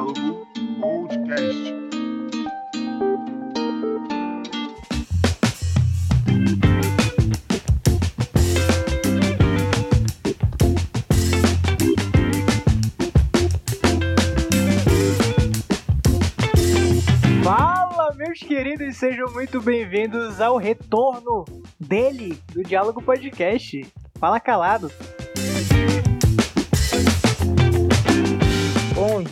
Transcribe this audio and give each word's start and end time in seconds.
Diálogo 0.00 0.46
Podcast. 0.80 1.74
Fala, 17.44 18.14
meus 18.14 18.38
queridos, 18.38 18.96
sejam 18.96 19.30
muito 19.34 19.60
bem-vindos 19.60 20.40
ao 20.40 20.56
retorno 20.56 21.44
dele, 21.78 22.40
do 22.54 22.62
Diálogo 22.62 23.02
Podcast. 23.02 23.86
Fala 24.18 24.40
calado. 24.40 24.90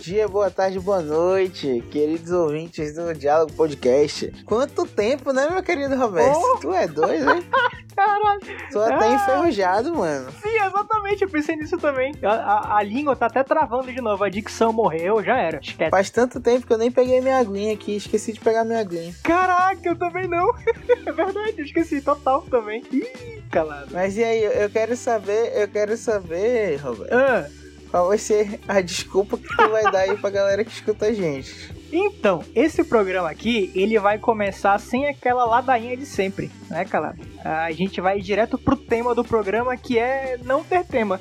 Dia, 0.09 0.27
boa 0.27 0.51
tarde, 0.51 0.80
boa 0.80 1.03
noite, 1.03 1.85
queridos 1.91 2.33
ouvintes 2.33 2.95
do 2.95 3.12
Diálogo 3.12 3.53
Podcast. 3.53 4.33
Quanto 4.47 4.87
tempo, 4.87 5.35
né, 5.35 5.47
meu 5.51 5.62
querido 5.62 5.95
Roberto? 5.97 6.35
Oh! 6.39 6.57
Tu 6.59 6.73
é 6.73 6.89
doido, 6.89 7.30
hein? 7.30 7.45
Caralho. 7.95 8.41
Tu 8.73 8.79
até 8.80 9.05
Ah! 9.07 9.13
enferrujado, 9.15 9.95
mano. 9.95 10.30
Sim, 10.41 10.49
exatamente, 10.65 11.23
eu 11.25 11.29
pensei 11.29 11.57
nisso 11.57 11.77
também. 11.77 12.15
A, 12.23 12.30
a- 12.33 12.77
a 12.79 12.83
língua 12.83 13.15
tá 13.16 13.27
até 13.27 13.43
travando 13.45 13.93
de 13.93 14.01
novo, 14.01 14.25
a 14.25 14.30
dicção 14.30 14.73
morreu, 14.73 15.23
já 15.23 15.37
era. 15.37 15.59
Esquece. 15.63 15.91
Faz 15.91 16.09
tanto 16.09 16.41
tempo 16.41 16.66
que 16.66 16.73
eu 16.73 16.79
nem 16.79 16.91
peguei 16.91 17.21
minha 17.21 17.37
aguinha 17.37 17.75
aqui, 17.75 17.95
esqueci 17.97 18.33
de 18.33 18.41
pegar 18.41 18.65
minha 18.65 18.79
aguinha. 18.80 19.13
Caraca, 19.23 19.80
eu 19.87 19.99
também 19.99 20.27
não. 20.27 20.49
é 21.07 21.13
verdade, 21.13 21.55
eu 21.59 21.65
esqueci 21.66 22.01
total 22.01 22.41
também. 22.43 22.83
Ih, 22.91 23.43
calado. 23.51 23.88
Mas 23.93 24.16
e 24.16 24.25
aí, 24.25 24.43
eu- 24.43 24.52
eu 24.52 24.71
quero 24.71 24.97
saber, 24.97 25.52
eu 25.55 25.69
quero 25.69 25.97
saber, 25.99 26.77
Roberto, 26.77 27.13
Ah, 27.13 27.47
qual 27.91 28.09
vai 28.09 28.19
ser 28.19 28.60
a 28.69 28.80
desculpa 28.80 29.37
que 29.37 29.48
tu 29.48 29.69
vai 29.70 29.83
dar 29.84 30.01
aí 30.01 30.16
pra 30.16 30.30
galera 30.30 30.65
que 30.65 30.71
escuta 30.71 31.07
a 31.07 31.13
gente. 31.13 31.73
então, 31.93 32.45
esse 32.54 32.85
programa 32.85 33.30
aqui, 33.30 33.71
ele 33.74 33.99
vai 33.99 34.18
começar 34.18 34.79
sem 34.79 35.07
aquela 35.07 35.45
ladainha 35.45 35.96
de 35.96 36.07
sempre, 36.07 36.51
né, 36.68 36.85
calado? 36.85 37.21
A 37.45 37.71
gente 37.73 38.01
vai 38.01 38.21
direto 38.21 38.59
pro 38.59 38.76
tema 38.76 39.15
do 39.15 39.24
programa, 39.24 39.76
que 39.76 39.98
é 39.98 40.38
não 40.45 40.63
ter 40.63 40.85
tema. 40.85 41.21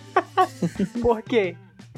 Por 1.01 1.21
quê? 1.21 1.55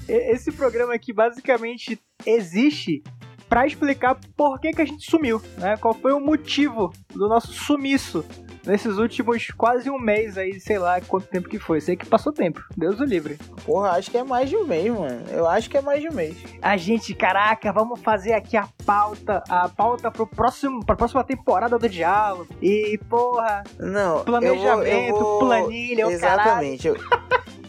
Esse 0.08 0.52
programa 0.52 0.94
aqui 0.94 1.14
basicamente 1.14 2.00
existe 2.26 3.04
pra 3.48 3.66
explicar 3.66 4.18
por 4.38 4.60
que, 4.60 4.72
que 4.72 4.82
a 4.82 4.86
gente 4.86 5.10
sumiu, 5.10 5.42
né? 5.58 5.76
Qual 5.78 5.94
foi 5.94 6.14
o 6.14 6.20
motivo 6.20 6.94
do 7.14 7.28
nosso 7.28 7.52
sumiço 7.52 8.24
nesses 8.70 8.98
últimos 8.98 9.48
quase 9.58 9.90
um 9.90 10.00
mês 10.00 10.38
aí, 10.38 10.60
sei 10.60 10.78
lá 10.78 11.02
quanto 11.02 11.28
tempo 11.28 11.50
que 11.50 11.60
foi. 11.60 11.82
Sei 11.82 11.96
que 11.96 12.06
passou 12.06 12.32
tempo, 12.32 12.64
Deus 12.78 13.00
o 13.00 13.04
livre. 13.04 13.38
Porra, 13.66 13.92
acho 13.92 14.12
que 14.12 14.18
é 14.18 14.24
mais 14.24 14.50
de 14.50 14.56
um 14.56 14.66
mês, 14.66 14.94
mano. 14.94 15.24
Eu 15.30 15.48
acho 15.48 15.70
que 15.70 15.78
é 15.78 15.82
mais 15.82 16.02
de 16.02 16.08
um 16.08 16.14
mês. 16.14 16.38
A 16.62 16.78
gente, 16.78 17.14
caraca, 17.14 17.74
vamos 17.74 18.00
fazer 18.02 18.34
aqui 18.34 18.56
a 18.56 18.68
pauta, 18.86 19.44
a 19.50 19.68
pauta 19.68 20.12
pro 20.12 20.28
próximo, 20.28 20.86
pra 20.86 20.96
próxima 20.96 21.24
temporada 21.24 21.78
do 21.78 21.90
Diálogo. 21.90 22.48
E, 22.62 23.00
porra, 23.10 23.64
Não, 23.80 24.24
planejamento, 24.24 24.88
eu 24.88 25.14
vou, 25.14 25.20
eu 25.20 25.20
vou... 25.20 25.40
planilha, 25.40 26.08
o 26.08 26.20
caralho. 26.20 26.42
Exatamente. 26.42 26.88
Eu, 26.88 26.96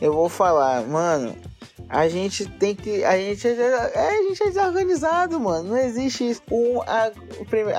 eu 0.01 0.13
vou 0.13 0.29
falar, 0.29 0.83
mano. 0.83 1.35
A 1.91 2.09
gente 2.09 2.47
tem 2.47 2.73
que. 2.73 3.05
A 3.05 3.17
gente 3.19 3.49
é, 3.49 3.51
é, 3.51 4.09
a 4.09 4.23
gente 4.23 4.41
é 4.45 4.47
desorganizado, 4.47 5.41
mano. 5.41 5.71
Não 5.71 5.77
existe 5.77 6.31
isso. 6.31 6.41
Um, 6.49 6.81
a, 6.83 7.11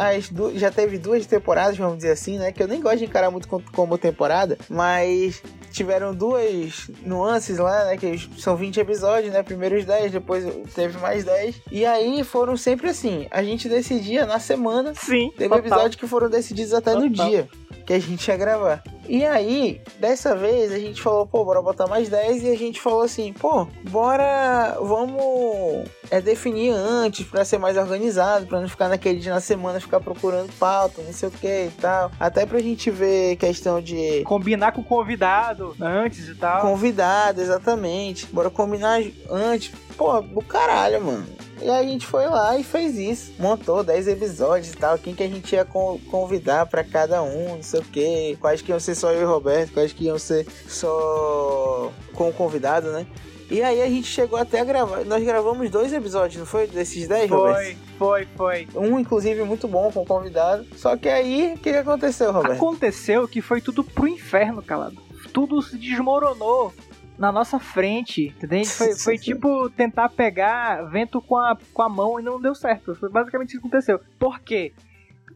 as 0.09 0.29
já 0.55 0.69
teve 0.69 0.97
duas 0.97 1.25
temporadas, 1.25 1.77
vamos 1.77 1.95
dizer 1.97 2.11
assim, 2.11 2.37
né? 2.37 2.51
Que 2.51 2.61
eu 2.61 2.67
nem 2.67 2.81
gosto 2.81 2.97
de 2.97 3.05
encarar 3.05 3.31
muito 3.31 3.47
como, 3.47 3.97
temporada, 3.97 4.57
mas 4.69 5.41
tiveram 5.71 6.13
duas 6.13 6.89
nuances 7.05 7.57
lá, 7.57 7.85
né? 7.85 7.95
Que 7.95 8.17
são 8.37 8.57
20 8.57 8.81
episódios, 8.81 9.31
né? 9.31 9.43
Primeiros 9.43 9.85
10, 9.85 10.11
depois 10.11 10.43
teve 10.75 10.97
mais 10.97 11.23
10. 11.23 11.61
E 11.71 11.85
aí 11.85 12.21
foram 12.25 12.57
sempre 12.57 12.89
assim. 12.89 13.27
A 13.31 13.41
gente 13.41 13.69
decidia 13.69 14.25
na 14.25 14.39
semana 14.39 14.93
Sim, 14.93 15.31
Teve 15.37 15.47
total. 15.47 15.59
episódios 15.59 15.95
que 15.95 16.07
foram 16.07 16.29
decididos 16.29 16.73
até 16.73 16.93
no 16.93 17.09
Total. 17.09 17.29
dia 17.29 17.49
que 17.85 17.93
a 17.93 17.99
gente 17.99 18.27
ia 18.27 18.37
gravar. 18.37 18.83
E 19.09 19.25
aí, 19.25 19.81
dessa 19.99 20.35
vez, 20.35 20.71
a 20.71 20.79
gente 20.79 21.01
falou, 21.01 21.25
pô, 21.25 21.43
bora 21.43 21.61
botar 21.61 21.87
mais 21.87 22.07
10 22.07 22.43
e 22.43 22.49
a 22.51 22.57
gente 22.57 22.79
falou 22.79 23.01
assim, 23.01 23.33
pô, 23.33 23.67
bora, 23.89 24.77
vamos 24.81 25.85
é, 26.09 26.21
definir 26.21 26.71
antes 26.71 27.25
pra 27.27 27.43
ser 27.43 27.57
mais 27.57 27.77
organizado, 27.77 28.45
pra 28.45 28.61
não 28.61 28.69
ficar 28.69 28.87
naquele 28.89 29.19
dia 29.19 29.33
na 29.33 29.41
semana, 29.41 29.79
ficar 29.79 29.99
procurando 29.99 30.51
pauta, 30.59 31.01
não 31.01 31.11
sei 31.13 31.29
o 31.29 31.31
que 31.31 31.47
e 31.47 31.71
tal. 31.79 32.11
Até 32.19 32.45
pra 32.45 32.59
gente 32.59 32.89
ver 32.89 33.35
questão 33.37 33.81
de 33.81 34.23
Combinar 34.23 34.71
com 34.71 34.81
o 34.81 34.85
convidado 34.85 35.75
antes 35.81 36.27
e 36.29 36.35
tal. 36.35 36.61
convidado, 36.61 37.41
exatamente. 37.41 38.25
Bora 38.27 38.49
combinar 38.49 39.01
antes. 39.29 39.71
Pô, 39.97 40.21
do 40.21 40.41
caralho, 40.41 41.03
mano. 41.03 41.25
E 41.61 41.69
aí 41.69 41.85
a 41.85 41.87
gente 41.87 42.07
foi 42.07 42.25
lá 42.25 42.57
e 42.57 42.63
fez 42.63 42.97
isso. 42.97 43.33
Montou 43.37 43.83
10 43.83 44.07
episódios 44.07 44.73
e 44.73 44.77
tal. 44.77 44.97
Quem 44.97 45.13
que 45.13 45.21
a 45.21 45.27
gente 45.27 45.53
ia 45.53 45.63
con- 45.63 45.99
convidar 46.09 46.65
pra 46.65 46.83
cada 46.83 47.21
um, 47.21 47.57
não 47.57 47.61
sei 47.61 47.81
o 47.81 47.83
que. 47.83 48.35
Quais 48.41 48.63
que 48.63 48.71
iam 48.71 48.79
ser 48.79 48.90
só 48.95 49.11
eu 49.11 49.21
e 49.21 49.25
Roberto, 49.25 49.73
quais 49.73 49.93
que 49.93 50.05
iam 50.05 50.19
ser 50.19 50.45
só 50.67 51.91
com 52.13 52.29
o 52.29 52.33
convidado, 52.33 52.91
né? 52.91 53.05
E 53.51 53.61
aí 53.61 53.81
a 53.81 53.87
gente 53.87 54.07
chegou 54.07 54.39
até 54.39 54.61
a 54.61 54.63
gravar. 54.63 55.03
Nós 55.03 55.21
gravamos 55.21 55.69
dois 55.69 55.91
episódios, 55.91 56.39
não 56.39 56.45
foi? 56.45 56.67
Desses 56.67 57.05
10, 57.05 57.29
Roberto? 57.29 57.77
Foi, 57.97 58.25
foi, 58.37 58.65
foi. 58.65 58.67
Um, 58.73 58.97
inclusive, 58.97 59.43
muito 59.43 59.67
bom 59.67 59.91
com 59.91 60.03
o 60.03 60.05
convidado. 60.05 60.65
Só 60.77 60.95
que 60.95 61.09
aí, 61.09 61.55
o 61.55 61.57
que, 61.57 61.71
que 61.71 61.77
aconteceu, 61.77 62.31
Roberto? 62.31 62.55
Aconteceu 62.55 63.27
que 63.27 63.41
foi 63.41 63.59
tudo 63.59 63.83
pro 63.83 64.07
inferno, 64.07 64.63
calado. 64.63 64.95
Tudo 65.33 65.61
se 65.61 65.77
desmoronou 65.77 66.73
na 67.17 67.29
nossa 67.29 67.59
frente, 67.59 68.27
entendeu? 68.27 68.63
Foi, 68.63 68.95
foi 68.95 69.17
tipo 69.19 69.69
tentar 69.69 70.07
pegar 70.07 70.83
vento 70.89 71.21
com 71.21 71.35
a, 71.35 71.57
com 71.73 71.81
a 71.81 71.89
mão 71.89 72.21
e 72.21 72.23
não 72.23 72.39
deu 72.39 72.55
certo. 72.55 72.95
Foi 72.95 73.09
basicamente 73.09 73.49
isso 73.49 73.61
que 73.61 73.67
aconteceu. 73.67 73.99
Por 74.17 74.39
quê? 74.39 74.71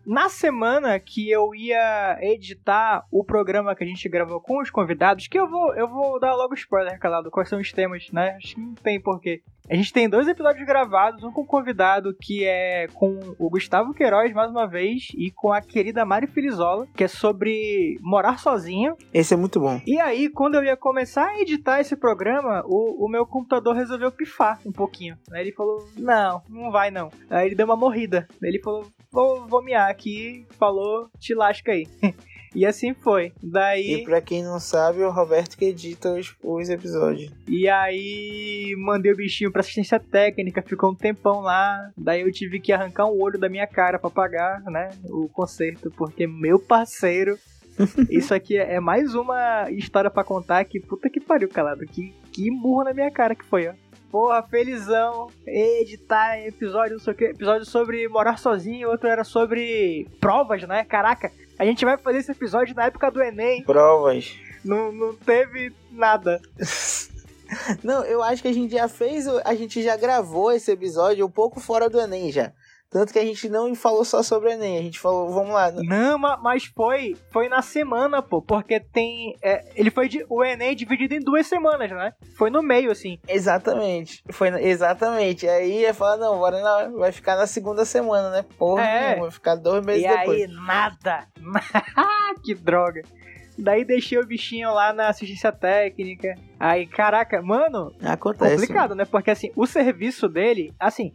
Na 0.06 0.30
semana 0.30 1.00
que 1.00 1.32
eu 1.32 1.56
ia 1.56 2.20
editar 2.22 3.06
o 3.12 3.24
programa 3.24 3.76
que 3.76 3.84
a 3.84 3.88
gente 3.88 4.08
gravou 4.08 4.40
com 4.40 4.62
os 4.62 4.70
convidados, 4.70 5.28
que 5.28 5.40
eu 5.40 5.50
vou, 5.50 5.74
eu 5.76 5.88
vou 5.88 6.20
dar 6.20 6.36
logo 6.36 6.54
spoiler, 6.54 7.00
calado, 7.00 7.32
quais 7.32 7.50
são 7.50 7.60
os 7.60 7.72
temas, 7.72 8.12
né? 8.12 8.36
Acho 8.36 8.54
que 8.54 8.62
não 8.62 8.76
tem 8.76 9.02
porquê. 9.02 9.42
A 9.70 9.76
gente 9.76 9.92
tem 9.92 10.08
dois 10.08 10.28
episódios 10.28 10.66
gravados, 10.66 11.24
um 11.24 11.32
com 11.32 11.42
o 11.42 11.46
convidado 11.46 12.16
que 12.22 12.46
é 12.46 12.88
com 12.94 13.20
o 13.40 13.50
Gustavo 13.50 13.94
Queiroz, 13.94 14.32
mais 14.32 14.52
uma 14.52 14.68
vez, 14.68 15.08
e 15.18 15.32
com 15.32 15.52
a 15.52 15.60
querida 15.60 16.06
Mari 16.06 16.28
Filizola, 16.28 16.88
que 16.96 17.04
é 17.04 17.08
sobre 17.08 17.98
morar 18.00 18.38
sozinho. 18.38 18.96
Esse 19.12 19.34
é 19.34 19.38
muito 19.38 19.60
bom. 19.60 19.82
E 19.88 20.00
aí, 20.00 20.30
quando 20.30 20.56
eu 20.56 20.64
ia 20.64 20.78
começar 20.78 21.28
a 21.28 21.42
editar 21.42 21.80
esse 21.80 21.96
programa, 21.96 22.64
o, 22.66 23.06
o 23.06 23.10
meu 23.10 23.26
computador 23.26 23.76
resolveu 23.76 24.12
pifar 24.12 24.60
um 24.66 24.72
pouquinho. 24.72 25.18
Aí 25.32 25.42
ele 25.42 25.52
falou, 25.52 25.88
não, 25.98 26.44
não 26.48 26.72
vai 26.72 26.92
não. 26.92 27.10
Aí 27.30 27.48
ele 27.48 27.56
deu 27.56 27.66
uma 27.66 27.76
morrida. 27.76 28.28
Aí 28.42 28.50
ele 28.50 28.62
falou, 28.62 28.86
vou, 29.12 29.48
vou 29.48 29.64
miar 29.64 29.90
aqui, 29.90 30.46
falou, 30.60 31.10
te 31.20 31.34
lasca 31.34 31.72
aí. 31.72 31.88
e 32.56 32.66
assim 32.66 32.94
foi. 32.94 33.34
Daí... 33.44 33.96
E 33.96 34.04
pra 34.04 34.22
quem 34.22 34.44
não 34.44 34.60
sabe, 34.60 35.02
é 35.02 35.08
o 35.08 35.12
Roberto 35.12 35.58
que 35.58 35.66
edita 35.66 36.14
os, 36.14 36.36
os 36.42 36.70
episódios. 36.70 37.32
E 37.48 37.68
aí 37.68 38.74
mandei 38.78 39.12
o 39.12 39.16
bichinho 39.16 39.52
pra 39.52 39.60
assistência 39.60 40.00
técnica, 40.00 40.62
ficou 40.62 40.92
um 40.92 40.96
tempão 40.96 41.42
lá. 41.42 41.92
Daí 41.98 42.22
eu 42.22 42.32
tive 42.32 42.60
que 42.60 42.72
arrancar 42.72 43.08
um 43.08 43.22
olho 43.22 43.38
da 43.38 43.50
minha 43.50 43.68
cara 43.68 44.00
pra 44.00 44.10
pagar, 44.10 44.62
né, 44.64 44.90
o 45.10 45.28
conserto, 45.28 45.92
porque 45.92 46.26
meu 46.26 46.58
parceiro. 46.58 47.38
Isso 48.10 48.34
aqui 48.34 48.58
é 48.58 48.80
mais 48.80 49.16
uma 49.16 49.70
história 49.70 50.10
pra 50.10 50.24
contar 50.24 50.64
que 50.64 50.80
puta 50.80 51.10
que 51.10 51.20
pariu, 51.20 51.50
calado. 51.50 51.86
Que, 51.86 52.14
que 52.32 52.50
burro 52.50 52.86
na 52.86 52.94
minha 52.94 53.12
cara 53.12 53.36
que 53.36 53.44
foi, 53.44 53.68
ó. 53.68 53.74
Porra, 54.10 54.42
felizão, 54.44 55.28
editar 55.46 56.40
episódio, 56.40 56.94
não 56.94 57.00
sei 57.00 57.12
o 57.12 57.16
que, 57.18 57.26
episódio 57.26 57.66
sobre 57.66 58.08
morar 58.08 58.38
sozinho, 58.38 58.90
outro 58.90 59.10
era 59.10 59.26
sobre 59.26 60.08
provas, 60.22 60.64
né? 60.64 60.86
Caraca, 60.86 61.30
a 61.58 61.66
gente 61.66 61.86
vai 61.86 61.98
fazer 61.98 62.20
esse 62.20 62.32
episódio 62.32 62.76
na 62.76 62.86
época 62.86 63.10
do 63.12 63.22
Enem, 63.22 63.64
Provas. 63.64 64.34
não, 64.64 64.92
não 64.92 65.16
teve 65.16 65.74
nada. 65.92 66.42
Não, 67.84 68.04
eu 68.04 68.24
acho 68.24 68.42
que 68.42 68.48
a 68.48 68.54
gente 68.54 68.74
já 68.74 68.88
fez, 68.88 69.28
a 69.28 69.54
gente 69.54 69.84
já 69.84 69.96
gravou 69.96 70.52
esse 70.52 70.72
episódio 70.72 71.26
um 71.26 71.30
pouco 71.30 71.60
fora 71.60 71.88
do 71.90 72.00
Enem 72.00 72.32
já. 72.32 72.52
Tanto 72.96 73.12
que 73.12 73.20
a 73.20 73.26
gente 73.26 73.50
não 73.50 73.76
falou 73.76 74.06
só 74.06 74.24
sobre 74.24 74.48
o 74.48 74.52
Enem, 74.54 74.78
a 74.78 74.82
gente 74.82 75.02
falou, 75.02 75.30
vamos 75.30 75.54
lá. 75.54 75.70
Não, 75.70 76.18
ma- 76.18 76.38
mas 76.38 76.64
foi, 76.64 77.14
foi 77.30 77.50
na 77.50 77.62
semana, 77.62 78.22
pô, 78.22 78.42
porque 78.42 78.80
tem, 78.80 79.36
é, 79.44 79.66
ele 79.76 79.92
foi 79.92 80.08
de, 80.08 80.26
o 80.30 80.42
Enem 80.42 80.70
é 80.70 80.74
dividido 80.74 81.14
em 81.14 81.20
duas 81.20 81.46
semanas, 81.46 81.92
né? 81.92 82.14
Foi 82.38 82.50
no 82.50 82.64
meio, 82.64 82.90
assim. 82.90 83.20
Exatamente. 83.28 84.24
Foi 84.32 84.48
exatamente. 84.66 85.46
Aí 85.46 85.82
ia 85.82 85.94
falar, 85.94 86.16
não, 86.16 86.38
bora 86.38 86.62
na- 86.62 86.88
vai 86.98 87.12
ficar 87.12 87.36
na 87.36 87.46
segunda 87.46 87.84
semana, 87.84 88.30
né? 88.30 88.46
Porra, 88.58 88.84
É. 88.86 89.20
vai 89.20 89.30
ficar 89.30 89.56
dois 89.56 89.86
meses 89.86 90.06
e 90.06 90.08
depois. 90.08 90.42
aí, 90.44 90.48
nada. 90.48 91.28
que 92.46 92.56
droga. 92.56 93.02
Daí 93.58 93.84
deixei 93.84 94.18
o 94.18 94.26
bichinho 94.26 94.74
lá 94.74 94.94
na 94.94 95.10
assistência 95.10 95.52
técnica. 95.52 96.36
Aí, 96.58 96.88
caraca, 96.88 97.42
mano, 97.42 97.92
Acontece. 98.02 98.56
complicado, 98.56 98.96
né? 98.96 99.04
Porque 99.04 99.32
assim, 99.32 99.52
o 99.54 99.66
serviço 99.68 100.28
dele, 100.30 100.74
assim, 100.80 101.14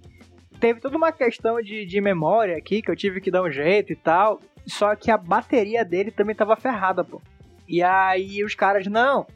teve 0.61 0.81
toda 0.81 0.97
uma 0.97 1.11
questão 1.13 1.61
de, 1.61 1.85
de 1.87 2.01
memória 2.01 2.57
aqui 2.57 2.83
que 2.83 2.91
eu 2.91 2.97
tive 2.97 3.21
que 3.21 3.31
dar 3.31 3.43
um 3.43 3.51
jeito 3.51 3.93
e 3.93 3.97
tal. 3.97 4.41
Só 4.67 4.95
que 4.95 5.11
a 5.11 5.17
bateria 5.17 5.85
dele 5.85 6.11
também 6.11 6.35
tava 6.37 6.55
ferrada, 6.55 7.03
pô. 7.03 7.21
E 7.67 7.83
aí 7.83 8.45
os 8.45 8.55
caras, 8.55 8.87
não. 8.87 9.27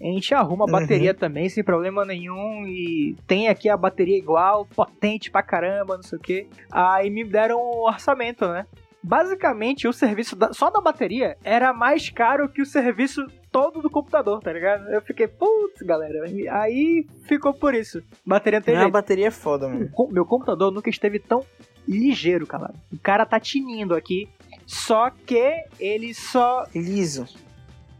A 0.00 0.04
gente 0.04 0.32
arruma 0.32 0.64
a 0.64 0.66
Uhum. 0.66 0.72
bateria 0.72 1.12
também, 1.12 1.48
sem 1.48 1.64
problema 1.64 2.04
nenhum. 2.04 2.64
E 2.66 3.16
tem 3.26 3.48
aqui 3.48 3.68
a 3.68 3.76
bateria 3.76 4.16
igual, 4.16 4.64
potente 4.66 5.30
pra 5.30 5.42
caramba, 5.42 5.96
não 5.96 6.02
sei 6.04 6.18
o 6.18 6.22
que. 6.22 6.46
Aí 6.70 7.10
me 7.10 7.24
deram 7.24 7.58
um 7.58 7.80
orçamento, 7.86 8.46
né? 8.46 8.64
Basicamente, 9.02 9.86
o 9.86 9.92
serviço 9.92 10.34
da- 10.36 10.52
só 10.52 10.70
da 10.70 10.80
bateria 10.80 11.36
era 11.44 11.72
mais 11.72 12.08
caro 12.10 12.48
que 12.48 12.60
o 12.60 12.66
serviço 12.66 13.24
todo 13.50 13.80
do 13.80 13.88
computador, 13.88 14.40
tá 14.40 14.52
ligado? 14.52 14.88
Eu 14.90 15.00
fiquei, 15.00 15.26
putz, 15.28 15.80
galera. 15.82 16.28
E 16.30 16.48
Aí 16.48 17.06
ficou 17.26 17.54
por 17.54 17.74
isso. 17.74 18.02
Bateria 18.26 18.58
não 18.58 18.64
tem 18.64 18.76
A 18.76 18.88
bateria 18.88 19.28
é 19.28 19.30
foda, 19.30 19.68
mano. 19.68 19.90
Meu 20.10 20.26
computador 20.26 20.70
nunca 20.72 20.90
esteve 20.90 21.18
tão 21.18 21.44
ligeiro, 21.86 22.46
cara. 22.46 22.74
O 22.92 22.98
cara 22.98 23.24
tá 23.24 23.38
tinindo 23.40 23.94
aqui. 23.94 24.28
Só 24.66 25.10
que 25.10 25.64
ele 25.80 26.12
só. 26.12 26.66
Liso. 26.74 27.26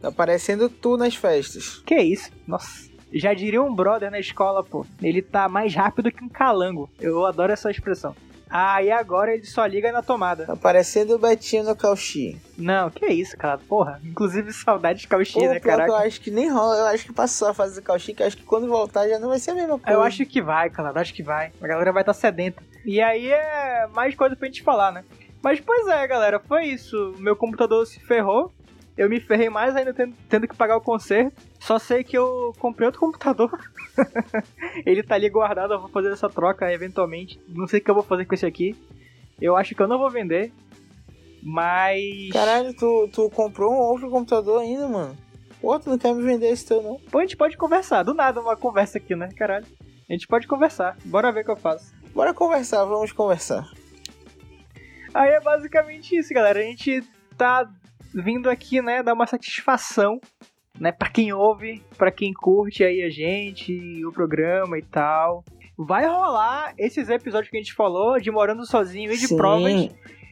Tá 0.01 0.11
parecendo 0.11 0.69
tu 0.69 0.95
nas 0.97 1.15
festas. 1.15 1.81
Que 1.85 1.95
isso? 1.99 2.29
Nossa. 2.47 2.87
Já 3.11 3.33
diria 3.33 3.61
um 3.61 3.73
brother 3.73 4.11
na 4.11 4.19
escola, 4.19 4.63
pô. 4.63 4.85
Ele 5.01 5.21
tá 5.21 5.49
mais 5.49 5.73
rápido 5.73 6.11
que 6.11 6.23
um 6.23 6.29
calango. 6.29 6.87
Eu 6.99 7.25
adoro 7.25 7.51
essa 7.51 7.71
expressão. 7.71 8.15
Ah, 8.49 8.81
e 8.81 8.91
agora 8.91 9.33
ele 9.33 9.45
só 9.45 9.65
liga 9.65 9.91
na 9.91 10.01
tomada. 10.01 10.45
Tá 10.45 10.55
parecendo 10.55 11.15
o 11.15 11.19
Betinho 11.19 11.63
no 11.63 11.75
Cauchy. 11.75 12.39
Não, 12.57 12.89
que 12.89 13.05
isso, 13.05 13.37
cara. 13.37 13.59
Porra. 13.59 14.01
Inclusive 14.03 14.51
saudade 14.51 15.01
de 15.01 15.07
Cauchy, 15.07 15.39
né, 15.47 15.59
que 15.59 15.67
eu 15.67 15.95
acho 15.95 16.19
que 16.19 16.31
nem 16.31 16.49
rola. 16.49 16.77
Eu 16.77 16.85
acho 16.87 17.05
que 17.05 17.13
passou 17.13 17.49
a 17.49 17.53
fase 17.53 17.75
do 17.75 17.83
Cauchy, 17.83 18.13
que 18.13 18.23
eu 18.23 18.27
acho 18.27 18.37
que 18.37 18.43
quando 18.43 18.67
voltar 18.67 19.07
já 19.07 19.19
não 19.19 19.29
vai 19.29 19.37
ser 19.37 19.51
a 19.51 19.55
mesma 19.55 19.77
coisa. 19.77 19.91
Eu 19.91 20.01
acho 20.01 20.25
que 20.25 20.41
vai, 20.41 20.69
cara. 20.69 20.99
Acho 20.99 21.13
que 21.13 21.21
vai. 21.21 21.51
A 21.61 21.67
galera 21.67 21.91
vai 21.91 22.01
estar 22.01 22.13
sedenta. 22.13 22.63
E 22.83 22.99
aí 22.99 23.31
é 23.31 23.87
mais 23.93 24.15
coisa 24.15 24.35
pra 24.35 24.47
gente 24.47 24.63
falar, 24.63 24.91
né? 24.91 25.03
Mas 25.41 25.59
pois 25.59 25.87
é, 25.87 26.07
galera. 26.07 26.39
Foi 26.39 26.65
isso. 26.65 27.15
Meu 27.19 27.35
computador 27.35 27.85
se 27.85 27.99
ferrou. 27.99 28.51
Eu 28.99 29.09
me 29.09 29.17
ferrei 29.21 29.49
mais 29.49 29.77
ainda 29.77 29.93
tendo, 29.93 30.13
tendo 30.27 30.45
que 30.45 30.53
pagar 30.53 30.75
o 30.75 30.81
conserto. 30.81 31.41
Só 31.57 31.79
sei 31.79 32.03
que 32.03 32.17
eu 32.17 32.53
comprei 32.59 32.85
outro 32.85 32.99
computador. 32.99 33.49
Ele 34.85 35.01
tá 35.01 35.15
ali 35.15 35.29
guardado. 35.29 35.73
Eu 35.73 35.79
vou 35.79 35.87
fazer 35.87 36.11
essa 36.11 36.27
troca 36.27 36.69
eventualmente. 36.69 37.39
Não 37.47 37.65
sei 37.65 37.79
o 37.79 37.81
que 37.81 37.89
eu 37.89 37.95
vou 37.95 38.03
fazer 38.03 38.25
com 38.25 38.35
esse 38.35 38.45
aqui. 38.45 38.75
Eu 39.39 39.55
acho 39.55 39.73
que 39.73 39.81
eu 39.81 39.87
não 39.87 39.97
vou 39.97 40.09
vender. 40.09 40.51
Mas. 41.41 42.29
Caralho, 42.33 42.75
tu, 42.75 43.09
tu 43.13 43.29
comprou 43.29 43.71
um 43.71 43.77
outro 43.77 44.09
computador 44.09 44.59
ainda, 44.59 44.85
mano. 44.89 45.15
Pô, 45.61 45.79
tu 45.79 45.91
não 45.91 45.97
quer 45.97 46.13
me 46.13 46.21
vender 46.21 46.49
esse 46.49 46.65
teu, 46.65 46.83
não? 46.83 46.99
Pô, 47.09 47.19
a 47.19 47.21
gente 47.21 47.37
pode 47.37 47.55
conversar. 47.55 48.03
Do 48.03 48.13
nada 48.13 48.41
uma 48.41 48.57
conversa 48.57 48.97
aqui, 48.97 49.15
né, 49.15 49.29
caralho? 49.29 49.65
A 50.09 50.11
gente 50.11 50.27
pode 50.27 50.45
conversar. 50.45 50.97
Bora 51.05 51.31
ver 51.31 51.43
o 51.43 51.45
que 51.45 51.51
eu 51.51 51.55
faço. 51.55 51.93
Bora 52.13 52.33
conversar, 52.33 52.83
vamos 52.83 53.13
conversar. 53.13 53.65
Aí 55.13 55.29
é 55.29 55.39
basicamente 55.39 56.17
isso, 56.17 56.33
galera. 56.33 56.59
A 56.59 56.63
gente 56.63 57.01
tá 57.37 57.65
vindo 58.13 58.49
aqui, 58.49 58.81
né, 58.81 59.03
dar 59.03 59.13
uma 59.13 59.27
satisfação, 59.27 60.19
né, 60.79 60.91
para 60.91 61.09
quem 61.09 61.33
ouve, 61.33 61.83
pra 61.97 62.11
quem 62.11 62.33
curte 62.33 62.83
aí 62.83 63.01
a 63.01 63.09
gente, 63.09 64.05
o 64.05 64.11
programa 64.11 64.77
e 64.77 64.81
tal. 64.81 65.43
Vai 65.77 66.05
rolar 66.05 66.73
esses 66.77 67.09
episódios 67.09 67.49
que 67.49 67.57
a 67.57 67.61
gente 67.61 67.73
falou 67.73 68.19
de 68.19 68.29
morando 68.31 68.65
sozinho 68.65 69.11
e 69.11 69.17
de 69.17 69.27
Sim. 69.27 69.37
provas. 69.37 69.89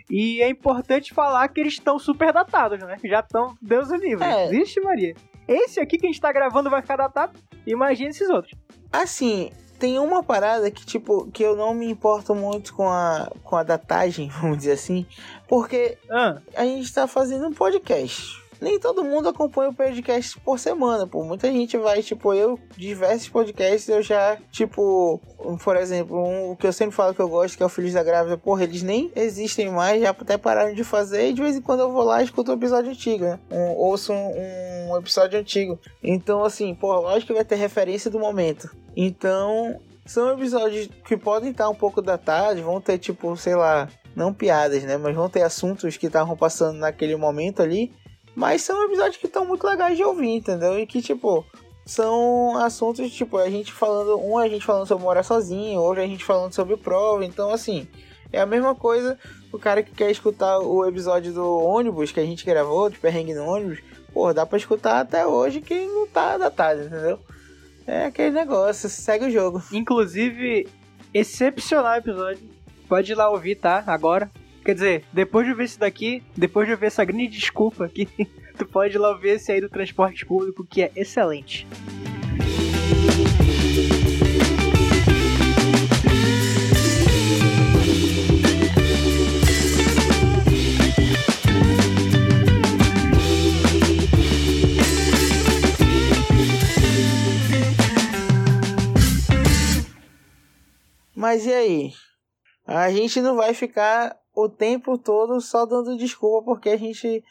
E 0.10 0.42
é 0.42 0.50
importante 0.50 1.14
falar 1.14 1.48
que 1.50 1.60
eles 1.60 1.74
estão 1.74 2.00
super 2.00 2.32
datados, 2.34 2.80
né? 2.80 2.98
Já 3.04 3.20
estão, 3.20 3.58
Deus 3.62 3.90
o 3.90 3.96
livre. 3.96 4.26
É. 4.26 4.50
Vixe, 4.50 4.80
Maria. 4.82 5.14
Esse 5.48 5.80
aqui 5.80 5.98
que 5.98 6.06
a 6.06 6.10
gente 6.10 6.20
tá 6.20 6.32
gravando 6.32 6.70
vai 6.70 6.82
ficar 6.82 6.98
datado. 6.98 7.38
Imagina 7.66 8.10
esses 8.10 8.30
outros. 8.30 8.54
Assim, 8.92 9.52
tem 9.80 10.00
uma 10.00 10.24
parada 10.24 10.70
que, 10.72 10.86
tipo, 10.86 11.30
que 11.32 11.44
eu 11.44 11.56
não 11.56 11.74
me 11.74 11.90
importo 11.90 12.34
muito 12.34 12.74
com 12.74 12.90
a, 12.90 13.32
com 13.44 13.56
a 13.56 13.64
datagem, 13.64 14.30
vamos 14.42 14.58
dizer 14.58 14.74
assim, 14.74 15.06
porque 15.48 15.98
Ah, 16.10 16.38
a 16.56 16.64
gente 16.64 16.94
tá 16.94 17.08
fazendo 17.08 17.48
um 17.48 17.54
podcast. 17.54 18.47
Nem 18.60 18.80
todo 18.80 19.04
mundo 19.04 19.30
acompanha 19.30 19.70
o 19.70 19.74
podcast 19.74 20.40
por 20.40 20.60
semana, 20.60 21.06
pô. 21.06 21.24
Muita 21.24 21.52
gente 21.52 21.78
vai, 21.78 22.02
tipo, 22.02 22.34
eu, 22.34 22.60
diversos 22.76 23.30
podcasts, 23.30 23.88
eu 23.88 24.02
já, 24.02 24.38
tipo, 24.52 25.22
por 25.64 25.76
exemplo, 25.76 26.18
um, 26.18 26.52
o 26.52 26.56
que 26.56 26.68
eu 26.68 26.74
sempre 26.74 26.96
falo 26.96 27.14
que 27.14 27.22
eu 27.22 27.30
gosto, 27.30 27.56
que 27.56 27.64
é 27.64 27.66
o 27.66 27.70
Filhos 27.70 27.94
da 27.94 28.04
Grávida, 28.04 28.38
porra, 28.38 28.64
eles 28.64 28.82
nem 28.82 29.12
existem 29.16 29.70
mais, 29.70 30.02
já 30.02 30.10
até 30.10 30.38
pararam 30.38 30.74
de 30.74 30.84
fazer, 30.84 31.30
e 31.30 31.34
de 31.34 31.42
vez 31.42 31.56
em 31.56 31.62
quando 31.62 31.82
eu 31.82 31.92
vou 31.92 32.04
lá 32.04 32.22
e 32.22 32.26
escuto 32.26 32.52
um 32.52 32.56
episódio 32.56 32.92
antigo, 32.92 33.24
né? 33.24 33.40
Um, 33.52 33.72
ouço 33.76 34.12
um, 34.14 34.92
um 34.92 34.98
episódio 34.98 35.40
antigo. 35.40 35.80
Então, 36.04 36.44
assim, 36.44 36.74
porra, 36.74 37.00
lógico 37.00 37.28
que 37.28 37.34
vai 37.34 37.46
ter 37.46 37.56
referência 37.56 38.10
do 38.10 38.20
momento. 38.20 38.76
Então, 38.96 39.80
são 40.06 40.32
episódios 40.32 40.90
que 41.06 41.18
podem 41.18 41.52
estar 41.52 41.70
um 41.70 41.76
pouco 41.76 42.02
datados, 42.02 42.64
vão 42.64 42.82
ter, 42.82 42.98
tipo, 42.98 43.36
sei 43.36 43.56
lá, 43.56 43.90
não 44.16 44.34
piadas, 44.34 44.84
né? 44.84 44.98
Mas 44.98 45.16
vão 45.16 45.30
ter 45.30 45.44
assuntos 45.44 45.98
que 45.98 46.08
estavam 46.08 46.36
passando 46.36 46.80
naquele 46.80 47.16
momento 47.16 47.62
ali. 47.62 47.94
Mas 48.38 48.62
são 48.62 48.86
episódios 48.86 49.18
que 49.18 49.26
estão 49.26 49.48
muito 49.48 49.66
legais 49.66 49.98
de 49.98 50.04
ouvir, 50.04 50.30
entendeu? 50.30 50.78
E 50.78 50.86
que, 50.86 51.02
tipo, 51.02 51.44
são 51.84 52.56
assuntos, 52.58 53.12
tipo, 53.12 53.36
a 53.36 53.50
gente 53.50 53.74
falando. 53.74 54.20
Um 54.20 54.38
a 54.38 54.48
gente 54.48 54.64
falando 54.64 54.86
sobre 54.86 55.04
morar 55.04 55.24
sozinho, 55.24 55.82
outro 55.82 56.04
a 56.04 56.06
gente 56.06 56.24
falando 56.24 56.54
sobre 56.54 56.78
prova. 56.78 57.26
Então, 57.26 57.50
assim, 57.50 57.88
é 58.32 58.40
a 58.40 58.46
mesma 58.46 58.76
coisa. 58.76 59.18
O 59.52 59.58
cara 59.58 59.82
que 59.82 59.92
quer 59.92 60.12
escutar 60.12 60.60
o 60.60 60.86
episódio 60.86 61.34
do 61.34 61.58
ônibus 61.58 62.12
que 62.12 62.20
a 62.20 62.26
gente 62.26 62.46
gravou, 62.46 62.92
de 62.92 63.00
perrengue 63.00 63.34
no 63.34 63.44
ônibus, 63.44 63.80
pô, 64.14 64.32
dá 64.32 64.46
pra 64.46 64.60
escutar 64.60 65.00
até 65.00 65.26
hoje 65.26 65.60
que 65.60 65.88
não 65.88 66.06
tá 66.06 66.38
datado, 66.38 66.84
entendeu? 66.84 67.20
É 67.88 68.06
aquele 68.06 68.30
negócio, 68.30 68.88
segue 68.88 69.26
o 69.26 69.32
jogo. 69.32 69.64
Inclusive, 69.74 70.70
excepcional 71.12 71.96
episódio. 71.96 72.48
Pode 72.88 73.12
ir 73.12 73.16
lá 73.16 73.32
ouvir, 73.32 73.56
tá? 73.56 73.84
Agora. 73.88 74.30
Quer 74.68 74.74
dizer, 74.74 75.06
depois 75.14 75.48
de 75.48 75.54
ver 75.54 75.64
esse 75.64 75.80
daqui, 75.80 76.22
depois 76.36 76.68
de 76.68 76.76
ver 76.76 76.88
essa 76.88 77.06
grande 77.06 77.30
desculpa 77.30 77.86
aqui, 77.86 78.06
tu 78.60 78.66
pode 78.66 78.96
ir 78.96 78.98
lá 78.98 79.12
ouvir 79.12 79.30
esse 79.30 79.50
aí 79.50 79.62
do 79.62 79.70
transporte 79.70 80.26
público, 80.26 80.68
que 80.68 80.82
é 80.82 80.92
excelente. 80.94 81.66
Mas 101.16 101.46
e 101.46 101.54
aí? 101.54 101.94
A 102.66 102.92
gente 102.92 103.22
não 103.22 103.38
vai 103.38 103.54
ficar 103.54 104.14
o 104.38 104.48
tempo 104.48 105.00
todo 105.00 105.42
só 105.42 105.66
dando 105.66 105.98
desculpa 105.98 106.46
porque 106.46 106.70
a 106.70 106.78
gente 106.78 107.24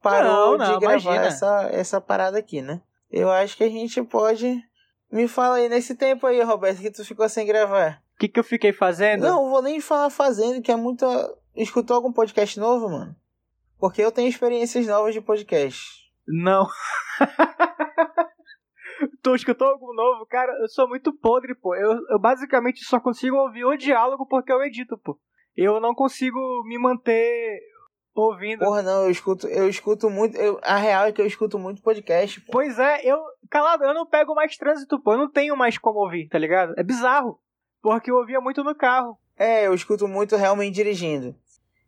parou 0.00 0.56
Não, 0.56 0.58
não, 0.58 0.72
de 0.72 0.80
gravar 0.80 0.98
imagina. 0.98 1.26
essa, 1.26 1.68
essa 1.70 2.00
parada 2.00 2.38
aqui, 2.38 2.62
né? 2.62 2.80
Eu 3.10 3.30
acho 3.30 3.54
que 3.54 3.64
a 3.64 3.68
gente 3.68 4.02
pode. 4.02 4.58
Me 5.12 5.28
fala 5.28 5.56
aí, 5.56 5.68
nesse 5.68 5.94
tempo 5.94 6.26
aí, 6.26 6.42
Roberto, 6.42 6.80
que 6.80 6.90
tu 6.90 7.04
ficou 7.04 7.28
sem 7.28 7.46
gravar. 7.46 8.02
O 8.14 8.18
que, 8.18 8.28
que 8.28 8.40
eu 8.40 8.44
fiquei 8.44 8.72
fazendo? 8.72 9.24
Não, 9.24 9.50
vou 9.50 9.60
nem 9.60 9.78
falar 9.78 10.08
fazendo, 10.08 10.62
que 10.62 10.72
é 10.72 10.76
muito. 10.76 11.04
Escutou 11.54 11.96
algum 11.96 12.12
podcast 12.12 12.58
novo, 12.58 12.88
mano? 12.88 13.14
Porque 13.78 14.00
eu 14.00 14.10
tenho 14.10 14.28
experiências 14.28 14.86
novas 14.86 15.12
de 15.12 15.20
podcast. 15.20 15.82
Não. 16.26 16.66
tu 19.22 19.34
escutou 19.34 19.68
algum 19.68 19.92
novo? 19.92 20.24
Cara, 20.26 20.50
eu 20.62 20.68
sou 20.68 20.88
muito 20.88 21.12
podre, 21.12 21.54
pô. 21.54 21.74
Eu, 21.74 21.92
eu 22.08 22.18
basicamente 22.18 22.82
só 22.84 22.98
consigo 22.98 23.36
ouvir 23.36 23.66
o 23.66 23.76
diálogo 23.76 24.26
porque 24.26 24.50
eu 24.50 24.62
edito, 24.62 24.96
pô. 24.96 25.18
Eu 25.60 25.80
não 25.80 25.92
consigo 25.92 26.62
me 26.62 26.78
manter 26.78 27.60
ouvindo. 28.14 28.60
Porra, 28.60 28.80
não, 28.80 29.02
eu 29.02 29.10
escuto, 29.10 29.48
eu 29.48 29.68
escuto 29.68 30.08
muito. 30.08 30.36
Eu, 30.36 30.60
a 30.62 30.76
real 30.76 31.06
é 31.06 31.12
que 31.12 31.20
eu 31.20 31.26
escuto 31.26 31.58
muito 31.58 31.82
podcast. 31.82 32.40
pô. 32.42 32.52
Pois 32.52 32.78
é, 32.78 33.00
eu. 33.04 33.20
Calado, 33.50 33.82
eu 33.82 33.92
não 33.92 34.06
pego 34.06 34.36
mais 34.36 34.56
trânsito, 34.56 35.02
pô. 35.02 35.14
Eu 35.14 35.18
não 35.18 35.28
tenho 35.28 35.56
mais 35.56 35.76
como 35.76 35.98
ouvir, 35.98 36.28
tá 36.28 36.38
ligado? 36.38 36.74
É 36.76 36.84
bizarro. 36.84 37.40
Porque 37.82 38.08
eu 38.08 38.14
ouvia 38.14 38.40
muito 38.40 38.62
no 38.62 38.72
carro. 38.72 39.18
É, 39.36 39.66
eu 39.66 39.74
escuto 39.74 40.06
muito 40.06 40.36
realmente 40.36 40.74
dirigindo. 40.74 41.34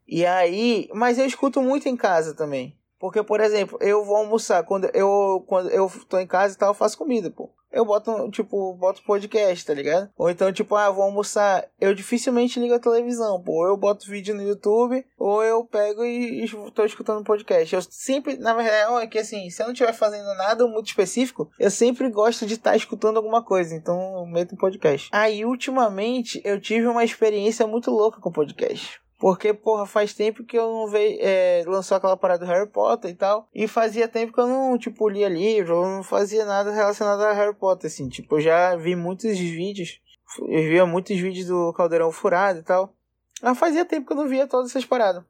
E 0.04 0.26
aí, 0.26 0.88
mas 0.92 1.16
eu 1.16 1.24
escuto 1.24 1.62
muito 1.62 1.88
em 1.88 1.96
casa 1.96 2.34
também. 2.34 2.76
Porque, 3.00 3.23
por 3.23 3.40
exemplo, 3.40 3.78
eu 3.80 4.04
vou 4.04 4.16
almoçar, 4.16 4.62
quando 4.62 4.85
eu 4.92 5.42
quando 5.47 5.71
eu 5.71 5.90
tô 6.07 6.19
em 6.19 6.26
casa 6.26 6.54
e 6.54 6.59
tal, 6.59 6.71
eu 6.71 6.75
faço 6.75 6.99
comida, 6.99 7.30
pô. 7.30 7.50
Eu 7.73 7.85
boto, 7.85 8.28
tipo, 8.30 8.75
boto 8.75 9.02
podcast, 9.04 9.64
tá 9.64 9.73
ligado? 9.73 10.11
Ou 10.19 10.28
então, 10.28 10.52
tipo, 10.52 10.75
ah, 10.75 10.90
vou 10.90 11.04
almoçar. 11.04 11.64
Eu 11.80 11.95
dificilmente 11.95 12.59
ligo 12.59 12.75
a 12.75 12.80
televisão, 12.80 13.40
pô. 13.40 13.52
Ou 13.52 13.69
eu 13.69 13.76
boto 13.76 14.11
vídeo 14.11 14.35
no 14.35 14.42
YouTube, 14.42 15.04
ou 15.16 15.42
eu 15.42 15.64
pego 15.64 16.04
e, 16.04 16.45
e 16.45 16.71
tô 16.73 16.85
escutando 16.85 17.25
podcast. 17.25 17.75
Eu 17.75 17.80
sempre, 17.88 18.37
na 18.37 18.52
verdade, 18.52 19.04
é 19.04 19.07
que 19.07 19.19
assim, 19.19 19.49
se 19.49 19.62
eu 19.62 19.66
não 19.66 19.73
estiver 19.73 19.92
fazendo 19.92 20.35
nada 20.35 20.66
muito 20.66 20.88
específico, 20.88 21.49
eu 21.59 21.71
sempre 21.71 22.11
gosto 22.11 22.45
de 22.45 22.54
estar 22.54 22.76
escutando 22.76 23.19
alguma 23.19 23.42
coisa. 23.42 23.75
Então, 23.75 24.19
eu 24.19 24.26
meto 24.26 24.54
um 24.54 24.59
podcast. 24.59 25.09
Aí, 25.12 25.45
ultimamente, 25.45 26.42
eu 26.45 26.61
tive 26.61 26.88
uma 26.88 27.04
experiência 27.04 27.66
muito 27.69 27.90
louca 27.90 28.21
com 28.21 28.33
podcast. 28.33 29.00
Porque, 29.20 29.52
porra, 29.52 29.84
faz 29.84 30.14
tempo 30.14 30.42
que 30.42 30.58
eu 30.58 30.66
não 30.72 30.88
vejo. 30.88 31.18
É, 31.20 31.62
lançou 31.66 31.94
aquela 31.94 32.16
parada 32.16 32.46
do 32.46 32.50
Harry 32.50 32.66
Potter 32.66 33.10
e 33.10 33.14
tal. 33.14 33.46
E 33.54 33.68
fazia 33.68 34.08
tempo 34.08 34.32
que 34.32 34.40
eu 34.40 34.46
não, 34.46 34.78
tipo, 34.78 35.10
lia 35.10 35.28
livro, 35.28 35.74
eu 35.74 35.84
não 35.84 36.02
fazia 36.02 36.46
nada 36.46 36.72
relacionado 36.72 37.20
a 37.20 37.32
Harry 37.34 37.54
Potter, 37.54 37.88
assim. 37.88 38.08
Tipo, 38.08 38.36
eu 38.36 38.40
já 38.40 38.74
vi 38.76 38.96
muitos 38.96 39.38
vídeos. 39.38 40.00
Eu 40.40 40.62
via 40.62 40.86
muitos 40.86 41.18
vídeos 41.18 41.48
do 41.48 41.70
Caldeirão 41.74 42.10
Furado 42.10 42.60
e 42.60 42.62
tal. 42.62 42.94
Mas 43.42 43.58
fazia 43.58 43.84
tempo 43.84 44.06
que 44.06 44.12
eu 44.14 44.16
não 44.16 44.26
via 44.26 44.46
todas 44.46 44.70
essas 44.70 44.86
paradas. 44.86 45.22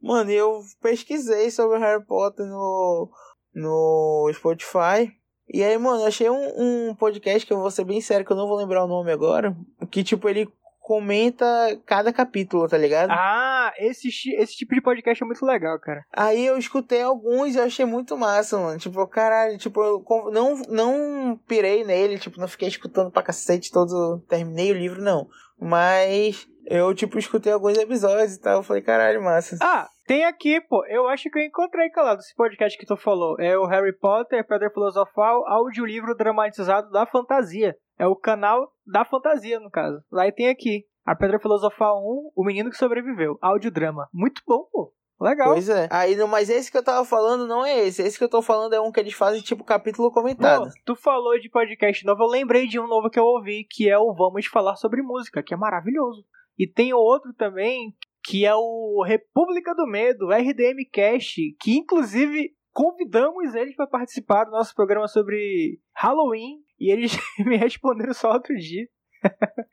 Mano, 0.00 0.30
eu 0.30 0.62
pesquisei 0.80 1.50
sobre 1.50 1.78
Harry 1.78 2.02
Potter 2.02 2.46
no, 2.46 3.10
no 3.54 4.30
Spotify. 4.32 5.14
E 5.46 5.62
aí, 5.62 5.76
mano, 5.76 6.06
achei 6.06 6.30
um, 6.30 6.88
um 6.88 6.94
podcast 6.94 7.46
que 7.46 7.52
eu 7.52 7.60
vou 7.60 7.70
ser 7.70 7.84
bem 7.84 8.00
sério, 8.00 8.24
que 8.24 8.32
eu 8.32 8.36
não 8.36 8.48
vou 8.48 8.56
lembrar 8.56 8.82
o 8.82 8.88
nome 8.88 9.12
agora. 9.12 9.54
Que, 9.90 10.02
tipo, 10.02 10.26
ele 10.26 10.48
comenta 10.86 11.44
cada 11.84 12.12
capítulo, 12.12 12.68
tá 12.68 12.78
ligado? 12.78 13.10
Ah, 13.10 13.72
esse, 13.76 14.06
esse 14.06 14.56
tipo 14.56 14.72
de 14.72 14.80
podcast 14.80 15.20
é 15.20 15.26
muito 15.26 15.44
legal, 15.44 15.80
cara. 15.80 16.06
Aí 16.12 16.46
eu 16.46 16.56
escutei 16.56 17.02
alguns 17.02 17.56
e 17.56 17.58
eu 17.58 17.64
achei 17.64 17.84
muito 17.84 18.16
massa, 18.16 18.56
mano. 18.56 18.78
Tipo, 18.78 19.04
caralho, 19.08 19.58
tipo, 19.58 19.82
eu 19.82 20.04
não, 20.30 20.54
não 20.68 21.40
pirei 21.48 21.82
nele, 21.82 22.20
tipo, 22.20 22.38
não 22.38 22.46
fiquei 22.46 22.68
escutando 22.68 23.10
pra 23.10 23.24
cacete 23.24 23.72
todo. 23.72 24.22
Terminei 24.28 24.70
o 24.70 24.78
livro, 24.78 25.02
não. 25.02 25.26
Mas 25.60 26.46
eu, 26.66 26.94
tipo, 26.94 27.18
escutei 27.18 27.52
alguns 27.52 27.78
episódios 27.78 28.34
e 28.34 28.40
tal. 28.40 28.56
Eu 28.56 28.62
falei, 28.62 28.82
caralho, 28.82 29.22
massa. 29.22 29.56
Ah, 29.60 29.88
tem 30.06 30.24
aqui, 30.24 30.60
pô. 30.60 30.84
Eu 30.86 31.08
acho 31.08 31.30
que 31.30 31.38
eu 31.38 31.42
encontrei, 31.42 31.88
calado, 31.90 32.20
esse 32.20 32.34
podcast 32.34 32.78
que 32.78 32.86
tu 32.86 32.96
falou. 32.96 33.36
É 33.40 33.56
o 33.56 33.66
Harry 33.66 33.96
Potter, 33.96 34.46
Pedra 34.46 34.70
Filosofal, 34.70 35.46
audiolivro 35.48 36.16
dramatizado 36.16 36.90
da 36.90 37.06
fantasia. 37.06 37.76
É 37.98 38.06
o 38.06 38.16
canal 38.16 38.70
da 38.86 39.04
fantasia, 39.04 39.58
no 39.60 39.70
caso. 39.70 40.02
Lá 40.10 40.26
e 40.26 40.32
tem 40.32 40.48
aqui. 40.48 40.84
A 41.04 41.14
Pedra 41.14 41.38
Filosofal 41.38 41.98
1, 41.98 42.32
O 42.34 42.44
Menino 42.44 42.70
que 42.70 42.76
Sobreviveu. 42.76 43.38
Audiodrama. 43.40 44.08
Muito 44.12 44.42
bom, 44.46 44.66
pô. 44.70 44.92
Legal. 45.20 45.52
Pois 45.52 45.68
é. 45.68 45.88
Aí, 45.90 46.14
mas 46.26 46.50
esse 46.50 46.70
que 46.70 46.76
eu 46.76 46.84
tava 46.84 47.04
falando 47.04 47.46
não 47.46 47.64
é 47.64 47.86
esse. 47.86 48.02
Esse 48.02 48.18
que 48.18 48.24
eu 48.24 48.28
tô 48.28 48.42
falando 48.42 48.74
é 48.74 48.80
um 48.80 48.92
que 48.92 49.00
eles 49.00 49.14
fazem 49.14 49.40
tipo 49.40 49.64
capítulo 49.64 50.10
comentado. 50.10 50.64
Pô, 50.64 50.70
tu 50.84 50.96
falou 50.96 51.38
de 51.38 51.48
podcast 51.48 52.04
novo, 52.04 52.22
eu 52.24 52.28
lembrei 52.28 52.66
de 52.66 52.78
um 52.78 52.86
novo 52.86 53.08
que 53.08 53.18
eu 53.18 53.24
ouvi, 53.24 53.66
que 53.70 53.88
é 53.88 53.96
o 53.96 54.12
Vamos 54.14 54.46
Falar 54.46 54.76
Sobre 54.76 55.00
Música, 55.00 55.42
que 55.42 55.54
é 55.54 55.56
maravilhoso. 55.56 56.22
E 56.58 56.66
tem 56.66 56.92
outro 56.92 57.32
também, 57.34 57.94
que 58.24 58.44
é 58.44 58.54
o 58.54 59.02
República 59.06 59.74
do 59.74 59.86
Medo, 59.86 60.30
RDM 60.30 60.84
Cast, 60.90 61.40
que 61.60 61.76
inclusive 61.76 62.54
convidamos 62.72 63.54
eles 63.54 63.74
para 63.74 63.86
participar 63.86 64.44
do 64.44 64.50
nosso 64.50 64.74
programa 64.74 65.08
sobre 65.08 65.80
Halloween 65.94 66.58
e 66.78 66.90
eles 66.90 67.16
me 67.44 67.56
responderam 67.56 68.12
só 68.12 68.32
outro 68.32 68.54
dia. 68.56 68.86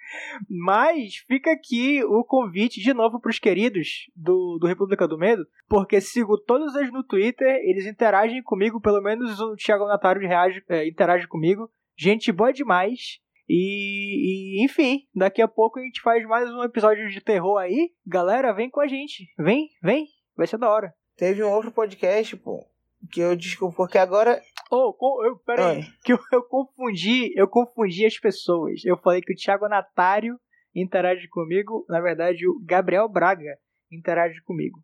Mas 0.49 1.17
fica 1.27 1.51
aqui 1.51 2.03
o 2.03 2.23
convite 2.23 2.81
de 2.81 2.93
novo 2.93 3.19
para 3.19 3.29
os 3.29 3.39
queridos 3.39 4.09
do, 4.15 4.57
do 4.59 4.67
República 4.67 5.07
do 5.07 5.17
Medo, 5.17 5.45
porque 5.67 5.99
sigo 5.99 6.37
todos 6.37 6.75
eles 6.75 6.91
no 6.91 7.03
Twitter, 7.03 7.59
eles 7.63 7.85
interagem 7.85 8.41
comigo, 8.41 8.81
pelo 8.81 9.01
menos 9.01 9.39
o 9.39 9.55
Thiago 9.55 9.85
Natário 9.85 10.21
reage, 10.21 10.63
é, 10.69 10.87
interage 10.87 11.27
comigo. 11.27 11.69
Gente 11.97 12.31
boa 12.31 12.51
demais. 12.51 13.19
E, 13.47 14.59
e, 14.59 14.65
enfim, 14.65 15.07
daqui 15.13 15.41
a 15.41 15.47
pouco 15.47 15.79
a 15.79 15.83
gente 15.83 16.01
faz 16.01 16.25
mais 16.25 16.49
um 16.49 16.63
episódio 16.63 17.09
de 17.09 17.21
terror 17.21 17.57
aí. 17.57 17.91
Galera, 18.05 18.53
vem 18.53 18.69
com 18.69 18.79
a 18.79 18.87
gente. 18.87 19.27
Vem, 19.37 19.69
vem. 19.81 20.07
Vai 20.35 20.47
ser 20.47 20.57
da 20.57 20.69
hora. 20.69 20.93
Teve 21.17 21.43
um 21.43 21.51
outro 21.51 21.71
podcast, 21.71 22.35
pô, 22.37 22.65
que 23.11 23.19
eu 23.19 23.35
desculpo, 23.35 23.75
porque 23.75 23.97
agora. 23.97 24.41
Oh, 24.71 24.95
eu, 25.23 25.37
peraí, 25.45 25.83
que 26.03 26.13
eu, 26.13 26.19
eu 26.31 26.43
confundi, 26.43 27.31
eu 27.35 27.47
confundi 27.47 28.05
as 28.05 28.17
pessoas. 28.17 28.83
Eu 28.83 28.97
falei 28.97 29.21
que 29.21 29.33
o 29.33 29.35
Thiago 29.35 29.67
Natário 29.67 30.39
interage 30.73 31.27
comigo, 31.27 31.85
na 31.87 32.01
verdade, 32.01 32.47
o 32.47 32.59
Gabriel 32.65 33.07
Braga 33.07 33.57
interage 33.91 34.41
comigo. 34.41 34.79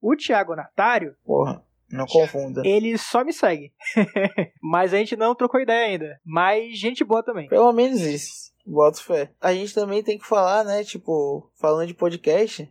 O 0.00 0.16
Thiago 0.16 0.56
Natário. 0.56 1.14
Porra. 1.24 1.62
Não 1.94 2.06
confunda. 2.06 2.62
Ele 2.64 2.98
só 2.98 3.24
me 3.24 3.32
segue. 3.32 3.72
Mas 4.60 4.92
a 4.92 4.98
gente 4.98 5.16
não 5.16 5.34
trocou 5.34 5.60
ideia 5.60 5.86
ainda. 5.86 6.20
Mas 6.24 6.76
gente 6.76 7.04
boa 7.04 7.22
também. 7.22 7.48
Pelo 7.48 7.72
menos 7.72 8.00
isso. 8.00 8.52
Boto 8.66 9.02
fé. 9.02 9.30
A 9.40 9.52
gente 9.52 9.74
também 9.74 10.02
tem 10.02 10.18
que 10.18 10.26
falar, 10.26 10.64
né? 10.64 10.82
Tipo, 10.82 11.50
falando 11.54 11.86
de 11.86 11.94
podcast. 11.94 12.68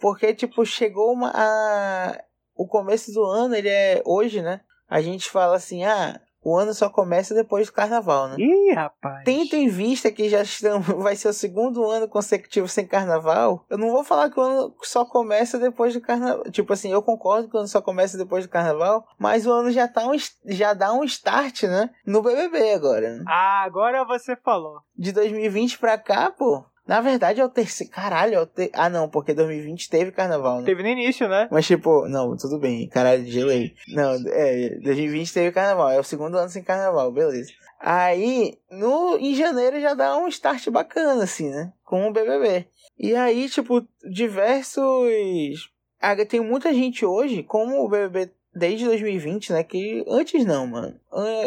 Porque, 0.00 0.34
tipo, 0.34 0.64
chegou 0.66 1.12
uma. 1.12 1.32
A... 1.34 2.22
O 2.54 2.66
começo 2.66 3.12
do 3.12 3.22
ano, 3.22 3.54
ele 3.54 3.68
é 3.68 4.02
hoje, 4.04 4.42
né? 4.42 4.60
A 4.88 5.00
gente 5.00 5.28
fala 5.30 5.56
assim, 5.56 5.84
ah, 5.84 6.20
o 6.42 6.56
ano 6.56 6.72
só 6.72 6.88
começa 6.88 7.34
depois 7.34 7.66
do 7.66 7.72
carnaval, 7.72 8.28
né? 8.28 8.36
Ih, 8.38 8.72
rapaz. 8.72 9.24
Tendo 9.24 9.54
em 9.54 9.68
vista 9.68 10.10
que 10.10 10.28
já 10.28 10.42
estamos, 10.42 10.86
vai 11.02 11.16
ser 11.16 11.28
o 11.28 11.32
segundo 11.32 11.84
ano 11.90 12.08
consecutivo 12.08 12.68
sem 12.68 12.86
carnaval, 12.86 13.64
eu 13.68 13.76
não 13.76 13.90
vou 13.90 14.04
falar 14.04 14.30
que 14.30 14.38
o 14.38 14.42
ano 14.42 14.74
só 14.82 15.04
começa 15.04 15.58
depois 15.58 15.94
do 15.94 16.00
carnaval. 16.00 16.44
Tipo 16.50 16.72
assim, 16.72 16.90
eu 16.92 17.02
concordo 17.02 17.48
que 17.48 17.56
o 17.56 17.58
ano 17.58 17.68
só 17.68 17.82
começa 17.82 18.16
depois 18.16 18.46
do 18.46 18.50
carnaval, 18.50 19.06
mas 19.18 19.46
o 19.46 19.52
ano 19.52 19.70
já, 19.70 19.88
tá 19.88 20.06
um, 20.06 20.16
já 20.46 20.72
dá 20.72 20.92
um 20.92 21.04
start, 21.04 21.64
né? 21.64 21.90
No 22.06 22.22
BBB 22.22 22.72
agora. 22.74 23.16
Né? 23.16 23.24
Ah, 23.26 23.62
agora 23.64 24.04
você 24.04 24.36
falou. 24.36 24.80
De 24.96 25.12
2020 25.12 25.78
pra 25.78 25.98
cá, 25.98 26.30
pô, 26.30 26.64
na 26.86 27.00
verdade 27.00 27.40
é 27.40 27.44
o 27.44 27.48
terceiro. 27.48 27.92
Caralho, 27.92 28.34
é 28.34 28.40
o 28.40 28.46
ter... 28.46 28.70
Ah, 28.72 28.88
não, 28.88 29.08
porque 29.08 29.34
2020 29.34 29.90
teve 29.90 30.12
carnaval, 30.12 30.60
né? 30.60 30.66
Teve 30.66 30.82
no 30.82 30.88
início, 30.88 31.28
né? 31.28 31.48
Mas 31.50 31.66
tipo, 31.66 32.08
não, 32.08 32.36
tudo 32.36 32.58
bem, 32.58 32.88
caralho, 32.88 33.26
gelei. 33.26 33.74
Não, 33.88 34.14
é, 34.28 34.78
2020 34.82 35.32
teve 35.32 35.52
carnaval, 35.52 35.90
é 35.90 35.98
o 35.98 36.04
segundo 36.04 36.36
ano 36.36 36.48
sem 36.48 36.62
carnaval, 36.62 37.10
beleza. 37.10 37.52
Aí, 37.78 38.58
no, 38.70 39.18
em 39.18 39.34
janeiro 39.34 39.80
já 39.80 39.94
dá 39.94 40.16
um 40.16 40.28
start 40.28 40.68
bacana, 40.70 41.24
assim, 41.24 41.50
né? 41.50 41.72
Com 41.84 42.08
o 42.08 42.12
BBB. 42.12 42.66
E 42.98 43.14
aí, 43.14 43.48
tipo, 43.48 43.86
diversos. 44.10 45.70
Ah, 46.00 46.16
tem 46.24 46.40
muita 46.40 46.72
gente 46.72 47.04
hoje, 47.04 47.42
como 47.42 47.84
o 47.84 47.88
BBB 47.88 48.32
desde 48.56 48.86
2020, 48.86 49.52
né? 49.52 49.62
Que 49.62 50.04
antes 50.08 50.44
não, 50.44 50.66
mano. 50.66 50.98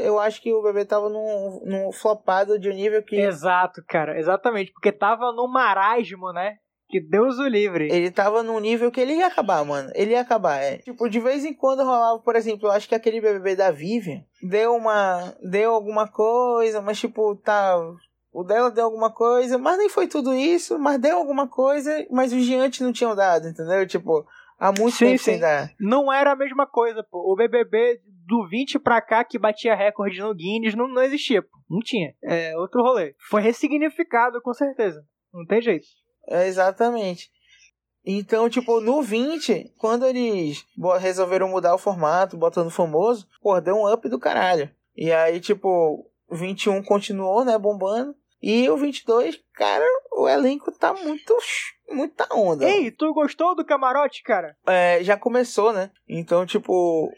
Eu 0.03 0.19
acho 0.19 0.41
que 0.41 0.53
o 0.53 0.61
bebê 0.61 0.85
tava 0.85 1.09
num, 1.09 1.61
num 1.65 1.91
flopado 1.91 2.59
de 2.59 2.69
um 2.69 2.73
nível 2.73 3.03
que. 3.03 3.15
Exato, 3.15 3.83
cara, 3.87 4.19
exatamente. 4.19 4.71
Porque 4.71 4.91
tava 4.91 5.31
no 5.31 5.47
marasmo, 5.47 6.31
né? 6.31 6.57
Que 6.87 6.99
Deus 6.99 7.37
o 7.37 7.47
livre. 7.47 7.87
Ele 7.91 8.09
tava 8.09 8.41
num 8.41 8.59
nível 8.59 8.91
que 8.91 8.99
ele 8.99 9.13
ia 9.13 9.27
acabar, 9.27 9.63
mano. 9.63 9.91
Ele 9.93 10.11
ia 10.11 10.21
acabar, 10.21 10.57
é. 10.57 10.77
Tipo, 10.77 11.09
de 11.09 11.19
vez 11.19 11.45
em 11.45 11.53
quando 11.53 11.83
rolava, 11.83 12.19
por 12.19 12.35
exemplo, 12.35 12.67
eu 12.67 12.71
acho 12.71 12.87
que 12.87 12.95
aquele 12.95 13.21
BBB 13.21 13.55
da 13.55 13.71
Vivian 13.71 14.23
deu 14.41 14.75
uma. 14.75 15.35
Deu 15.41 15.73
alguma 15.73 16.07
coisa, 16.07 16.81
mas 16.81 16.99
tipo, 16.99 17.35
tá. 17.35 17.75
O 18.31 18.43
dela 18.43 18.69
deu 18.69 18.85
alguma 18.85 19.11
coisa, 19.11 19.57
mas 19.57 19.77
nem 19.79 19.89
foi 19.89 20.07
tudo 20.07 20.33
isso, 20.33 20.77
mas 20.77 20.99
deu 20.99 21.17
alguma 21.17 21.47
coisa, 21.47 22.05
mas 22.11 22.31
os 22.31 22.45
diantes 22.45 22.79
não 22.79 22.93
tinham 22.93 23.15
dado, 23.15 23.47
entendeu? 23.47 23.87
Tipo, 23.87 24.25
Há 24.59 24.73
muito 24.77 24.95
sim, 24.97 25.05
tempo 25.05 25.17
sim. 25.19 25.23
sem 25.23 25.39
dar. 25.39 25.71
Não 25.79 26.11
era 26.11 26.33
a 26.33 26.35
mesma 26.35 26.67
coisa, 26.67 27.01
pô. 27.01 27.31
O 27.31 27.35
BBB 27.35 28.01
do 28.27 28.47
20 28.47 28.77
pra 28.79 29.01
cá 29.01 29.23
que 29.23 29.39
batia 29.39 29.73
recorde 29.73 30.19
no 30.19 30.35
Guinness 30.35 30.75
não, 30.75 30.87
não 30.87 31.01
existia, 31.01 31.41
pô. 31.41 31.57
Não 31.69 31.79
tinha. 31.79 32.13
É 32.21 32.57
outro 32.57 32.81
rolê. 32.81 33.15
Foi 33.29 33.41
ressignificado, 33.41 34.41
com 34.41 34.53
certeza. 34.53 35.01
Não 35.33 35.45
tem 35.45 35.61
jeito. 35.61 35.87
É, 36.27 36.47
exatamente. 36.47 37.29
Então, 38.05 38.49
tipo, 38.49 38.81
no 38.81 39.01
20, 39.01 39.73
quando 39.77 40.05
eles 40.05 40.65
resolveram 40.99 41.47
mudar 41.47 41.75
o 41.75 41.79
formato, 41.79 42.37
botando 42.37 42.69
famoso, 42.69 43.27
pô, 43.41 43.59
deu 43.61 43.75
um 43.75 43.91
up 43.91 44.07
do 44.09 44.19
caralho. 44.19 44.69
E 44.95 45.11
aí, 45.11 45.39
tipo, 45.39 46.09
21 46.31 46.83
continuou, 46.83 47.45
né, 47.45 47.57
bombando. 47.57 48.15
E 48.41 48.69
o 48.69 48.77
22, 48.77 49.39
cara, 49.53 49.85
o 50.13 50.27
elenco 50.27 50.71
tá 50.71 50.93
muito 50.93 51.37
muita 51.89 52.27
onda. 52.33 52.69
Ei, 52.69 52.91
tu 52.91 53.13
gostou 53.13 53.55
do 53.55 53.65
camarote, 53.65 54.23
cara? 54.23 54.55
É, 54.65 55.03
já 55.03 55.17
começou, 55.17 55.73
né? 55.73 55.91
Então, 56.07 56.45
tipo, 56.45 57.11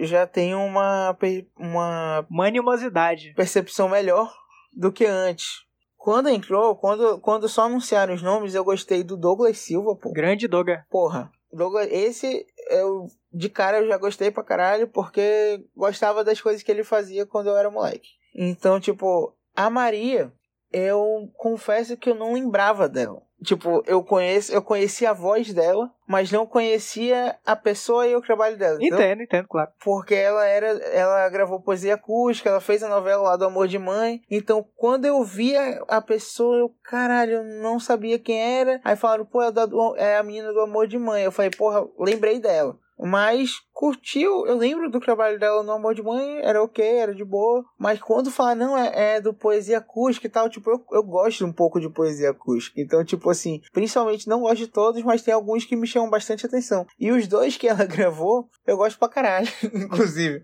já 0.00 0.26
tem 0.26 0.54
uma 0.54 1.16
uma 1.56 2.26
manimosidade, 2.28 3.34
percepção 3.34 3.88
melhor 3.88 4.32
do 4.72 4.90
que 4.90 5.04
antes. 5.04 5.64
Quando 5.96 6.28
entrou, 6.28 6.76
quando, 6.76 7.18
quando 7.20 7.48
só 7.48 7.64
anunciaram 7.64 8.14
os 8.14 8.22
nomes, 8.22 8.54
eu 8.54 8.64
gostei 8.64 9.02
do 9.02 9.16
Douglas 9.16 9.58
Silva, 9.58 9.96
pô. 9.96 10.12
Grande 10.12 10.46
Douglas. 10.46 10.80
Porra, 10.88 11.30
Douglas, 11.52 11.88
esse 11.90 12.46
eu 12.70 13.06
de 13.32 13.48
cara 13.48 13.80
eu 13.80 13.88
já 13.88 13.98
gostei 13.98 14.30
pra 14.30 14.44
caralho 14.44 14.88
porque 14.88 15.62
gostava 15.76 16.24
das 16.24 16.40
coisas 16.40 16.62
que 16.62 16.70
ele 16.70 16.84
fazia 16.84 17.26
quando 17.26 17.48
eu 17.48 17.56
era 17.56 17.70
moleque. 17.70 18.08
Então, 18.34 18.78
tipo, 18.78 19.34
a 19.54 19.68
Maria, 19.68 20.32
eu 20.72 21.30
confesso 21.36 21.96
que 21.96 22.10
eu 22.10 22.14
não 22.14 22.34
lembrava 22.34 22.88
dela. 22.88 23.22
Tipo, 23.42 23.82
eu 23.86 24.02
conheço, 24.02 24.50
eu 24.50 24.62
conhecia 24.62 25.10
a 25.10 25.14
voz 25.14 25.52
dela, 25.52 25.90
mas 26.08 26.32
não 26.32 26.46
conhecia 26.46 27.36
a 27.44 27.54
pessoa 27.54 28.06
e 28.06 28.16
o 28.16 28.22
trabalho 28.22 28.56
dela. 28.56 28.78
Entendo, 28.80 28.94
então, 28.96 29.22
entendo, 29.22 29.48
claro. 29.48 29.70
Porque 29.84 30.14
ela 30.14 30.44
era, 30.46 30.68
ela 30.68 31.28
gravou 31.28 31.60
poesia 31.60 31.94
acústica, 31.94 32.48
ela 32.48 32.60
fez 32.60 32.82
a 32.82 32.88
novela 32.88 33.22
lá 33.22 33.36
do 33.36 33.44
Amor 33.44 33.68
de 33.68 33.78
Mãe. 33.78 34.22
Então, 34.30 34.66
quando 34.74 35.04
eu 35.04 35.22
via 35.22 35.82
a 35.86 36.00
pessoa, 36.00 36.56
eu, 36.56 36.74
caralho, 36.82 37.34
eu 37.34 37.44
não 37.44 37.78
sabia 37.78 38.18
quem 38.18 38.40
era. 38.40 38.80
Aí 38.82 38.96
falaram, 38.96 39.26
pô, 39.26 39.42
é, 39.42 39.52
da, 39.52 39.68
é 39.96 40.16
a 40.16 40.22
menina 40.22 40.50
do 40.52 40.60
Amor 40.60 40.86
de 40.86 40.98
Mãe. 40.98 41.22
Eu 41.22 41.32
falei, 41.32 41.50
porra, 41.50 41.86
lembrei 41.98 42.40
dela. 42.40 42.78
Mas 42.98 43.60
curtiu, 43.72 44.46
eu 44.46 44.56
lembro 44.56 44.90
do 44.90 45.00
trabalho 45.00 45.38
dela 45.38 45.62
no 45.62 45.72
Amor 45.72 45.94
de 45.94 46.02
Mãe, 46.02 46.38
era 46.42 46.62
ok, 46.62 46.82
era 46.84 47.14
de 47.14 47.24
boa. 47.24 47.64
Mas 47.78 48.00
quando 48.00 48.30
fala, 48.30 48.54
não, 48.54 48.76
é, 48.76 49.16
é 49.16 49.20
do 49.20 49.34
poesia 49.34 49.78
acústica 49.78 50.26
e 50.26 50.30
tal, 50.30 50.48
tipo, 50.48 50.70
eu, 50.70 50.84
eu 50.92 51.02
gosto 51.02 51.44
um 51.44 51.52
pouco 51.52 51.78
de 51.78 51.90
poesia 51.90 52.30
acústica. 52.30 52.80
Então, 52.80 53.04
tipo 53.04 53.28
assim, 53.28 53.60
principalmente 53.72 54.28
não 54.28 54.40
gosto 54.40 54.58
de 54.58 54.68
todos, 54.68 55.02
mas 55.02 55.22
tem 55.22 55.34
alguns 55.34 55.64
que 55.64 55.76
me 55.76 55.86
chamam 55.86 56.08
bastante 56.08 56.46
atenção. 56.46 56.86
E 56.98 57.12
os 57.12 57.26
dois 57.28 57.56
que 57.56 57.68
ela 57.68 57.84
gravou, 57.86 58.48
eu 58.66 58.76
gosto 58.76 58.98
pra 58.98 59.08
caralho, 59.08 59.48
inclusive. 59.74 60.42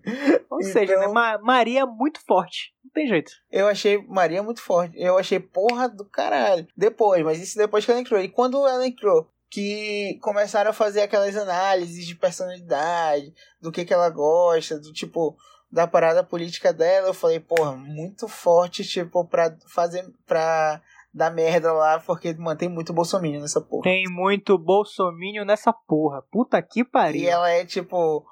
Ou 0.49 0.59
então, 0.59 0.71
seja, 0.71 0.97
né, 0.97 1.07
Ma 1.07 1.39
Maria 1.39 1.81
é 1.81 1.85
muito 1.85 2.23
forte. 2.25 2.73
Não 2.83 2.91
tem 2.91 3.07
jeito. 3.07 3.31
Eu 3.51 3.67
achei 3.67 3.97
Maria 4.07 4.43
muito 4.43 4.61
forte. 4.61 4.95
Eu 4.95 5.17
achei 5.17 5.39
porra 5.39 5.89
do 5.89 6.05
caralho. 6.05 6.67
Depois, 6.77 7.23
mas 7.23 7.41
isso 7.41 7.57
depois 7.57 7.83
que 7.83 7.91
ela 7.91 7.99
entrou. 7.99 8.19
E 8.19 8.29
quando 8.29 8.67
ela 8.67 8.85
entrou, 8.85 9.27
que 9.53 10.17
começaram 10.19 10.71
a 10.71 10.73
fazer 10.73 11.01
aquelas 11.01 11.37
análises 11.37 12.07
de 12.07 12.15
personalidade, 12.15 13.31
do 13.61 13.71
que, 13.71 13.85
que 13.85 13.93
ela 13.93 14.09
gosta, 14.09 14.79
do 14.79 14.91
tipo, 14.91 15.37
da 15.71 15.85
parada 15.85 16.23
política 16.23 16.73
dela, 16.73 17.09
eu 17.09 17.13
falei, 17.13 17.39
porra, 17.39 17.75
muito 17.75 18.27
forte, 18.27 18.83
tipo, 18.83 19.23
pra 19.25 19.55
fazer. 19.67 20.11
pra 20.25 20.81
dar 21.13 21.29
merda 21.29 21.71
lá, 21.71 21.99
porque 21.99 22.33
mantém 22.33 22.67
muito 22.67 22.91
bolsominion 22.91 23.41
nessa 23.41 23.61
porra. 23.61 23.83
Tem 23.83 24.05
muito 24.09 24.57
bolsominion 24.57 25.45
nessa 25.45 25.71
porra. 25.71 26.23
Puta 26.31 26.59
que 26.59 26.83
pariu. 26.83 27.21
E 27.21 27.27
ela 27.27 27.51
é, 27.51 27.63
tipo, 27.63 28.25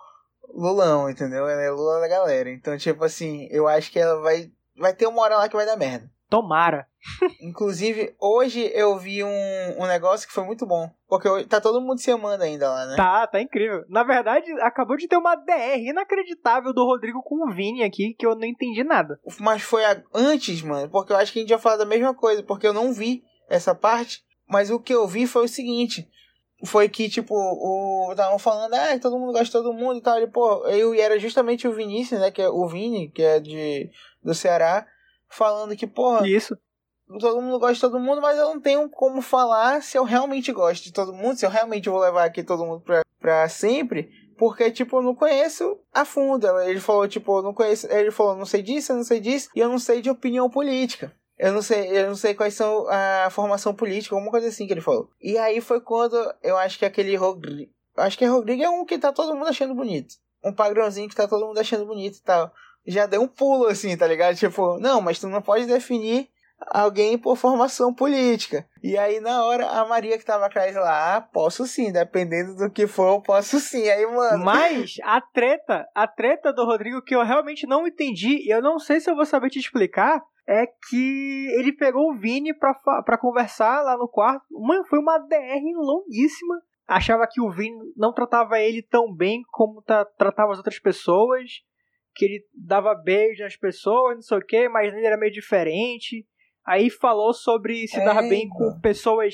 Lulão, 0.51 1.07
entendeu? 1.07 1.47
Ela 1.47 1.61
é 1.61 1.69
Lula 1.69 1.99
da 1.99 2.07
galera. 2.07 2.49
Então, 2.49 2.75
tipo 2.79 3.03
assim, 3.03 3.47
eu 3.51 3.67
acho 3.67 3.91
que 3.91 3.99
ela 3.99 4.19
vai. 4.21 4.51
Vai 4.75 4.95
ter 4.95 5.05
uma 5.05 5.21
hora 5.21 5.37
lá 5.37 5.47
que 5.47 5.55
vai 5.55 5.67
dar 5.67 5.77
merda. 5.77 6.09
Tomara. 6.31 6.87
Inclusive, 7.41 8.15
hoje 8.17 8.71
eu 8.73 8.97
vi 8.97 9.21
um, 9.21 9.29
um 9.79 9.85
negócio 9.85 10.25
que 10.25 10.33
foi 10.33 10.45
muito 10.45 10.65
bom. 10.65 10.89
Porque 11.09 11.27
hoje 11.27 11.45
tá 11.45 11.59
todo 11.59 11.81
mundo 11.81 11.99
se 11.99 12.09
amando 12.09 12.41
ainda 12.43 12.69
lá, 12.69 12.85
né? 12.85 12.95
Tá, 12.95 13.27
tá 13.27 13.41
incrível. 13.41 13.83
Na 13.89 14.01
verdade, 14.03 14.49
acabou 14.61 14.95
de 14.95 15.09
ter 15.09 15.17
uma 15.17 15.35
DR 15.35 15.77
inacreditável 15.77 16.73
do 16.73 16.85
Rodrigo 16.85 17.21
com 17.21 17.45
o 17.45 17.53
Vini 17.53 17.83
aqui, 17.83 18.15
que 18.17 18.25
eu 18.25 18.33
não 18.33 18.45
entendi 18.45 18.81
nada. 18.83 19.19
Mas 19.41 19.61
foi 19.61 19.83
a- 19.83 20.01
antes, 20.13 20.61
mano. 20.61 20.89
Porque 20.89 21.11
eu 21.11 21.17
acho 21.17 21.33
que 21.33 21.39
a 21.39 21.41
gente 21.41 21.51
ia 21.51 21.59
falar 21.59 21.75
da 21.77 21.85
mesma 21.85 22.13
coisa. 22.15 22.41
Porque 22.41 22.65
eu 22.65 22.73
não 22.73 22.93
vi 22.93 23.23
essa 23.49 23.75
parte. 23.75 24.21
Mas 24.47 24.71
o 24.71 24.79
que 24.79 24.93
eu 24.93 25.05
vi 25.05 25.27
foi 25.27 25.43
o 25.43 25.49
seguinte. 25.49 26.07
Foi 26.63 26.87
que, 26.87 27.09
tipo, 27.09 27.33
o. 27.35 28.09
Estavam 28.11 28.39
falando, 28.39 28.73
ah, 28.75 28.97
todo 29.01 29.17
mundo 29.19 29.31
gosta 29.33 29.45
de 29.45 29.51
todo 29.51 29.73
mundo 29.73 29.97
e 29.97 30.01
tal. 30.01 30.17
E, 30.19 30.27
pô, 30.27 30.65
eu 30.67 30.93
era 30.93 31.19
justamente 31.19 31.67
o 31.67 31.73
Vinícius, 31.73 32.21
né? 32.21 32.31
Que 32.31 32.41
é 32.41 32.47
o 32.49 32.67
Vini, 32.67 33.09
que 33.11 33.21
é 33.23 33.39
de, 33.39 33.89
do 34.23 34.33
Ceará, 34.33 34.85
falando 35.31 35.75
que, 35.75 35.87
porra, 35.87 36.27
Isso. 36.27 36.57
todo 37.19 37.41
mundo 37.41 37.59
gosta 37.59 37.73
de 37.73 37.81
todo 37.81 37.99
mundo, 37.99 38.21
mas 38.21 38.37
eu 38.37 38.45
não 38.45 38.59
tenho 38.59 38.89
como 38.89 39.21
falar 39.21 39.81
se 39.81 39.97
eu 39.97 40.03
realmente 40.03 40.51
gosto 40.51 40.83
de 40.83 40.93
todo 40.93 41.13
mundo, 41.13 41.37
se 41.37 41.45
eu 41.45 41.49
realmente 41.49 41.89
vou 41.89 41.99
levar 41.99 42.25
aqui 42.25 42.43
todo 42.43 42.65
mundo 42.65 42.81
pra, 42.81 43.03
pra 43.19 43.49
sempre, 43.49 44.09
porque, 44.37 44.71
tipo, 44.71 44.97
eu 44.97 45.01
não 45.03 45.13
conheço 45.13 45.79
a 45.93 46.03
fundo. 46.03 46.47
Ele 46.61 46.79
falou, 46.79 47.07
tipo, 47.07 47.37
eu 47.37 47.43
não 47.43 47.53
conheço. 47.53 47.85
Ele 47.91 48.09
falou, 48.09 48.35
não 48.35 48.45
sei 48.45 48.63
disso, 48.63 48.91
eu 48.91 48.95
não 48.95 49.03
sei 49.03 49.19
disso, 49.19 49.49
e 49.55 49.59
eu 49.59 49.69
não 49.69 49.77
sei 49.77 50.01
de 50.01 50.09
opinião 50.09 50.49
política. 50.49 51.13
Eu 51.37 51.53
não 51.53 51.61
sei, 51.61 51.87
eu 51.97 52.07
não 52.07 52.15
sei 52.15 52.33
quais 52.33 52.53
são 52.53 52.87
a 52.87 53.29
formação 53.31 53.73
política, 53.73 54.15
alguma 54.15 54.31
coisa 54.31 54.47
assim 54.47 54.67
que 54.67 54.73
ele 54.73 54.81
falou. 54.81 55.09
E 55.19 55.37
aí 55.37 55.59
foi 55.59 55.81
quando 55.81 56.15
eu 56.43 56.57
acho 56.57 56.77
que 56.77 56.85
aquele 56.85 57.15
Rodrigo. 57.15 57.71
Acho 57.97 58.17
que 58.17 58.25
Rodrigo 58.25 58.63
é 58.63 58.69
um 58.69 58.85
que 58.85 58.97
tá 58.97 59.11
todo 59.11 59.35
mundo 59.35 59.47
achando 59.47 59.75
bonito. 59.75 60.15
Um 60.43 60.53
padrãozinho 60.53 61.09
que 61.09 61.15
tá 61.15 61.27
todo 61.27 61.45
mundo 61.45 61.59
achando 61.59 61.85
bonito 61.85 62.17
e 62.17 62.21
tal. 62.21 62.51
Já 62.85 63.05
deu 63.05 63.21
um 63.21 63.27
pulo 63.27 63.65
assim, 63.67 63.95
tá 63.95 64.07
ligado? 64.07 64.35
Tipo, 64.35 64.77
não, 64.79 65.01
mas 65.01 65.19
tu 65.19 65.27
não 65.27 65.41
pode 65.41 65.65
definir 65.65 66.27
alguém 66.67 67.17
por 67.17 67.35
formação 67.35 67.93
política. 67.93 68.65
E 68.83 68.97
aí, 68.97 69.19
na 69.19 69.43
hora, 69.45 69.67
a 69.67 69.85
Maria 69.85 70.17
que 70.17 70.25
tava 70.25 70.45
atrás 70.45 70.75
lá, 70.75 71.15
ah, 71.15 71.21
posso 71.21 71.65
sim, 71.65 71.91
dependendo 71.91 72.55
do 72.55 72.69
que 72.69 72.85
for, 72.87 73.15
eu 73.15 73.21
posso 73.21 73.59
sim. 73.59 73.87
Aí, 73.89 74.05
mano. 74.05 74.43
Mas 74.43 74.95
a 75.03 75.19
treta, 75.21 75.87
a 75.95 76.07
treta 76.07 76.53
do 76.53 76.65
Rodrigo 76.65 77.01
que 77.01 77.15
eu 77.15 77.23
realmente 77.23 77.65
não 77.67 77.87
entendi, 77.87 78.45
e 78.45 78.53
eu 78.53 78.61
não 78.61 78.77
sei 78.79 78.99
se 78.99 79.09
eu 79.09 79.15
vou 79.15 79.25
saber 79.25 79.49
te 79.49 79.59
explicar, 79.59 80.21
é 80.47 80.65
que 80.89 81.47
ele 81.57 81.71
pegou 81.73 82.11
o 82.11 82.17
Vini 82.17 82.53
pra, 82.53 83.17
conversar 83.17 83.81
lá 83.83 83.97
no 83.97 84.07
quarto. 84.07 84.43
Mano, 84.51 84.85
foi 84.85 84.99
uma 84.99 85.17
DR 85.17 85.61
longuíssima. 85.75 86.55
Achava 86.87 87.25
que 87.29 87.39
o 87.39 87.49
Vini 87.49 87.77
não 87.95 88.13
tratava 88.13 88.59
ele 88.59 88.81
tão 88.81 89.13
bem 89.15 89.41
como 89.49 89.81
tra- 89.81 90.05
tratava 90.17 90.51
as 90.51 90.57
outras 90.57 90.77
pessoas. 90.79 91.61
Que 92.15 92.25
ele 92.25 92.45
dava 92.53 92.93
beijo 92.93 93.43
nas 93.43 93.55
pessoas, 93.55 94.15
não 94.15 94.21
sei 94.21 94.37
o 94.37 94.45
que, 94.45 94.69
mas 94.69 94.93
ele 94.93 95.05
era 95.05 95.17
meio 95.17 95.31
diferente. 95.31 96.25
Aí 96.65 96.89
falou 96.89 97.33
sobre 97.33 97.87
se 97.87 98.03
dar 98.03 98.23
É, 98.23 98.29
bem 98.29 98.47
com 98.47 98.79
pessoas 98.81 99.33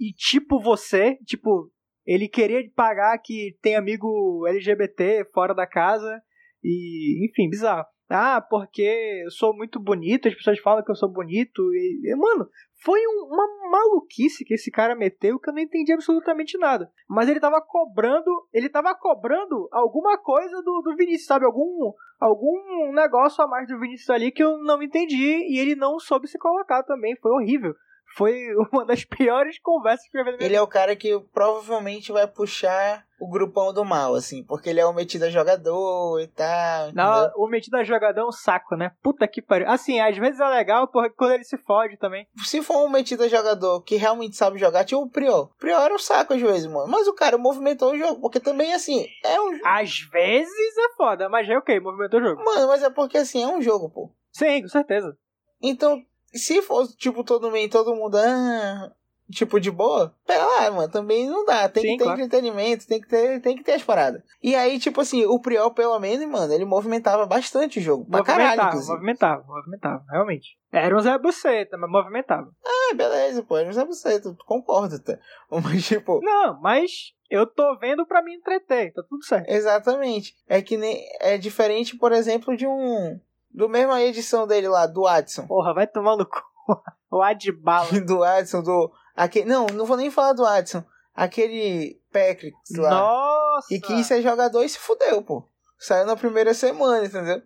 e 0.00 0.12
tipo 0.12 0.60
você, 0.60 1.16
tipo, 1.24 1.70
ele 2.04 2.28
queria 2.28 2.60
pagar 2.74 3.16
que 3.18 3.56
tem 3.62 3.76
amigo 3.76 4.46
LGBT 4.48 5.26
fora 5.32 5.54
da 5.54 5.66
casa 5.66 6.20
e, 6.62 7.24
enfim, 7.24 7.48
bizarro. 7.48 7.86
Ah, 8.14 8.42
porque 8.42 8.82
eu 9.24 9.30
sou 9.30 9.56
muito 9.56 9.80
bonito, 9.80 10.28
as 10.28 10.34
pessoas 10.34 10.58
falam 10.58 10.84
que 10.84 10.90
eu 10.90 10.94
sou 10.94 11.08
bonito 11.08 11.62
e, 11.74 12.14
mano, 12.14 12.46
foi 12.84 13.00
um- 13.06 13.26
uma 13.32 13.70
maluquice 13.70 14.44
que 14.44 14.52
esse 14.52 14.70
cara 14.70 14.94
meteu 14.94 15.38
que 15.38 15.48
eu 15.48 15.54
não 15.54 15.60
entendi 15.62 15.92
absolutamente 15.94 16.58
nada. 16.58 16.92
Mas 17.08 17.28
ele 17.28 17.40
tava 17.40 17.58
cobrando, 17.62 18.30
ele 18.52 18.68
tava 18.68 18.94
cobrando 18.94 19.66
alguma 19.72 20.18
coisa 20.18 20.60
do, 20.62 20.82
do 20.82 20.94
Vinícius, 20.94 21.26
sabe? 21.26 21.46
Algum 21.46 21.92
algum 22.20 22.92
negócio 22.92 23.42
a 23.42 23.48
mais 23.48 23.66
do 23.66 23.80
Vinícius 23.80 24.08
ali 24.10 24.30
que 24.30 24.44
eu 24.44 24.58
não 24.58 24.80
entendi 24.82 25.16
e 25.50 25.58
ele 25.58 25.74
não 25.74 25.98
soube 25.98 26.28
se 26.28 26.38
colocar 26.38 26.82
também, 26.84 27.16
foi 27.16 27.32
horrível. 27.32 27.74
Foi 28.16 28.34
uma 28.72 28.84
das 28.84 29.04
piores 29.04 29.58
conversas 29.58 30.08
que 30.08 30.18
eu 30.18 30.24
já 30.24 30.30
vi 30.32 30.44
Ele 30.44 30.56
é 30.56 30.62
o 30.62 30.66
cara 30.66 30.94
que 30.96 31.18
provavelmente 31.32 32.12
vai 32.12 32.26
puxar 32.26 33.04
o 33.22 33.28
grupão 33.28 33.72
do 33.72 33.84
mal, 33.84 34.16
assim, 34.16 34.42
porque 34.42 34.68
ele 34.68 34.80
é 34.80 34.86
o 34.86 34.92
metido 34.92 35.24
a 35.24 35.30
jogador 35.30 36.20
e 36.20 36.26
tal. 36.26 36.88
entendeu? 36.88 37.04
Não, 37.04 37.32
o 37.36 37.46
metido 37.46 37.76
a 37.76 37.84
jogador 37.84 38.22
é 38.22 38.24
um 38.24 38.32
saco, 38.32 38.74
né? 38.74 38.90
Puta 39.00 39.28
que 39.28 39.40
pariu. 39.40 39.68
Assim, 39.68 40.00
às 40.00 40.16
vezes 40.16 40.40
é 40.40 40.48
legal 40.48 40.88
porque 40.88 41.10
quando 41.10 41.34
ele 41.34 41.44
se 41.44 41.56
fode 41.56 41.96
também. 41.96 42.26
Se 42.44 42.60
for 42.60 42.84
um 42.84 42.88
metido 42.88 43.22
a 43.22 43.28
jogador 43.28 43.80
que 43.82 43.94
realmente 43.94 44.36
sabe 44.36 44.58
jogar, 44.58 44.84
tinha 44.84 44.98
o 44.98 45.08
Prior. 45.08 45.44
O 45.44 45.56
Prior 45.56 45.80
era 45.82 45.94
um 45.94 46.00
saco 46.00 46.34
às 46.34 46.40
vezes, 46.40 46.66
mano. 46.66 46.88
Mas 46.88 47.06
o 47.06 47.14
cara 47.14 47.38
movimentou 47.38 47.92
o 47.92 47.98
jogo, 47.98 48.20
porque 48.20 48.40
também, 48.40 48.72
assim, 48.74 49.06
é 49.24 49.40
um. 49.40 49.60
Às 49.64 50.00
vezes 50.00 50.76
é 50.78 50.96
foda, 50.96 51.28
mas 51.28 51.48
é 51.48 51.56
ok, 51.56 51.78
movimentou 51.78 52.18
o 52.18 52.24
jogo. 52.24 52.44
Mano, 52.44 52.66
mas 52.66 52.82
é 52.82 52.90
porque, 52.90 53.18
assim, 53.18 53.42
é 53.44 53.46
um 53.46 53.62
jogo, 53.62 53.88
pô. 53.88 54.10
Sim, 54.32 54.62
com 54.62 54.68
certeza. 54.68 55.16
Então, 55.62 56.02
se 56.34 56.62
fosse, 56.62 56.96
tipo, 56.96 57.22
todo 57.24 57.50
mundo, 57.50 57.68
todo 57.70 57.94
mundo, 57.94 58.16
ah, 58.16 58.90
tipo, 59.30 59.58
de 59.60 59.70
boa, 59.70 60.14
pera 60.26 60.44
lá, 60.44 60.70
mano, 60.70 60.90
também 60.92 61.26
não 61.28 61.44
dá. 61.44 61.68
Tem 61.68 61.82
Sim, 61.82 61.92
que 61.92 61.98
ter 61.98 62.04
claro. 62.04 62.20
entretenimento, 62.20 62.86
tem 62.86 63.00
que 63.00 63.08
ter, 63.08 63.40
tem 63.40 63.56
que 63.56 63.62
ter 63.64 63.72
as 63.72 63.82
paradas. 63.82 64.22
E 64.42 64.54
aí, 64.54 64.78
tipo 64.78 65.00
assim, 65.00 65.24
o 65.24 65.40
Priol, 65.40 65.70
pelo 65.72 65.98
menos, 65.98 66.26
mano, 66.28 66.52
ele 66.52 66.64
movimentava 66.64 67.24
bastante 67.26 67.78
o 67.78 67.82
jogo. 67.82 68.04
Pra 68.10 68.22
caralho, 68.22 68.42
Movimentava, 68.44 68.68
inclusive. 68.68 68.92
movimentava, 68.94 69.44
movimentava, 69.46 70.04
realmente. 70.10 70.56
Era 70.70 70.96
um 70.96 71.00
Zé 71.00 71.16
Buceta, 71.18 71.76
mas 71.78 71.90
movimentava. 71.90 72.50
É, 72.64 72.94
beleza, 72.94 73.42
pô, 73.42 73.60
não 73.62 73.72
sei 73.72 73.84
você, 73.86 74.20
tu 74.20 74.36
concorda, 74.46 74.98
tá? 74.98 75.18
Mas, 75.50 75.84
tipo, 75.86 76.20
Não, 76.22 76.58
mas 76.60 77.12
eu 77.30 77.46
tô 77.46 77.78
vendo 77.78 78.06
pra 78.06 78.22
me 78.22 78.34
entreter, 78.34 78.92
tá 78.92 79.02
tudo 79.08 79.22
certo. 79.24 79.48
exatamente. 79.50 80.34
É 80.48 80.60
que 80.62 80.76
nem, 80.76 81.06
é 81.20 81.36
diferente, 81.38 81.96
por 81.96 82.12
exemplo, 82.12 82.56
de 82.56 82.66
um, 82.66 83.18
do 83.52 83.68
mesma 83.68 84.02
edição 84.02 84.46
dele 84.46 84.68
lá, 84.68 84.86
do 84.86 85.06
Adson. 85.06 85.46
Porra, 85.46 85.74
vai 85.74 85.86
tomar 85.86 86.16
no 86.16 86.26
cu. 86.26 86.40
O 87.10 87.20
Adbala. 87.20 87.88
do 88.00 88.24
Adson, 88.24 88.62
do, 88.62 88.90
aquele, 89.14 89.44
não, 89.44 89.66
não 89.66 89.84
vou 89.84 89.98
nem 89.98 90.10
falar 90.10 90.32
do 90.32 90.46
Adson. 90.46 90.82
Aquele 91.14 92.00
Patrick 92.10 92.56
lá. 92.74 92.88
Nossa! 92.88 93.74
E 93.74 93.78
quis 93.78 94.06
ser 94.06 94.22
jogador 94.22 94.64
e 94.64 94.68
se 94.70 94.78
fudeu, 94.78 95.22
pô. 95.22 95.46
Saiu 95.78 96.06
na 96.06 96.16
primeira 96.16 96.54
semana, 96.54 97.04
entendeu? 97.04 97.42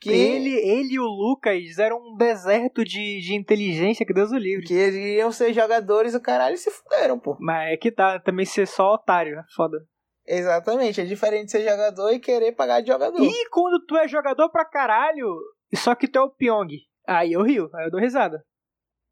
Que 0.00 0.10
Ele, 0.10 0.54
ele 0.54 0.94
e 0.94 0.98
o 0.98 1.04
Lucas 1.04 1.78
eram 1.78 1.98
um 1.98 2.16
deserto 2.16 2.84
de, 2.84 3.20
de 3.20 3.34
inteligência, 3.34 4.04
que 4.04 4.14
Deus 4.14 4.32
o 4.32 4.36
livre. 4.36 4.66
que 4.66 4.74
eles 4.74 5.18
iam 5.18 5.30
ser 5.30 5.52
jogadores, 5.52 6.14
o 6.14 6.20
caralho, 6.20 6.54
e 6.54 6.58
se 6.58 6.70
fuderam, 6.70 7.18
pô. 7.18 7.36
Mas 7.38 7.72
é 7.72 7.76
que 7.76 7.90
tá, 7.90 8.18
também 8.18 8.46
ser 8.46 8.66
só 8.66 8.94
otário, 8.94 9.38
é 9.38 9.44
foda. 9.54 9.86
Exatamente, 10.32 11.00
é 11.00 11.04
diferente 11.04 11.50
ser 11.50 11.68
jogador 11.68 12.10
e 12.12 12.20
querer 12.20 12.52
pagar 12.52 12.80
de 12.80 12.86
jogador. 12.88 13.20
E 13.22 13.48
quando 13.50 13.84
tu 13.84 13.96
é 13.96 14.06
jogador 14.06 14.48
pra 14.50 14.64
caralho, 14.64 15.36
só 15.74 15.94
que 15.94 16.06
tu 16.06 16.18
é 16.18 16.22
o 16.22 16.30
Pyong. 16.30 16.68
Aí 17.06 17.32
eu 17.32 17.42
rio, 17.42 17.68
aí 17.74 17.86
eu 17.86 17.90
dou 17.90 18.00
risada. 18.00 18.42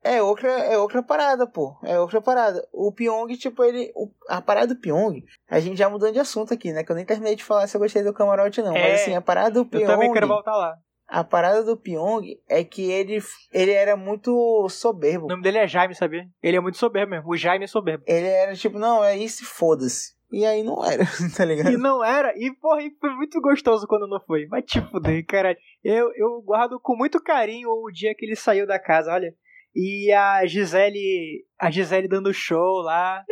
É 0.05 0.23
outra, 0.23 0.49
é 0.49 0.79
outra 0.79 1.03
parada, 1.03 1.45
pô. 1.45 1.77
É 1.83 1.99
outra 1.99 2.21
parada. 2.21 2.65
O 2.73 2.93
Pyong, 2.93 3.37
tipo, 3.37 3.65
ele. 3.65 3.91
o- 3.97 4.13
a 4.29 4.41
parada 4.41 4.73
do 4.73 4.81
Pyong, 4.81 5.25
a 5.51 5.59
gente 5.59 5.77
já 5.77 5.91
mudando 5.91 6.13
de 6.13 6.21
assunto 6.21 6.55
aqui, 6.55 6.73
né? 6.73 6.85
Que 6.85 6.93
eu 6.93 6.97
nem 6.97 7.05
terminei 7.05 7.35
de 7.35 7.43
falar 7.43 7.67
se 7.67 7.77
eu 7.77 7.81
gostei 7.81 8.05
do 8.05 8.15
camarote, 8.15 8.63
não. 8.63 8.77
É, 8.77 8.81
Mas 8.93 9.01
assim, 9.03 9.17
a 9.17 9.21
parada 9.21 9.51
do 9.51 9.61
Eu 9.61 9.65
Pyong. 9.67 9.87
também 9.87 10.13
quero 10.13 10.29
voltar 10.29 10.57
lá. 10.57 10.77
A 11.09 11.25
parada 11.25 11.65
do 11.65 11.77
Pyong 11.77 12.23
é 12.49 12.63
que 12.63 12.89
ele, 12.89 13.19
ele 13.53 13.73
era 13.73 13.97
muito 13.97 14.69
soberbo. 14.69 15.25
O 15.25 15.29
nome 15.31 15.43
dele 15.43 15.59
é 15.59 15.67
Jaime, 15.67 15.95
sabia? 15.97 16.27
Ele 16.43 16.57
é 16.57 16.61
muito 16.61 16.79
soberbo 16.79 17.11
mesmo. 17.11 17.29
O 17.31 17.37
Jaime 17.37 17.65
é 17.65 17.67
soberbo. 17.69 18.05
Ele 18.07 18.27
era 18.27 18.55
tipo, 18.55 18.79
não, 18.79 19.03
é 19.03 19.17
isso 19.17 19.43
e 19.43 19.47
foda-se. 19.47 20.13
E 20.31 20.45
aí 20.45 20.63
não 20.63 20.85
era, 20.85 21.05
tá 21.37 21.45
ligado? 21.45 21.71
E 21.71 21.77
não 21.77 22.05
era, 22.05 22.35
e 22.37 22.55
porra, 22.55 22.83
e 22.83 22.91
foi 23.01 23.11
muito 23.15 23.41
gostoso 23.41 23.87
quando 23.87 24.07
não 24.07 24.21
foi. 24.21 24.47
Vai 24.47 24.63
te 24.63 24.81
fuder, 24.81 25.25
caralho. 25.27 25.57
Eu, 25.83 26.13
eu 26.15 26.43
guardo 26.43 26.79
com 26.79 26.95
muito 26.95 27.23
carinho 27.23 27.71
o 27.71 27.91
dia 27.91 28.15
que 28.15 28.27
ele 28.27 28.37
saiu 28.37 28.67
da 28.67 28.79
casa, 28.79 29.13
olha. 29.13 29.35
E 29.75 30.13
a 30.13 30.45
Gisele. 30.47 31.47
A 31.59 31.71
Gisele 31.71 32.09
dando 32.09 32.33
show 32.33 32.83
lá. 32.83 33.25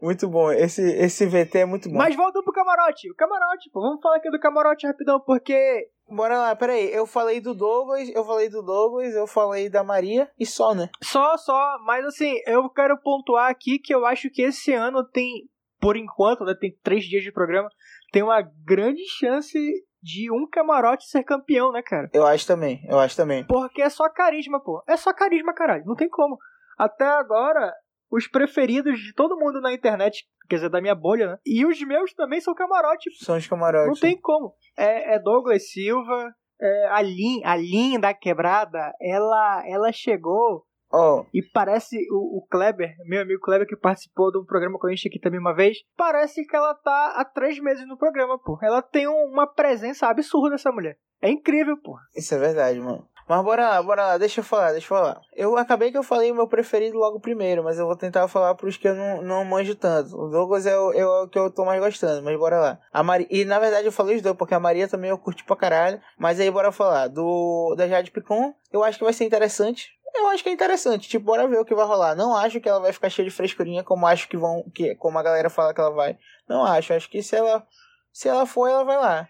Muito 0.00 0.28
bom. 0.28 0.50
Esse, 0.52 0.82
esse 0.82 1.26
VT 1.26 1.58
é 1.58 1.64
muito 1.64 1.88
bom. 1.88 1.96
Mas 1.96 2.14
voltando 2.14 2.44
pro 2.44 2.52
camarote. 2.52 3.10
O 3.10 3.14
camarote, 3.14 3.70
pô. 3.70 3.80
Vamos 3.80 4.00
falar 4.00 4.16
aqui 4.16 4.30
do 4.30 4.40
camarote 4.40 4.86
rapidão, 4.86 5.20
porque. 5.20 5.88
Bora 6.08 6.38
lá, 6.38 6.56
peraí. 6.56 6.92
Eu 6.92 7.06
falei 7.06 7.40
do 7.40 7.54
Douglas, 7.54 8.08
eu 8.08 8.24
falei 8.24 8.48
do 8.48 8.62
Douglas, 8.62 9.14
eu 9.14 9.26
falei 9.26 9.68
da 9.68 9.84
Maria 9.84 10.30
e 10.38 10.46
só, 10.46 10.74
né? 10.74 10.88
Só, 11.02 11.36
só. 11.36 11.78
Mas 11.84 12.04
assim, 12.04 12.34
eu 12.46 12.68
quero 12.70 12.98
pontuar 12.98 13.50
aqui 13.50 13.78
que 13.78 13.94
eu 13.94 14.06
acho 14.06 14.30
que 14.30 14.42
esse 14.42 14.72
ano 14.72 15.04
tem. 15.04 15.48
Por 15.80 15.96
enquanto, 15.96 16.44
né? 16.44 16.54
Tem 16.58 16.76
três 16.82 17.04
dias 17.04 17.22
de 17.22 17.30
programa. 17.30 17.68
Tem 18.10 18.22
uma 18.22 18.40
grande 18.42 19.02
chance 19.18 19.58
de 20.02 20.30
um 20.30 20.48
camarote 20.48 21.08
ser 21.08 21.22
campeão, 21.24 21.70
né, 21.70 21.82
cara? 21.82 22.08
Eu 22.12 22.26
acho 22.26 22.46
também, 22.46 22.80
eu 22.88 22.98
acho 22.98 23.16
também. 23.16 23.44
Porque 23.46 23.82
é 23.82 23.90
só 23.90 24.08
carisma, 24.08 24.60
pô. 24.60 24.82
É 24.88 24.96
só 24.96 25.12
carisma, 25.12 25.52
caralho. 25.52 25.84
Não 25.84 25.94
tem 25.94 26.08
como. 26.08 26.38
Até 26.76 27.04
agora, 27.04 27.72
os 28.10 28.26
preferidos 28.28 28.98
de 29.00 29.12
todo 29.14 29.38
mundo 29.38 29.60
na 29.60 29.72
internet, 29.72 30.24
quer 30.48 30.56
dizer, 30.56 30.70
da 30.70 30.80
minha 30.80 30.94
bolha, 30.94 31.26
né? 31.32 31.38
E 31.46 31.64
os 31.66 31.80
meus 31.82 32.12
também 32.14 32.40
são 32.40 32.54
camarote. 32.54 33.10
São 33.22 33.36
os 33.36 33.46
camarotes. 33.46 33.88
Não 33.88 33.94
tem 33.94 34.18
como. 34.20 34.54
É, 34.76 35.14
é 35.14 35.18
Douglas 35.18 35.70
Silva, 35.70 36.32
é, 36.60 36.88
a 36.88 37.00
Lin, 37.02 37.42
a 37.44 37.54
Lin 37.56 38.00
da 38.00 38.12
quebrada, 38.14 38.92
ela, 39.00 39.62
ela 39.66 39.92
chegou 39.92 40.64
Ó, 40.90 41.24
e 41.34 41.42
parece 41.52 41.96
o, 42.10 42.38
o 42.38 42.46
Kleber, 42.50 42.94
meu 43.06 43.20
amigo 43.20 43.40
Kleber, 43.42 43.66
que 43.68 43.76
participou 43.76 44.32
de 44.32 44.38
um 44.38 44.44
programa 44.44 44.78
com 44.78 44.86
a 44.86 44.90
gente 44.90 45.06
aqui 45.06 45.20
também 45.20 45.38
uma 45.38 45.54
vez, 45.54 45.76
parece 45.96 46.46
que 46.46 46.56
ela 46.56 46.74
tá 46.74 47.12
há 47.16 47.24
três 47.26 47.58
meses 47.60 47.86
no 47.86 47.98
programa, 47.98 48.38
pô. 48.38 48.58
Ela 48.62 48.80
tem 48.80 49.06
um- 49.06 49.30
uma 49.30 49.46
presença 49.46 50.06
absurda, 50.08 50.54
essa 50.54 50.72
mulher. 50.72 50.96
É 51.20 51.28
incrível, 51.28 51.76
pô. 51.82 51.94
isso 52.16 52.34
é 52.34 52.38
verdade, 52.38 52.80
mano. 52.80 53.06
Mas 53.28 53.44
bora 53.44 53.68
lá, 53.68 53.82
bora 53.82 54.06
lá, 54.06 54.18
deixa 54.18 54.40
eu 54.40 54.44
falar, 54.44 54.72
deixa 54.72 54.86
eu 54.86 54.88
falar. 54.88 55.20
Eu 55.36 55.56
acabei 55.58 55.90
que 55.90 55.98
eu 55.98 56.02
falei 56.02 56.30
o 56.30 56.34
meu 56.34 56.48
preferido 56.48 56.96
logo 56.96 57.20
primeiro, 57.20 57.62
mas 57.62 57.78
eu 57.78 57.86
vou 57.86 57.94
tentar 57.94 58.26
falar 58.26 58.54
pros 58.54 58.76
que 58.76 58.88
eu 58.88 58.94
não, 58.94 59.20
não 59.20 59.44
manjo 59.44 59.74
tanto. 59.74 60.16
O 60.16 60.30
Douglas 60.30 60.64
é 60.64 60.78
o, 60.78 60.92
é 60.92 61.06
o 61.06 61.28
que 61.28 61.38
eu 61.38 61.50
tô 61.50 61.64
mais 61.64 61.78
gostando, 61.78 62.22
mas 62.22 62.38
bora 62.38 62.58
lá. 62.58 62.78
A 62.90 63.02
Mari... 63.02 63.26
E 63.30 63.44
na 63.44 63.58
verdade 63.58 63.86
eu 63.86 63.92
falei 63.92 64.16
os 64.16 64.22
dois, 64.22 64.34
porque 64.36 64.54
a 64.54 64.60
Maria 64.60 64.88
também 64.88 65.10
eu 65.10 65.18
curti 65.18 65.44
pra 65.44 65.56
caralho. 65.56 66.00
Mas 66.16 66.40
aí 66.40 66.50
bora 66.50 66.72
falar 66.72 67.08
do 67.08 67.74
da 67.76 67.86
Jade 67.86 68.10
Picon. 68.10 68.54
Eu 68.72 68.82
acho 68.82 68.96
que 68.96 69.04
vai 69.04 69.12
ser 69.12 69.24
interessante. 69.24 69.90
Eu 70.14 70.28
acho 70.28 70.42
que 70.42 70.48
é 70.48 70.52
interessante, 70.52 71.08
tipo, 71.08 71.26
bora 71.26 71.46
ver 71.46 71.60
o 71.60 71.64
que 71.64 71.74
vai 71.74 71.86
rolar. 71.86 72.16
Não 72.16 72.34
acho 72.34 72.60
que 72.60 72.68
ela 72.68 72.80
vai 72.80 72.92
ficar 72.92 73.10
cheia 73.10 73.28
de 73.28 73.34
frescurinha, 73.34 73.84
como 73.84 74.06
acho 74.06 74.26
que 74.26 74.38
vão, 74.38 74.64
que 74.74 74.94
como 74.96 75.18
a 75.18 75.22
galera 75.22 75.50
fala 75.50 75.74
que 75.74 75.80
ela 75.80 75.90
vai. 75.90 76.18
Não 76.48 76.64
acho, 76.64 76.94
acho 76.94 77.10
que 77.10 77.22
se 77.22 77.36
ela 77.36 77.64
se 78.10 78.26
ela 78.26 78.46
for, 78.46 78.66
ela 78.66 78.84
vai 78.84 78.96
lá. 78.96 79.28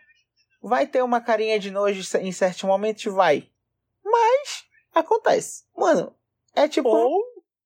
Vai 0.62 0.86
ter 0.86 1.02
uma 1.02 1.20
carinha 1.20 1.58
de 1.58 1.70
nojo 1.70 2.00
em 2.20 2.32
certos 2.32 2.62
momentos, 2.62 3.04
vai. 3.12 3.48
Mas 4.04 4.64
acontece. 4.94 5.64
Mano, 5.76 6.14
é 6.54 6.68
tipo 6.68 6.88
Ou, 6.88 7.22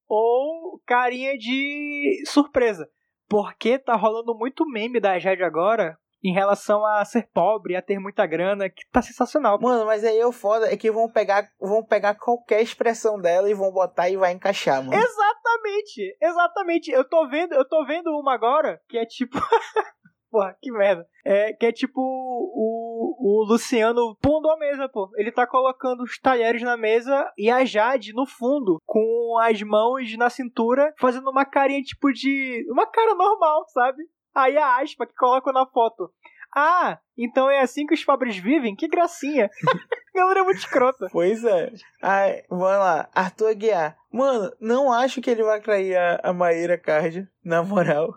ou 0.09 0.81
carinha 0.87 1.37
de 1.37 2.23
surpresa. 2.27 2.89
Porque 3.29 3.79
tá 3.79 3.95
rolando 3.97 4.37
muito 4.37 4.69
meme 4.69 5.01
da 5.01 5.19
Jade 5.19 5.43
agora 5.43 5.97
em 6.23 6.33
relação 6.33 6.87
a 6.87 7.05
ser 7.05 7.29
pobre, 7.35 7.75
a 7.75 7.83
ter 7.83 7.99
muita 7.99 8.25
grana, 8.27 8.71
que 8.71 8.89
tá 8.93 9.03
sensacional. 9.03 9.59
Mano, 9.61 9.85
mas 9.85 10.05
aí 10.05 10.23
o 10.25 10.31
foda 10.31 10.73
é 10.73 10.77
que 10.77 10.91
vão 10.91 11.11
pegar, 11.11 11.49
vão 11.61 11.85
pegar 11.85 12.15
qualquer 12.15 12.63
expressão 12.63 13.21
dela 13.21 13.51
e 13.51 13.55
vão 13.55 13.73
botar 13.73 14.09
e 14.09 14.17
vai 14.17 14.33
encaixar, 14.33 14.85
mano. 14.85 14.95
Exatamente, 14.95 16.17
exatamente. 16.21 16.91
Eu 16.93 17.09
tô 17.09 17.29
vendo, 17.29 17.55
eu 17.55 17.69
tô 17.69 17.85
vendo 17.85 18.11
uma 18.11 18.35
agora 18.35 18.81
que 18.89 18.97
é 18.97 19.05
tipo. 19.05 19.37
Porra, 20.33 20.57
que 20.63 20.73
merda. 20.73 21.07
É, 21.27 21.53
que 21.53 21.67
é 21.67 21.71
tipo 21.71 22.01
o, 22.01 23.17
o 23.21 23.45
Luciano 23.45 24.17
pondo 24.17 24.49
a 24.49 24.57
mesa, 24.57 24.89
pô. 24.89 25.11
Ele 25.17 25.31
tá 25.31 25.47
colocando 25.47 26.03
os 26.03 26.19
talheres 26.19 26.63
na 26.63 26.75
mesa 26.75 27.31
e 27.37 27.51
a 27.51 27.67
Jade 27.67 28.15
no 28.15 28.25
fundo, 28.25 28.81
com 28.87 29.39
as 29.43 29.61
mãos 29.61 30.17
na 30.17 30.31
cintura, 30.31 30.95
fazendo 30.99 31.29
uma 31.29 31.45
carinha 31.45 31.83
tipo 31.83 32.11
de. 32.11 32.67
Uma 32.71 32.87
cara 32.87 33.15
normal, 33.15 33.67
sabe? 33.69 34.03
Aí 34.35 34.57
a 34.57 34.81
aspa 34.81 35.07
que 35.07 35.15
coloca 35.15 35.53
na 35.53 35.67
foto. 35.67 36.11
Ah, 36.57 36.99
então 37.17 37.51
é 37.51 37.61
assim 37.61 37.85
que 37.85 37.93
os 37.93 38.03
pobres 38.03 38.39
vivem? 38.39 38.75
Que 38.75 38.89
gracinha. 38.89 39.51
a 40.15 40.19
galera 40.19 40.41
é 40.41 40.45
muito 40.45 40.61
escrota. 40.61 41.09
Pois 41.13 41.45
é. 41.45 41.71
Ai, 42.01 42.43
vamos 42.49 42.65
lá. 42.65 43.11
Arthur 43.15 43.51
Aguiar. 43.51 43.99
Mano, 44.11 44.51
não 44.59 44.91
acho 44.91 45.21
que 45.21 45.31
ele 45.31 45.43
vai 45.43 45.61
trair 45.61 45.95
a, 45.95 46.21
a 46.23 46.33
Maíra 46.33 46.79
Card, 46.79 47.29
na 47.45 47.63
moral. 47.63 48.15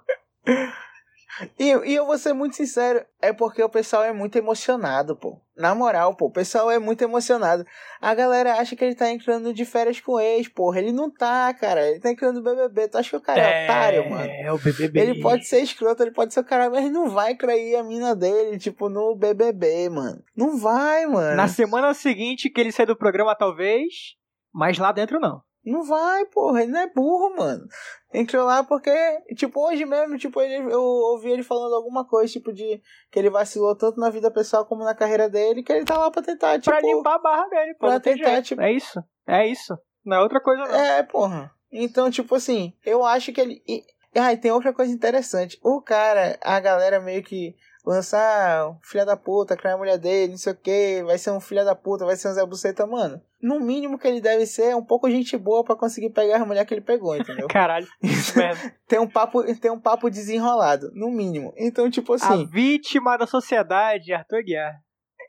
E, 1.58 1.66
e 1.66 1.96
eu 1.96 2.06
vou 2.06 2.18
ser 2.18 2.34
muito 2.34 2.56
sincero, 2.56 3.06
é 3.22 3.32
porque 3.32 3.62
o 3.62 3.70
pessoal 3.70 4.04
é 4.04 4.12
muito 4.12 4.38
emocionado, 4.38 5.16
pô. 5.16 5.40
Na 5.56 5.74
moral, 5.74 6.16
pô, 6.16 6.26
o 6.26 6.32
pessoal 6.32 6.70
é 6.70 6.78
muito 6.78 7.02
emocionado. 7.02 7.66
A 8.02 8.14
galera 8.14 8.56
acha 8.56 8.76
que 8.76 8.84
ele 8.84 8.96
tá 8.96 9.10
entrando 9.10 9.54
de 9.54 9.64
férias 9.64 10.02
com 10.02 10.20
ex, 10.20 10.50
porra. 10.50 10.80
Ele 10.80 10.92
não 10.92 11.10
tá, 11.10 11.54
cara. 11.54 11.90
Ele 11.90 12.00
tá 12.00 12.12
entrando 12.12 12.42
no 12.42 12.44
BBB. 12.44 12.90
Tu 12.90 12.98
acha 12.98 13.10
que 13.10 13.16
o 13.16 13.22
cara 13.22 13.40
é, 13.40 13.64
otário, 13.64 14.10
mano? 14.10 14.30
É, 14.30 14.52
o 14.52 14.58
BBB. 14.58 15.00
Ele 15.00 15.22
pode 15.22 15.46
ser 15.46 15.62
escroto, 15.62 16.04
ele 16.04 16.12
pode 16.12 16.34
ser 16.34 16.42
o 16.42 16.44
cara, 16.44 16.70
mas 16.70 16.80
ele 16.80 16.94
não 16.94 17.10
vai 17.10 17.36
trair 17.36 17.78
a 17.78 17.84
mina 17.84 18.14
dele, 18.14 18.58
tipo, 18.58 18.90
no 18.90 19.16
BBB, 19.16 19.90
mano. 19.90 20.22
Não 20.36 20.58
vai, 20.58 21.06
mano. 21.06 21.38
Na 21.38 21.48
semana 21.48 21.94
seguinte 21.94 22.50
que 22.50 22.60
ele 22.60 22.72
sair 22.72 22.86
do 22.86 22.98
programa, 22.98 23.34
talvez, 23.34 24.16
mas 24.54 24.78
lá 24.78 24.92
dentro 24.92 25.22
não. 25.22 25.42
Não 25.66 25.84
vai, 25.84 26.26
porra, 26.28 26.62
ele 26.62 26.72
não 26.72 26.80
é 26.82 26.88
burro, 26.88 27.36
mano. 27.36 27.68
Entrou 28.14 28.46
lá 28.46 28.64
porque, 28.64 28.92
tipo, 29.36 29.60
hoje 29.68 29.84
mesmo, 29.84 30.18
tipo, 30.18 30.40
ele, 30.40 30.72
eu 30.72 30.82
ouvi 30.82 31.32
ele 31.32 31.44
falando 31.44 31.74
alguma 31.74 32.06
coisa, 32.06 32.32
tipo, 32.32 32.54
de 32.54 32.82
que 33.12 33.18
ele 33.20 33.30
vacilou 33.30 33.76
tanto 33.76 34.00
na 34.00 34.10
vida 34.10 34.30
pessoal 34.30 34.66
como 34.66 34.84
na 34.84 34.94
carreira 34.94 35.28
dele, 35.28 35.64
que 35.64 35.74
ele 35.74 35.84
tá 35.84 35.98
lá 35.98 36.12
pra 36.12 36.22
tentar, 36.22 36.60
tipo. 36.60 36.70
pra 36.70 36.80
limpar 36.82 37.16
a 37.16 37.20
barra 37.20 37.48
dele, 37.50 37.74
pô. 37.74 37.88
pra 37.88 38.00
tentar, 38.00 38.30
jeito. 38.34 38.46
tipo- 38.46 38.62
É 38.62 38.72
isso. 38.72 39.04
É 39.28 39.48
isso. 39.48 39.78
Não 40.06 40.18
é 40.18 40.22
outra 40.22 40.40
coisa, 40.40 40.64
não. 40.64 40.76
É, 40.76 41.02
porra. 41.04 41.52
Então, 41.72 42.12
tipo 42.12 42.36
assim, 42.36 42.74
eu 42.86 43.04
acho 43.04 43.34
que 43.34 43.42
ele. 43.42 43.62
E, 43.68 43.84
ah, 44.16 44.32
e 44.32 44.38
tem 44.38 44.52
outra 44.52 44.72
coisa 44.72 44.94
interessante. 44.94 45.60
O 45.64 45.82
cara, 45.82 46.38
a 46.42 46.60
galera 46.60 47.00
meio 47.02 47.22
que 47.24 47.56
lançar 47.86 48.70
um 48.70 48.78
filho 48.82 49.06
da 49.06 49.16
puta, 49.18 49.56
criar 49.58 49.74
a 49.74 49.78
mulher 49.78 49.98
dele, 49.98 50.32
não 50.34 50.38
sei 50.38 50.54
o 50.54 50.56
que, 50.56 51.04
vai 51.04 51.18
ser 51.18 51.32
um 51.32 51.40
filho 51.40 51.64
da 51.66 51.76
puta, 51.76 52.06
vai 52.06 52.16
ser 52.16 52.30
um 52.30 52.34
Zé 52.34 52.46
Buceta, 52.46 52.86
mano. 52.86 53.22
No 53.46 53.60
mínimo 53.60 54.00
que 54.00 54.08
ele 54.08 54.20
deve 54.20 54.48
ser 54.48 54.72
é 54.72 54.76
um 54.76 54.84
pouco 54.84 55.08
gente 55.08 55.38
boa 55.38 55.64
pra 55.64 55.76
conseguir 55.76 56.10
pegar 56.10 56.42
a 56.42 56.46
mulher 56.46 56.66
que 56.66 56.74
ele 56.74 56.82
pegou, 56.82 57.16
entendeu? 57.16 57.46
Caralho. 57.48 57.86
tem 58.90 58.98
um 58.98 59.08
papo, 59.08 59.44
tem 59.58 59.70
um 59.70 59.80
papo 59.80 60.10
desenrolado, 60.10 60.90
no 60.96 61.12
mínimo. 61.12 61.54
Então, 61.56 61.88
tipo 61.88 62.14
A 62.14 62.16
assim, 62.16 62.48
vítima 62.48 63.16
da 63.16 63.28
sociedade, 63.28 64.12
Arthur 64.12 64.42
Guiar. 64.44 64.74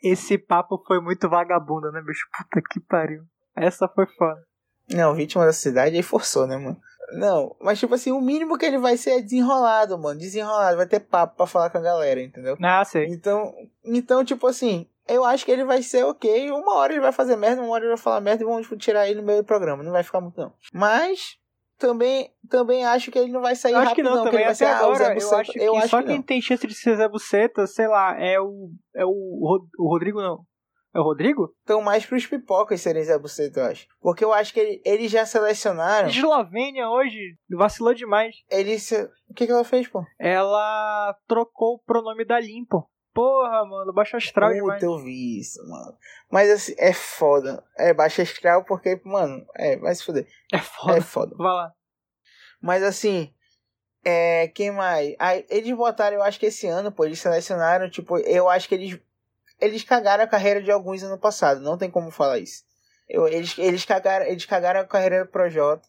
Esse 0.02 0.38
papo 0.38 0.82
foi 0.86 0.98
muito 0.98 1.28
vagabundo, 1.28 1.92
né, 1.92 2.00
bicho? 2.00 2.26
Puta 2.34 2.66
que 2.70 2.80
pariu. 2.80 3.22
Essa 3.54 3.86
foi 3.86 4.06
foda. 4.06 4.40
não, 4.88 5.14
vítima 5.14 5.44
da 5.44 5.52
cidade 5.52 5.94
aí 5.94 6.02
forçou, 6.02 6.46
né, 6.46 6.56
mano? 6.56 6.80
Não, 7.12 7.54
mas 7.60 7.78
tipo 7.78 7.94
assim, 7.94 8.12
o 8.12 8.20
mínimo 8.20 8.56
que 8.56 8.64
ele 8.64 8.78
vai 8.78 8.96
ser 8.96 9.10
é 9.10 9.20
desenrolado, 9.20 9.98
mano. 9.98 10.18
Desenrolado, 10.18 10.78
vai 10.78 10.86
ter 10.86 11.00
papo 11.00 11.36
pra 11.36 11.46
falar 11.46 11.68
com 11.68 11.76
a 11.76 11.82
galera, 11.82 12.22
entendeu? 12.22 12.56
Ah, 12.62 12.82
sei. 12.82 13.08
Então, 13.08 13.52
então, 13.84 14.24
tipo 14.24 14.46
assim, 14.46 14.88
eu 15.08 15.24
acho 15.24 15.44
que 15.44 15.50
ele 15.50 15.64
vai 15.64 15.82
ser 15.82 16.04
ok. 16.04 16.50
Uma 16.50 16.74
hora 16.76 16.92
ele 16.92 17.00
vai 17.00 17.12
fazer 17.12 17.36
merda, 17.36 17.62
uma 17.62 17.72
hora 17.72 17.84
ele 17.84 17.94
vai 17.94 17.98
falar 18.02 18.20
merda 18.20 18.42
e 18.42 18.46
vão 18.46 18.60
tipo, 18.60 18.76
tirar 18.76 19.08
ele 19.08 19.20
no 19.20 19.26
meio 19.26 19.42
do 19.42 19.46
programa. 19.46 19.82
Não 19.82 19.92
vai 19.92 20.02
ficar 20.02 20.20
muito, 20.20 20.40
não. 20.40 20.52
Mas 20.72 21.36
também, 21.78 22.30
também 22.48 22.84
acho 22.84 23.10
que 23.10 23.18
ele 23.18 23.30
não 23.32 23.40
vai 23.42 23.54
sair 23.54 23.72
Eu 23.72 23.78
acho 23.78 23.94
que 23.94 24.02
rápido, 24.02 24.16
não, 24.16 24.24
que 24.24 24.30
também. 24.30 24.44
ele 24.46 24.54
vai 24.54 24.54
Até 24.54 24.66
ah, 24.66 24.88
o 24.88 24.94
Zé 24.94 25.04
agora, 25.04 25.18
eu 25.20 25.34
acho 25.36 25.52
que 25.52 25.88
só 25.88 26.02
quem 26.02 26.22
tem 26.22 26.40
chance 26.40 26.66
de 26.66 26.74
ser 26.74 26.96
Zé 26.96 27.08
Buceta, 27.08 27.66
sei 27.66 27.86
lá, 27.86 28.18
é 28.18 28.40
o. 28.40 28.70
É 28.94 29.04
o, 29.04 29.10
o 29.78 29.88
Rodrigo, 29.88 30.20
não. 30.20 30.44
É 30.94 30.98
o 30.98 31.02
Rodrigo? 31.02 31.54
Então, 31.62 31.82
mais 31.82 32.06
pros 32.06 32.24
pipocas 32.26 32.80
serem 32.80 33.04
Zé 33.04 33.18
Buceta, 33.18 33.60
eu 33.60 33.66
acho. 33.66 33.86
Porque 34.00 34.24
eu 34.24 34.32
acho 34.32 34.54
que 34.54 34.60
ele, 34.60 34.80
eles 34.82 35.10
já 35.12 35.26
selecionaram. 35.26 36.08
Eslovênia 36.08 36.88
hoje 36.88 37.36
vacilou 37.50 37.92
demais. 37.92 38.34
Eles. 38.50 38.82
se- 38.84 39.04
O 39.28 39.34
que, 39.34 39.44
que 39.44 39.52
ela 39.52 39.62
fez, 39.64 39.86
pô? 39.86 40.02
Ela 40.18 41.14
trocou 41.28 41.74
o 41.74 41.78
pronome 41.80 42.24
da 42.24 42.40
Limpo. 42.40 42.88
Porra, 43.16 43.64
mano, 43.64 43.94
baixo 43.94 44.14
astral 44.14 44.52
demais. 44.52 44.78
Puta, 44.78 44.84
eu 44.84 44.98
vi 44.98 45.38
isso, 45.38 45.66
mano. 45.66 45.96
Mas 46.30 46.50
assim, 46.50 46.74
é 46.76 46.92
foda. 46.92 47.64
É 47.78 47.94
baixa 47.94 48.20
astral 48.20 48.62
porque, 48.64 49.00
mano, 49.06 49.42
é, 49.54 49.78
vai 49.78 49.94
se 49.94 50.04
fuder. 50.04 50.28
É 50.52 50.58
foda. 50.58 50.98
É 50.98 51.00
foda. 51.00 51.34
Vai 51.34 51.50
lá. 51.50 51.72
Mas 52.60 52.82
assim, 52.82 53.32
é, 54.04 54.48
quem 54.48 54.70
mais? 54.70 55.16
Aí, 55.18 55.46
eles 55.48 55.74
botaram, 55.74 56.16
eu 56.16 56.22
acho 56.22 56.38
que 56.38 56.44
esse 56.44 56.66
ano, 56.66 56.92
pô, 56.92 57.06
eles 57.06 57.18
selecionaram, 57.18 57.88
tipo, 57.88 58.18
eu 58.18 58.50
acho 58.50 58.68
que 58.68 58.74
eles 58.74 59.00
eles 59.58 59.82
cagaram 59.82 60.22
a 60.22 60.28
carreira 60.28 60.62
de 60.62 60.70
alguns 60.70 61.02
ano 61.02 61.18
passado, 61.18 61.62
não 61.62 61.78
tem 61.78 61.90
como 61.90 62.10
falar 62.10 62.38
isso. 62.38 62.64
Eu, 63.08 63.26
eles, 63.26 63.56
eles, 63.56 63.86
cagaram, 63.86 64.26
eles 64.26 64.44
cagaram 64.44 64.80
a 64.80 64.84
carreira 64.84 65.24
do 65.24 65.30
Projota. 65.30 65.88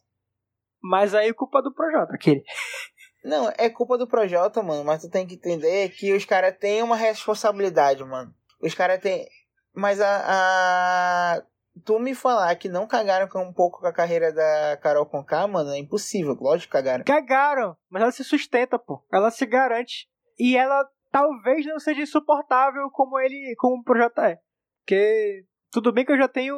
Mas 0.81 1.13
aí 1.13 1.33
culpa 1.33 1.61
do 1.61 1.73
projeto, 1.73 2.13
aquele. 2.13 2.41
Não, 3.27 3.51
é 3.57 3.69
culpa 3.69 3.97
do 3.97 4.07
Projota, 4.07 4.63
mano, 4.63 4.85
mas 4.85 5.01
tu 5.01 5.09
tem 5.09 5.27
que 5.27 5.35
entender 5.35 5.89
que 5.89 6.13
os 6.13 6.23
caras 6.23 6.55
têm 6.57 6.81
uma 6.81 6.95
responsabilidade, 6.95 8.01
mano. 8.03 8.33
Os 8.61 8.73
caras 8.73 9.01
têm. 9.01 9.27
Mas 9.75 9.99
a, 9.99 10.23
a. 10.25 11.43
Tu 11.85 11.99
me 11.99 12.15
falar 12.15 12.55
que 12.55 12.69
não 12.69 12.87
cagaram 12.87 13.27
um 13.41 13.53
pouco 13.53 13.81
com 13.81 13.85
a 13.85 13.93
carreira 13.93 14.31
da 14.31 14.77
Carol 14.77 15.05
Conká, 15.05 15.45
mano, 15.45 15.71
é 15.71 15.77
impossível. 15.77 16.35
Lógico 16.39 16.71
que 16.71 16.77
cagaram. 16.77 17.03
Cagaram, 17.03 17.77
mas 17.89 18.01
ela 18.01 18.11
se 18.11 18.23
sustenta, 18.23 18.79
pô. 18.79 19.03
Ela 19.11 19.29
se 19.29 19.45
garante. 19.45 20.07
E 20.39 20.55
ela 20.55 20.87
talvez 21.11 21.65
não 21.65 21.79
seja 21.79 22.01
insuportável 22.01 22.89
como 22.91 23.19
ele, 23.19 23.55
como 23.57 23.81
o 23.81 23.83
projeto 23.83 24.21
é. 24.21 24.39
Porque 24.79 25.43
tudo 25.69 25.91
bem 25.91 26.05
que 26.05 26.13
eu 26.13 26.17
já 26.17 26.29
tenho 26.29 26.55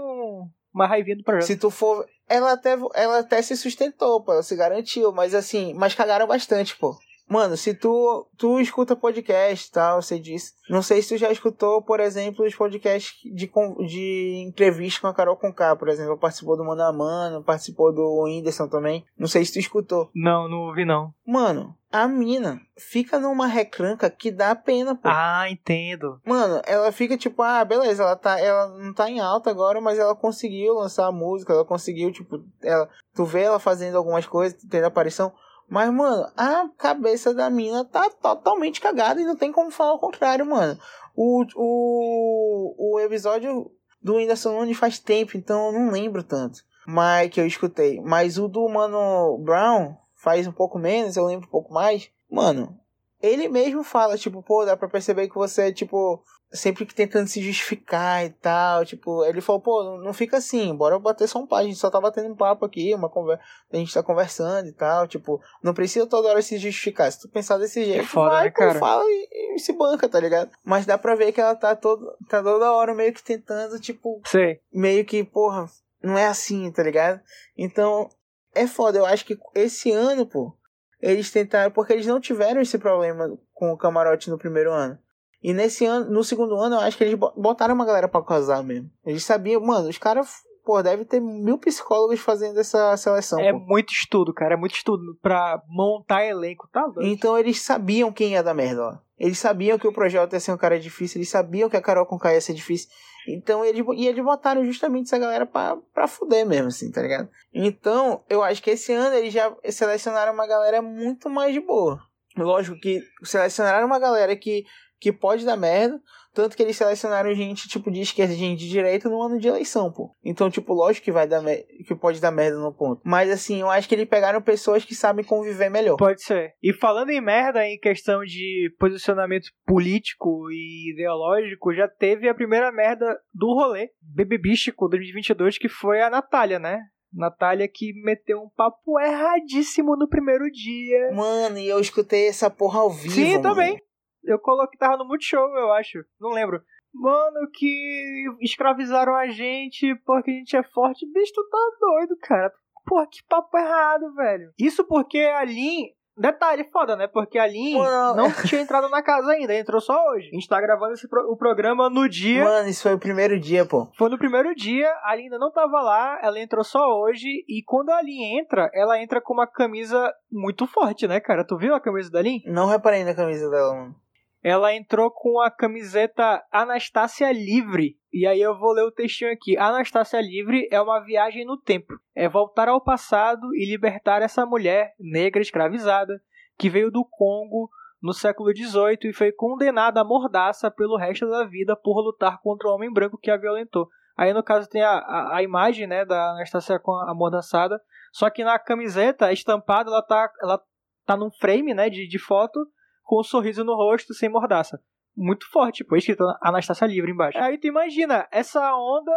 uma 0.79 0.87
raivinha 0.87 1.17
do 1.17 1.23
projeto. 1.23 1.47
Se 1.47 1.57
tu 1.57 1.69
for. 1.69 2.05
Ela 2.27 2.53
até, 2.53 2.77
ela 2.93 3.19
até 3.19 3.41
se 3.41 3.57
sustentou, 3.57 4.21
pô. 4.21 4.33
Ela 4.33 4.43
se 4.43 4.55
garantiu, 4.55 5.11
mas 5.11 5.33
assim. 5.33 5.73
Mas 5.73 5.93
cagaram 5.93 6.27
bastante, 6.27 6.75
pô. 6.77 6.97
Mano, 7.29 7.55
se 7.55 7.75
tu, 7.75 8.27
tu 8.35 8.59
escuta 8.59 8.95
podcast 8.95 9.67
e 9.67 9.71
tal, 9.71 10.01
você 10.01 10.19
disse. 10.19 10.53
Não 10.67 10.81
sei 10.81 11.01
se 11.01 11.09
tu 11.09 11.17
já 11.17 11.31
escutou, 11.31 11.81
por 11.81 11.99
exemplo, 11.99 12.43
os 12.43 12.55
podcasts 12.55 13.19
de, 13.23 13.51
de 13.87 14.43
entrevista 14.47 15.01
com 15.01 15.07
a 15.07 15.13
Carol 15.13 15.37
Conká, 15.37 15.75
por 15.75 15.89
exemplo. 15.89 16.17
Participou 16.17 16.57
do 16.57 16.65
Mano 16.65 16.81
a 16.81 16.91
Mano, 16.91 17.43
participou 17.43 17.93
do 17.93 18.23
Whindersson 18.23 18.67
também. 18.67 19.05
Não 19.17 19.27
sei 19.27 19.45
se 19.45 19.53
tu 19.53 19.59
escutou. 19.59 20.09
Não, 20.15 20.49
não 20.49 20.67
ouvi 20.67 20.85
não. 20.85 21.13
Mano, 21.25 21.75
a 21.91 22.07
mina 22.07 22.59
fica 22.77 23.19
numa 23.19 23.47
recranca 23.47 24.09
que 24.09 24.31
dá 24.31 24.55
pena, 24.55 24.95
pô. 24.95 25.07
Ah, 25.07 25.45
entendo. 25.49 26.19
Mano, 26.25 26.61
ela 26.65 26.91
fica 26.91 27.17
tipo, 27.17 27.41
ah, 27.41 27.63
beleza, 27.65 28.03
ela 28.03 28.15
tá, 28.15 28.39
ela 28.39 28.67
não 28.77 28.93
tá 28.93 29.09
em 29.09 29.19
alta 29.19 29.49
agora, 29.49 29.81
mas 29.81 29.97
ela 29.97 30.15
conseguiu 30.15 30.75
lançar 30.75 31.07
a 31.07 31.11
música, 31.11 31.53
ela 31.53 31.65
conseguiu, 31.65 32.11
tipo, 32.11 32.43
ela, 32.61 32.87
tu 33.15 33.25
vê 33.25 33.41
ela 33.41 33.59
fazendo 33.59 33.97
algumas 33.97 34.25
coisas, 34.25 34.59
tendo 34.69 34.85
aparição, 34.85 35.33
mas, 35.69 35.93
mano, 35.93 36.27
a 36.35 36.67
cabeça 36.77 37.33
da 37.33 37.49
mina 37.49 37.85
tá 37.85 38.09
totalmente 38.09 38.81
cagada 38.81 39.21
e 39.21 39.25
não 39.25 39.35
tem 39.35 39.51
como 39.51 39.69
falar 39.69 39.93
o 39.93 39.99
contrário, 39.99 40.45
mano. 40.45 40.79
O, 41.15 41.45
o, 41.55 42.93
o 42.95 42.99
episódio 42.99 43.71
do 44.01 44.15
Whindersson 44.15 44.53
Nunes 44.53 44.77
faz 44.77 44.99
tempo, 44.99 45.37
então 45.37 45.67
eu 45.67 45.73
não 45.73 45.91
lembro 45.91 46.23
tanto, 46.23 46.63
mas 46.87 47.29
que 47.29 47.39
eu 47.39 47.45
escutei. 47.45 48.01
Mas 48.01 48.37
o 48.37 48.47
do 48.47 48.67
Mano 48.67 49.37
Brown 49.39 49.95
faz 50.15 50.47
um 50.47 50.51
pouco 50.51 50.79
menos, 50.79 51.15
eu 51.15 51.25
lembro 51.25 51.47
um 51.47 51.51
pouco 51.51 51.73
mais. 51.73 52.09
Mano, 52.29 52.77
ele 53.21 53.47
mesmo 53.47 53.83
fala, 53.83 54.17
tipo, 54.17 54.41
pô, 54.41 54.65
dá 54.65 54.75
pra 54.75 54.87
perceber 54.87 55.27
que 55.27 55.35
você, 55.35 55.71
tipo, 55.71 56.23
sempre 56.51 56.85
que 56.85 56.95
tentando 56.95 57.27
se 57.27 57.41
justificar 57.41 58.25
e 58.25 58.29
tal, 58.31 58.83
tipo, 58.83 59.23
ele 59.25 59.39
falou, 59.41 59.61
pô, 59.61 59.97
não- 59.99 60.13
fica 60.13 60.37
assim, 60.37 60.75
bora 60.75 60.97
bater 60.97 61.27
só 61.27 61.39
um 61.39 61.47
papo, 61.47 61.61
a 61.61 61.63
gente 61.63 61.77
só 61.77 61.89
tá 61.89 62.01
batendo 62.01 62.31
um 62.31 62.35
papo 62.35 62.65
aqui, 62.65 62.93
uma 62.93 63.09
conversa, 63.09 63.43
a 63.71 63.77
gente 63.77 63.93
tá 63.93 64.01
conversando 64.01 64.67
e 64.67 64.71
tal, 64.71 65.07
tipo, 65.07 65.41
não 65.63 65.73
precisa 65.73 66.07
toda 66.07 66.29
hora 66.29 66.41
se 66.41 66.57
justificar, 66.57 67.11
se 67.11 67.21
tu 67.21 67.29
pensar 67.29 67.57
desse 67.57 67.85
jeito, 67.85 68.07
foda, 68.07 68.29
vai, 68.31 68.45
né, 68.45 68.49
pô, 68.51 68.59
cara? 68.59 68.79
fala 68.79 69.03
e, 69.05 69.55
e 69.55 69.59
se 69.59 69.73
banca, 69.73 70.09
tá 70.09 70.19
ligado? 70.19 70.49
Mas 70.63 70.85
dá 70.85 70.97
pra 70.97 71.15
ver 71.15 71.31
que 71.31 71.39
ela 71.39 71.55
tá, 71.55 71.75
todo, 71.75 72.15
tá 72.27 72.41
toda 72.41 72.71
hora 72.71 72.95
meio 72.95 73.13
que 73.13 73.23
tentando, 73.23 73.79
tipo, 73.79 74.21
Sei. 74.25 74.59
meio 74.73 75.05
que, 75.05 75.23
porra, 75.23 75.67
não 76.01 76.17
é 76.17 76.25
assim, 76.25 76.71
tá 76.71 76.81
ligado? 76.81 77.21
Então, 77.57 78.09
é 78.55 78.65
foda. 78.65 78.97
Eu 78.97 79.05
acho 79.05 79.25
que 79.25 79.37
esse 79.53 79.91
ano, 79.91 80.25
pô, 80.25 80.53
eles 81.01 81.29
tentaram, 81.31 81.71
porque 81.71 81.93
eles 81.93 82.07
não 82.07 82.19
tiveram 82.19 82.61
esse 82.61 82.77
problema 82.77 83.37
com 83.53 83.71
o 83.71 83.77
camarote 83.77 84.29
no 84.29 84.37
primeiro 84.37 84.71
ano. 84.71 84.97
E 85.41 85.53
nesse 85.53 85.85
ano, 85.85 86.09
no 86.11 86.23
segundo 86.23 86.55
ano, 86.55 86.75
eu 86.75 86.79
acho 86.81 86.97
que 86.97 87.03
eles 87.03 87.15
bo- 87.15 87.33
botaram 87.35 87.73
uma 87.73 87.85
galera 87.85 88.07
pra 88.07 88.21
casar 88.23 88.63
mesmo. 88.63 88.89
Eles 89.05 89.23
sabiam, 89.23 89.61
mano, 89.61 89.87
os 89.87 89.97
caras, 89.97 90.29
pô, 90.65 90.81
deve 90.83 91.05
ter 91.05 91.19
mil 91.21 91.57
psicólogos 91.57 92.19
fazendo 92.19 92.59
essa 92.59 92.95
seleção. 92.97 93.39
É 93.39 93.53
pô. 93.53 93.59
muito 93.59 93.93
estudo, 93.93 94.33
cara. 94.33 94.55
É 94.55 94.57
muito 94.57 94.75
estudo 94.75 95.17
pra 95.21 95.61
montar 95.67 96.25
elenco, 96.25 96.67
tá 96.71 96.85
doido? 96.87 97.07
Então 97.07 97.37
eles 97.37 97.61
sabiam 97.61 98.11
quem 98.11 98.31
ia 98.33 98.43
dar 98.43 98.53
merda 98.53 98.81
lá. 98.83 99.01
Eles 99.17 99.37
sabiam 99.37 99.77
que 99.77 99.87
o 99.87 99.93
projeto 99.93 100.33
ia 100.33 100.39
ser 100.39 100.51
um 100.53 100.57
cara 100.57 100.79
difícil, 100.79 101.19
eles 101.19 101.29
sabiam 101.29 101.69
que 101.69 101.75
a 101.75 101.81
Carol 101.81 102.05
com 102.05 102.17
K 102.17 102.33
ia 102.33 102.41
ser 102.41 102.53
difícil. 102.53 102.89
Então 103.27 103.65
eles, 103.65 103.85
e 103.95 104.07
eles 104.07 104.23
botaram 104.23 104.63
justamente 104.65 105.07
essa 105.07 105.17
galera 105.19 105.45
pra, 105.45 105.77
pra 105.93 106.07
fuder 106.07 106.45
mesmo, 106.45 106.67
assim, 106.67 106.89
tá 106.89 107.01
ligado? 107.01 107.29
Então, 107.53 108.23
eu 108.29 108.41
acho 108.41 108.63
que 108.63 108.71
esse 108.71 108.93
ano 108.93 109.13
eles 109.15 109.33
já 109.33 109.53
selecionaram 109.69 110.33
uma 110.33 110.47
galera 110.47 110.81
muito 110.81 111.29
mais 111.29 111.53
de 111.53 111.59
boa. 111.59 111.99
Lógico 112.37 112.79
que 112.79 113.01
selecionaram 113.23 113.85
uma 113.87 113.99
galera 113.99 114.33
que, 114.37 114.63
que 114.99 115.11
pode 115.11 115.45
dar 115.45 115.55
merda, 115.55 115.99
tanto 116.33 116.55
que 116.55 116.61
eles 116.61 116.77
selecionaram 116.77 117.33
gente, 117.33 117.67
tipo, 117.67 117.89
de 117.89 118.01
esquerda 118.01 118.33
e 118.33 118.37
gente 118.37 118.59
de 118.59 118.69
direita 118.69 119.09
no 119.09 119.21
ano 119.21 119.39
de 119.39 119.47
eleição, 119.47 119.91
pô. 119.91 120.15
Então, 120.23 120.49
tipo, 120.49 120.73
lógico 120.73 121.05
que 121.05 121.11
vai 121.11 121.27
dar 121.27 121.43
que 121.43 121.95
pode 121.95 122.21
dar 122.21 122.31
merda 122.31 122.57
no 122.59 122.73
ponto. 122.73 123.01
Mas 123.03 123.29
assim, 123.29 123.61
eu 123.61 123.69
acho 123.69 123.87
que 123.87 123.95
eles 123.95 124.07
pegaram 124.07 124.41
pessoas 124.41 124.85
que 124.85 124.93
sabem 124.93 125.25
conviver 125.25 125.69
melhor. 125.69 125.97
Pode 125.97 126.21
ser. 126.23 126.53
E 126.61 126.73
falando 126.73 127.09
em 127.09 127.21
merda, 127.21 127.65
em 127.65 127.79
questão 127.79 128.21
de 128.23 128.73
posicionamento 128.77 129.47
político 129.65 130.51
e 130.51 130.91
ideológico, 130.93 131.73
já 131.73 131.87
teve 131.87 132.29
a 132.29 132.35
primeira 132.35 132.71
merda 132.71 133.19
do 133.33 133.53
rolê 133.53 133.89
bebebístico 134.01 134.87
2022, 134.87 135.57
que 135.57 135.69
foi 135.69 136.01
a 136.01 136.09
Natália, 136.09 136.59
né? 136.59 136.79
Natália 137.11 137.67
que 137.67 137.91
meteu 138.03 138.39
um 138.39 138.49
papo 138.49 138.99
erradíssimo 138.99 139.95
no 139.95 140.07
primeiro 140.07 140.49
dia. 140.51 141.11
Mano, 141.11 141.57
e 141.57 141.67
eu 141.67 141.79
escutei 141.79 142.27
essa 142.27 142.49
porra 142.49 142.81
ao 142.81 142.91
vivo. 142.91 143.15
Sim, 143.15 143.39
mano. 143.39 143.79
Eu 144.23 144.39
coloquei, 144.39 144.77
tava 144.77 144.97
no 144.97 145.05
Multishow, 145.07 145.47
eu 145.57 145.71
acho. 145.73 145.99
Não 146.19 146.29
lembro. 146.31 146.61
Mano, 146.93 147.47
que 147.53 148.25
escravizaram 148.41 149.15
a 149.15 149.27
gente 149.27 149.95
porque 150.05 150.31
a 150.31 150.33
gente 150.33 150.55
é 150.57 150.63
forte. 150.63 151.05
Bicho, 151.11 151.33
tu 151.33 151.47
tá 151.49 151.57
doido, 151.79 152.17
cara. 152.21 152.51
Porra, 152.85 153.05
que 153.07 153.19
papo 153.27 153.57
errado, 153.57 154.13
velho. 154.15 154.51
Isso 154.57 154.83
porque 154.85 155.19
a 155.19 155.43
Lin. 155.43 155.87
Detalhe 156.17 156.65
foda, 156.69 156.97
né? 156.97 157.07
Porque 157.07 157.39
a 157.39 157.47
Lin 157.47 157.77
Mano. 157.77 158.15
não 158.15 158.31
tinha 158.45 158.59
entrado 158.59 158.89
na 158.89 159.01
casa 159.01 159.31
ainda, 159.31 159.55
entrou 159.55 159.79
só 159.79 159.93
hoje. 160.09 160.27
A 160.27 160.35
gente 160.35 160.49
tá 160.49 160.59
gravando 160.59 160.91
esse 160.91 161.07
pro- 161.07 161.31
o 161.31 161.37
programa 161.37 161.89
no 161.89 162.09
dia. 162.09 162.43
Mano, 162.43 162.67
isso 162.67 162.83
foi 162.83 162.93
o 162.93 162.99
primeiro 162.99 163.39
dia, 163.39 163.65
pô. 163.65 163.87
Foi 163.97 164.09
no 164.09 164.17
primeiro 164.17 164.53
dia, 164.53 164.91
a 165.03 165.15
Lin 165.15 165.23
ainda 165.25 165.37
não 165.37 165.49
tava 165.49 165.79
lá, 165.81 166.19
ela 166.21 166.37
entrou 166.37 166.61
só 166.61 166.85
hoje. 166.99 167.45
E 167.47 167.63
quando 167.65 167.91
a 167.91 168.01
Lin 168.01 168.37
entra, 168.39 168.69
ela 168.73 169.01
entra 169.01 169.21
com 169.21 169.33
uma 169.33 169.47
camisa 169.47 170.11
muito 170.29 170.67
forte, 170.67 171.07
né, 171.07 171.21
cara? 171.21 171.45
Tu 171.45 171.55
viu 171.57 171.73
a 171.73 171.79
camisa 171.79 172.11
da 172.11 172.21
Lin? 172.21 172.41
Não 172.47 172.67
reparei 172.67 173.05
na 173.05 173.15
camisa 173.15 173.49
dela, 173.49 173.73
mano. 173.75 173.95
Ela 174.41 174.73
entrou 174.73 175.11
com 175.11 175.41
a 175.41 175.51
camiseta 175.51 176.43
Anastácia 176.51 177.31
Livre. 177.31 177.97
E 178.11 178.25
aí 178.25 178.41
eu 178.41 178.57
vou 178.57 178.71
ler 178.71 178.83
o 178.83 178.91
textinho 178.91 179.31
aqui. 179.31 179.57
Anastácia 179.57 180.19
Livre 180.21 180.67
é 180.71 180.81
uma 180.81 180.99
viagem 181.01 181.45
no 181.45 181.57
tempo. 181.57 181.93
É 182.15 182.27
voltar 182.27 182.69
ao 182.69 182.81
passado 182.81 183.53
e 183.53 183.69
libertar 183.69 184.21
essa 184.21 184.45
mulher 184.45 184.93
negra 184.99 185.41
escravizada 185.41 186.21
que 186.57 186.69
veio 186.69 186.89
do 186.89 187.05
Congo 187.05 187.69
no 188.01 188.13
século 188.13 188.55
XVIII 188.55 189.09
e 189.09 189.13
foi 189.13 189.31
condenada 189.31 190.01
à 190.01 190.05
mordaça 190.05 190.71
pelo 190.71 190.97
resto 190.97 191.29
da 191.29 191.45
vida 191.45 191.75
por 191.75 192.01
lutar 192.01 192.39
contra 192.41 192.69
o 192.69 192.73
homem 192.73 192.91
branco 192.91 193.17
que 193.17 193.29
a 193.29 193.37
violentou. 193.37 193.89
Aí 194.17 194.33
no 194.33 194.43
caso 194.43 194.69
tem 194.69 194.81
a, 194.81 194.91
a, 194.91 195.37
a 195.37 195.43
imagem 195.43 195.85
né, 195.85 196.05
da 196.05 196.31
Anastácia 196.31 196.79
com 196.79 196.93
a 196.93 197.11
amordaçada. 197.11 197.79
Só 198.11 198.29
que 198.29 198.43
na 198.43 198.57
camiseta 198.57 199.31
estampada 199.33 199.89
ela 199.89 200.01
tá, 200.01 200.31
ela 200.41 200.61
tá 201.05 201.17
num 201.17 201.29
frame 201.29 201.73
né, 201.73 201.89
de, 201.89 202.07
de 202.07 202.17
foto 202.17 202.65
com 203.09 203.19
um 203.21 203.23
sorriso 203.23 203.63
no 203.63 203.75
rosto, 203.75 204.13
sem 204.13 204.29
mordaça. 204.29 204.79
Muito 205.17 205.49
forte, 205.51 205.83
pô, 205.83 205.95
escrito 205.95 206.23
Anastácia 206.39 206.85
Livre 206.85 207.11
embaixo. 207.11 207.39
Aí 207.39 207.57
tu 207.57 207.65
imagina, 207.65 208.27
essa 208.31 208.61
onda 208.75 209.11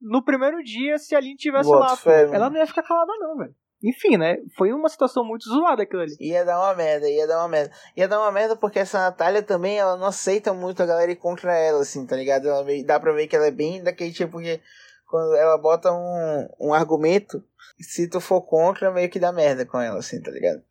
no 0.00 0.22
primeiro 0.24 0.62
dia, 0.62 0.96
se 0.96 1.12
a 1.14 1.18
Aline 1.18 1.36
tivesse 1.36 1.68
Boto 1.68 1.80
lá, 1.80 1.96
ela 2.36 2.48
não 2.48 2.56
ia 2.56 2.66
ficar 2.68 2.84
calada 2.84 3.12
não, 3.18 3.36
velho. 3.36 3.54
Enfim, 3.82 4.16
né, 4.16 4.38
foi 4.56 4.72
uma 4.72 4.88
situação 4.88 5.24
muito 5.24 5.44
zoada 5.48 5.82
aquilo 5.82 6.02
ali. 6.02 6.16
Ia 6.20 6.44
dar 6.44 6.58
uma 6.60 6.74
merda, 6.74 7.10
ia 7.10 7.26
dar 7.26 7.38
uma 7.40 7.48
merda. 7.48 7.74
Ia 7.96 8.06
dar 8.08 8.20
uma 8.20 8.30
merda 8.30 8.54
porque 8.56 8.78
essa 8.78 8.98
Natália 9.00 9.42
também, 9.42 9.76
ela 9.76 9.96
não 9.96 10.06
aceita 10.06 10.54
muito 10.54 10.80
a 10.82 10.86
galera 10.86 11.10
ir 11.10 11.16
contra 11.16 11.52
ela, 11.58 11.82
assim, 11.82 12.06
tá 12.06 12.14
ligado? 12.16 12.48
Ela 12.48 12.62
meio- 12.64 12.86
dá 12.86 12.98
pra 13.00 13.12
ver 13.12 13.26
que 13.26 13.34
ela 13.34 13.46
é 13.46 13.50
bem 13.50 13.82
daquele 13.82 14.12
tipo 14.12 14.38
que 14.38 14.60
quando 15.06 15.34
ela 15.34 15.58
bota 15.58 15.92
um, 15.92 16.48
um 16.68 16.72
argumento, 16.72 17.42
se 17.80 18.08
tu 18.08 18.20
for 18.20 18.40
contra, 18.42 18.90
meio 18.92 19.10
que 19.10 19.18
dá 19.20 19.32
merda 19.32 19.66
com 19.66 19.80
ela, 19.80 19.98
assim, 19.98 20.22
tá 20.22 20.30
ligado? 20.30 20.62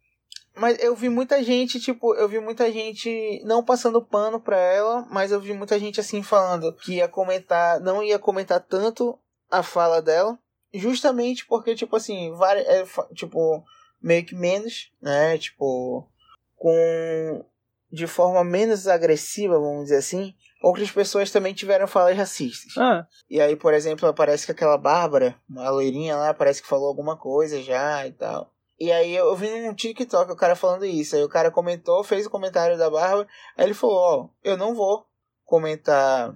Mas 0.55 0.81
eu 0.81 0.95
vi 0.95 1.09
muita 1.09 1.43
gente, 1.43 1.79
tipo, 1.79 2.15
eu 2.15 2.27
vi 2.27 2.39
muita 2.39 2.71
gente 2.71 3.41
não 3.43 3.63
passando 3.63 4.01
pano 4.01 4.39
pra 4.39 4.57
ela, 4.57 5.05
mas 5.11 5.31
eu 5.31 5.39
vi 5.39 5.53
muita 5.53 5.77
gente 5.77 5.99
assim 5.99 6.23
falando 6.23 6.73
que 6.73 6.95
ia 6.95 7.07
comentar, 7.07 7.79
não 7.81 8.01
ia 8.01 8.17
comentar 8.17 8.61
tanto 8.61 9.19
a 9.51 9.61
fala 9.61 10.01
dela, 10.01 10.39
justamente 10.73 11.45
porque, 11.45 11.75
tipo 11.75 11.95
assim, 11.95 12.33
várias, 12.33 12.65
é, 12.67 12.85
tipo, 13.13 13.63
meio 14.01 14.25
que 14.25 14.35
menos, 14.35 14.91
né? 15.01 15.37
Tipo, 15.37 16.07
com 16.55 17.45
de 17.91 18.07
forma 18.07 18.43
menos 18.43 18.87
agressiva, 18.87 19.59
vamos 19.59 19.83
dizer 19.83 19.97
assim. 19.97 20.33
Outras 20.61 20.91
pessoas 20.91 21.31
também 21.31 21.53
tiveram 21.53 21.87
falas 21.87 22.17
racistas. 22.17 22.77
Ah, 22.77 23.07
E 23.29 23.39
aí, 23.39 23.55
por 23.55 23.73
exemplo, 23.73 24.11
parece 24.13 24.45
que 24.45 24.51
aquela 24.51 24.77
Bárbara, 24.77 25.35
a 25.57 25.69
loirinha 25.69 26.15
lá, 26.17 26.33
parece 26.33 26.61
que 26.61 26.67
falou 26.67 26.87
alguma 26.87 27.15
coisa 27.15 27.61
já 27.61 28.05
e 28.05 28.11
tal. 28.11 28.51
E 28.79 28.91
aí 28.91 29.15
eu 29.15 29.35
vi 29.35 29.49
num 29.61 29.73
TikTok 29.73 30.31
o 30.31 30.35
cara 30.35 30.55
falando 30.55 30.85
isso. 30.85 31.15
Aí 31.15 31.23
o 31.23 31.29
cara 31.29 31.49
comentou, 31.49 32.03
fez 32.03 32.25
o 32.25 32.29
comentário 32.29 32.77
da 32.77 32.89
Bárbara. 32.89 33.27
Aí 33.57 33.65
ele 33.65 33.73
falou, 33.73 33.97
ó, 33.97 34.29
eu 34.43 34.57
não 34.57 34.75
vou 34.75 35.05
comentar 35.45 36.35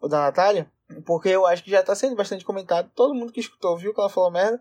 o 0.00 0.08
da 0.08 0.20
Natália, 0.20 0.70
porque 1.06 1.28
eu 1.28 1.46
acho 1.46 1.64
que 1.64 1.70
já 1.70 1.82
tá 1.82 1.94
sendo 1.94 2.16
bastante 2.16 2.44
comentado. 2.44 2.90
Todo 2.94 3.14
mundo 3.14 3.32
que 3.32 3.40
escutou 3.40 3.76
viu 3.76 3.94
que 3.94 4.00
ela 4.00 4.08
falou 4.08 4.30
merda. 4.30 4.60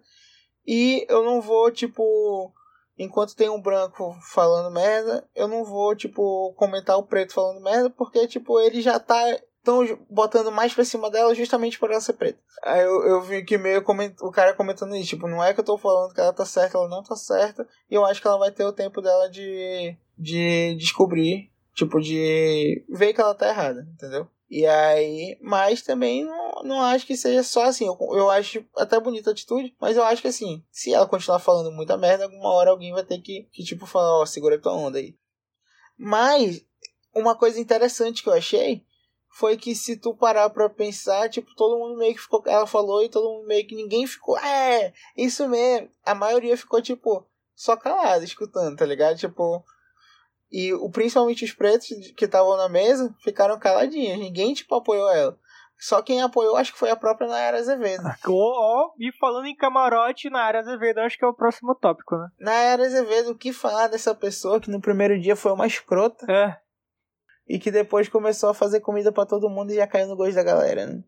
E 0.65 1.05
eu 1.09 1.23
não 1.23 1.41
vou, 1.41 1.71
tipo, 1.71 2.53
enquanto 2.97 3.35
tem 3.35 3.49
um 3.49 3.61
branco 3.61 4.15
falando 4.31 4.73
merda, 4.73 5.27
eu 5.35 5.47
não 5.47 5.63
vou, 5.63 5.95
tipo, 5.95 6.53
comentar 6.53 6.97
o 6.97 7.03
preto 7.03 7.33
falando 7.33 7.61
merda, 7.61 7.89
porque, 7.89 8.27
tipo, 8.27 8.59
ele 8.59 8.81
já 8.81 8.99
tá 8.99 9.21
estão 9.61 9.85
botando 10.09 10.51
mais 10.51 10.73
pra 10.73 10.83
cima 10.83 11.09
dela 11.09 11.33
justamente 11.35 11.79
por 11.79 11.91
ela 11.91 12.01
ser 12.01 12.13
preta. 12.13 12.39
Aí 12.63 12.81
eu, 12.81 13.03
eu 13.05 13.21
vi 13.21 13.43
que 13.43 13.57
meio 13.57 13.83
coment... 13.83 14.13
o 14.21 14.31
cara 14.31 14.53
comentando 14.53 14.95
isso, 14.95 15.09
tipo, 15.09 15.27
não 15.27 15.43
é 15.43 15.53
que 15.53 15.59
eu 15.59 15.63
tô 15.63 15.77
falando 15.77 16.13
que 16.13 16.19
ela 16.19 16.33
tá 16.33 16.45
certa, 16.45 16.77
ela 16.77 16.89
não 16.89 17.03
tá 17.03 17.15
certa, 17.15 17.67
e 17.89 17.95
eu 17.95 18.03
acho 18.03 18.21
que 18.21 18.27
ela 18.27 18.39
vai 18.39 18.51
ter 18.51 18.65
o 18.65 18.73
tempo 18.73 19.01
dela 19.01 19.29
de, 19.29 19.95
de 20.17 20.75
descobrir, 20.75 21.51
tipo, 21.75 22.01
de 22.01 22.83
ver 22.89 23.13
que 23.13 23.21
ela 23.21 23.35
tá 23.35 23.49
errada, 23.49 23.87
entendeu? 23.93 24.27
E 24.49 24.65
aí, 24.65 25.37
mas 25.41 25.81
também 25.81 26.25
não, 26.25 26.63
não 26.65 26.81
acho 26.81 27.07
que 27.07 27.15
seja 27.15 27.41
só 27.41 27.63
assim. 27.63 27.85
Eu, 27.85 27.97
eu 28.11 28.29
acho 28.29 28.65
até 28.75 28.99
bonita 28.99 29.29
a 29.29 29.33
atitude, 29.33 29.73
mas 29.79 29.95
eu 29.95 30.03
acho 30.03 30.21
que 30.21 30.27
assim, 30.27 30.61
se 30.69 30.93
ela 30.93 31.07
continuar 31.07 31.39
falando 31.39 31.71
muita 31.71 31.95
merda, 31.95 32.25
alguma 32.25 32.51
hora 32.51 32.69
alguém 32.69 32.91
vai 32.91 33.03
ter 33.05 33.19
que, 33.19 33.47
que 33.53 33.63
tipo, 33.63 33.85
falar, 33.85 34.19
ó, 34.19 34.25
segura 34.25 34.59
tua 34.59 34.73
onda 34.73 34.97
aí. 34.97 35.15
Mas, 35.97 36.65
uma 37.15 37.33
coisa 37.33 37.61
interessante 37.61 38.21
que 38.21 38.27
eu 38.27 38.33
achei 38.33 38.83
foi 39.31 39.57
que 39.57 39.73
se 39.73 39.95
tu 39.95 40.13
parar 40.13 40.49
pra 40.49 40.69
pensar, 40.69 41.29
tipo, 41.29 41.55
todo 41.55 41.79
mundo 41.79 41.97
meio 41.97 42.13
que 42.13 42.21
ficou. 42.21 42.43
Ela 42.45 42.67
falou 42.67 43.01
e 43.01 43.09
todo 43.09 43.29
mundo 43.29 43.47
meio 43.47 43.65
que 43.65 43.75
ninguém 43.75 44.05
ficou. 44.05 44.37
É, 44.37 44.93
isso 45.15 45.47
mesmo. 45.47 45.89
A 46.05 46.13
maioria 46.13 46.57
ficou, 46.57 46.81
tipo, 46.81 47.25
só 47.55 47.77
calado, 47.77 48.23
escutando, 48.23 48.75
tá 48.77 48.85
ligado? 48.85 49.17
Tipo. 49.17 49.63
E 50.51 50.73
o, 50.73 50.89
principalmente 50.89 51.45
os 51.45 51.53
pretos 51.53 51.87
que 52.17 52.25
estavam 52.25 52.57
na 52.57 52.67
mesa 52.67 53.15
ficaram 53.23 53.57
caladinhos. 53.57 54.19
Ninguém, 54.19 54.53
tipo, 54.53 54.75
apoiou 54.75 55.09
ela. 55.09 55.39
Só 55.79 56.01
quem 56.01 56.21
apoiou, 56.21 56.57
acho 56.57 56.73
que 56.73 56.77
foi 56.77 56.91
a 56.91 56.95
própria 56.95 57.27
Nayara 57.27 57.57
Azevedo. 57.57 58.03
Ó, 58.27 58.31
ó, 58.31 58.91
e 58.99 59.11
falando 59.17 59.47
em 59.47 59.55
camarote, 59.55 60.29
Nayara 60.29 60.59
Azevedo, 60.59 60.99
acho 60.99 61.17
que 61.17 61.25
é 61.25 61.27
o 61.27 61.33
próximo 61.33 61.73
tópico, 61.73 62.15
né? 62.17 62.27
Nayara 62.39 62.85
Azevedo, 62.85 63.31
o 63.31 63.37
que 63.37 63.51
falar 63.51 63.87
dessa 63.87 64.13
pessoa 64.13 64.59
que 64.59 64.69
no 64.69 64.79
primeiro 64.79 65.19
dia 65.19 65.35
foi 65.35 65.51
uma 65.51 65.65
escrota 65.65 66.31
É. 66.31 66.59
e 67.51 67.59
que 67.59 67.69
depois 67.69 68.07
começou 68.07 68.49
a 68.49 68.53
fazer 68.53 68.79
comida 68.79 69.11
pra 69.11 69.25
todo 69.25 69.49
mundo 69.49 69.71
e 69.71 69.75
já 69.75 69.85
caiu 69.85 70.07
no 70.07 70.15
gosto 70.15 70.35
da 70.35 70.43
galera, 70.43 70.85
né? 70.85 71.03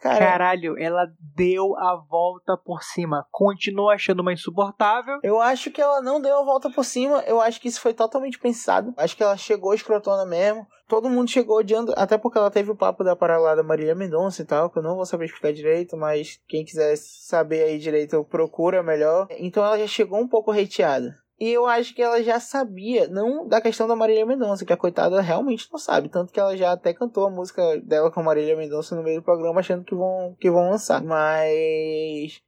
Cara, 0.00 0.18
Caralho, 0.18 0.78
ela 0.78 1.06
deu 1.34 1.76
a 1.76 1.96
volta 1.96 2.56
por 2.56 2.82
cima. 2.82 3.26
Continua 3.30 3.94
achando 3.94 4.20
uma 4.20 4.32
insuportável. 4.32 5.18
eu 5.22 5.40
acho 5.40 5.70
que 5.70 5.80
ela 5.80 6.00
não 6.00 6.20
deu 6.20 6.38
a 6.38 6.44
volta 6.44 6.70
por 6.70 6.84
cima. 6.84 7.24
Eu 7.26 7.40
acho 7.40 7.60
que 7.60 7.68
isso 7.68 7.80
foi 7.80 7.94
totalmente 7.94 8.38
pensado. 8.38 8.92
Acho 8.98 9.16
que 9.16 9.22
ela 9.22 9.36
chegou 9.36 9.74
escrotona 9.74 10.26
mesmo. 10.26 10.66
Todo 10.86 11.08
mundo 11.08 11.30
chegou 11.30 11.56
odiando, 11.56 11.94
até 11.96 12.18
porque 12.18 12.36
ela 12.36 12.50
teve 12.50 12.70
o 12.70 12.76
papo 12.76 13.02
da 13.02 13.16
parada 13.16 13.56
da 13.56 13.62
Marília 13.62 13.94
Mendonça 13.94 14.42
e 14.42 14.44
tal, 14.44 14.68
que 14.68 14.78
eu 14.78 14.82
não 14.82 14.94
vou 14.94 15.06
saber 15.06 15.24
explicar 15.24 15.52
direito, 15.52 15.96
mas 15.96 16.38
quem 16.46 16.64
quiser 16.64 16.94
saber 16.96 17.62
aí 17.62 17.78
direito, 17.78 18.22
procura 18.24 18.82
melhor. 18.82 19.26
Então 19.30 19.64
ela 19.64 19.78
já 19.78 19.86
chegou 19.86 20.20
um 20.20 20.28
pouco 20.28 20.52
hateada. 20.52 21.23
E 21.38 21.50
eu 21.50 21.66
acho 21.66 21.94
que 21.94 22.02
ela 22.02 22.22
já 22.22 22.38
sabia, 22.38 23.08
não 23.08 23.46
da 23.46 23.60
questão 23.60 23.88
da 23.88 23.96
Marília 23.96 24.24
Mendonça, 24.24 24.64
que 24.64 24.72
a 24.72 24.76
coitada 24.76 25.20
realmente 25.20 25.68
não 25.72 25.78
sabe. 25.78 26.08
Tanto 26.08 26.32
que 26.32 26.38
ela 26.38 26.56
já 26.56 26.72
até 26.72 26.94
cantou 26.94 27.26
a 27.26 27.30
música 27.30 27.76
dela 27.80 28.10
com 28.10 28.20
a 28.20 28.22
Marília 28.22 28.56
Mendonça 28.56 28.94
no 28.94 29.02
meio 29.02 29.20
do 29.20 29.24
programa, 29.24 29.60
achando 29.60 29.84
que 29.84 29.94
vão, 29.94 30.36
que 30.38 30.50
vão 30.50 30.70
lançar. 30.70 31.02
Mas 31.02 32.40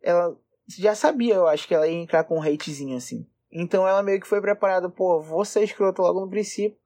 ela 0.00 0.36
já 0.68 0.94
sabia, 0.94 1.34
eu 1.34 1.48
acho, 1.48 1.66
que 1.66 1.74
ela 1.74 1.88
ia 1.88 2.00
entrar 2.00 2.22
com 2.22 2.38
um 2.38 2.42
hatezinho 2.42 2.96
assim. 2.96 3.26
Então 3.50 3.86
ela 3.86 4.02
meio 4.02 4.20
que 4.20 4.28
foi 4.28 4.40
preparada, 4.40 4.88
pô, 4.88 5.20
vou 5.20 5.44
ser 5.44 5.64
escroto 5.64 6.00
logo 6.00 6.20
no 6.20 6.30
princípio, 6.30 6.78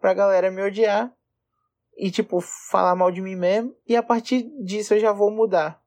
pra 0.00 0.14
galera 0.14 0.50
me 0.50 0.62
odiar. 0.62 1.12
E, 1.96 2.10
tipo, 2.10 2.40
falar 2.40 2.96
mal 2.96 3.10
de 3.10 3.20
mim 3.20 3.36
mesmo. 3.36 3.74
E 3.86 3.94
a 3.96 4.02
partir 4.02 4.50
disso 4.64 4.94
eu 4.94 5.00
já 5.00 5.12
vou 5.12 5.30
mudar 5.30 5.82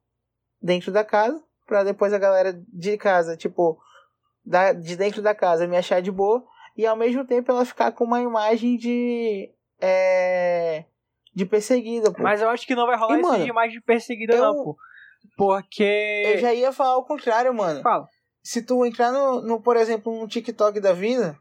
dentro 0.61 0.91
da 0.91 1.03
casa, 1.03 1.41
pra 1.65 1.83
depois 1.83 2.13
a 2.13 2.19
galera 2.19 2.53
de 2.67 2.97
casa, 2.97 3.35
tipo, 3.35 3.79
da, 4.45 4.73
de 4.73 4.95
dentro 4.95 5.21
da 5.21 5.33
casa 5.33 5.67
me 5.67 5.77
achar 5.77 6.01
de 6.01 6.11
boa. 6.11 6.43
E 6.77 6.85
ao 6.85 6.95
mesmo 6.95 7.25
tempo 7.25 7.51
ela 7.51 7.65
ficar 7.65 7.91
com 7.91 8.03
uma 8.03 8.21
imagem 8.21 8.77
de. 8.77 9.49
É. 9.79 10.85
De 11.33 11.45
perseguida, 11.45 12.11
pô. 12.11 12.21
Mas 12.21 12.41
eu 12.41 12.49
acho 12.49 12.65
que 12.65 12.75
não 12.75 12.85
vai 12.85 12.97
rolar 12.97 13.15
E, 13.17 13.19
isso 13.19 13.29
mano, 13.29 13.45
de 13.45 13.51
mais 13.53 13.71
de 13.71 13.81
perseguida, 13.81 14.35
eu- 14.35 14.43
não, 14.43 14.63
pô. 14.63 14.77
Porque. 15.37 16.23
Eu 16.27 16.37
já 16.37 16.53
ia 16.53 16.71
falar 16.71 16.97
o 16.97 17.03
contrário, 17.05 17.53
mano. 17.53 17.81
Fala. 17.81 18.07
se 18.43 18.61
tu 18.61 18.85
entrar 18.85 19.11
no, 19.11 19.41
no, 19.41 19.61
por 19.61 19.75
exemplo, 19.75 20.13
um 20.13 20.27
TikTok 20.27 20.79
da 20.79 20.93
vida 20.93 21.37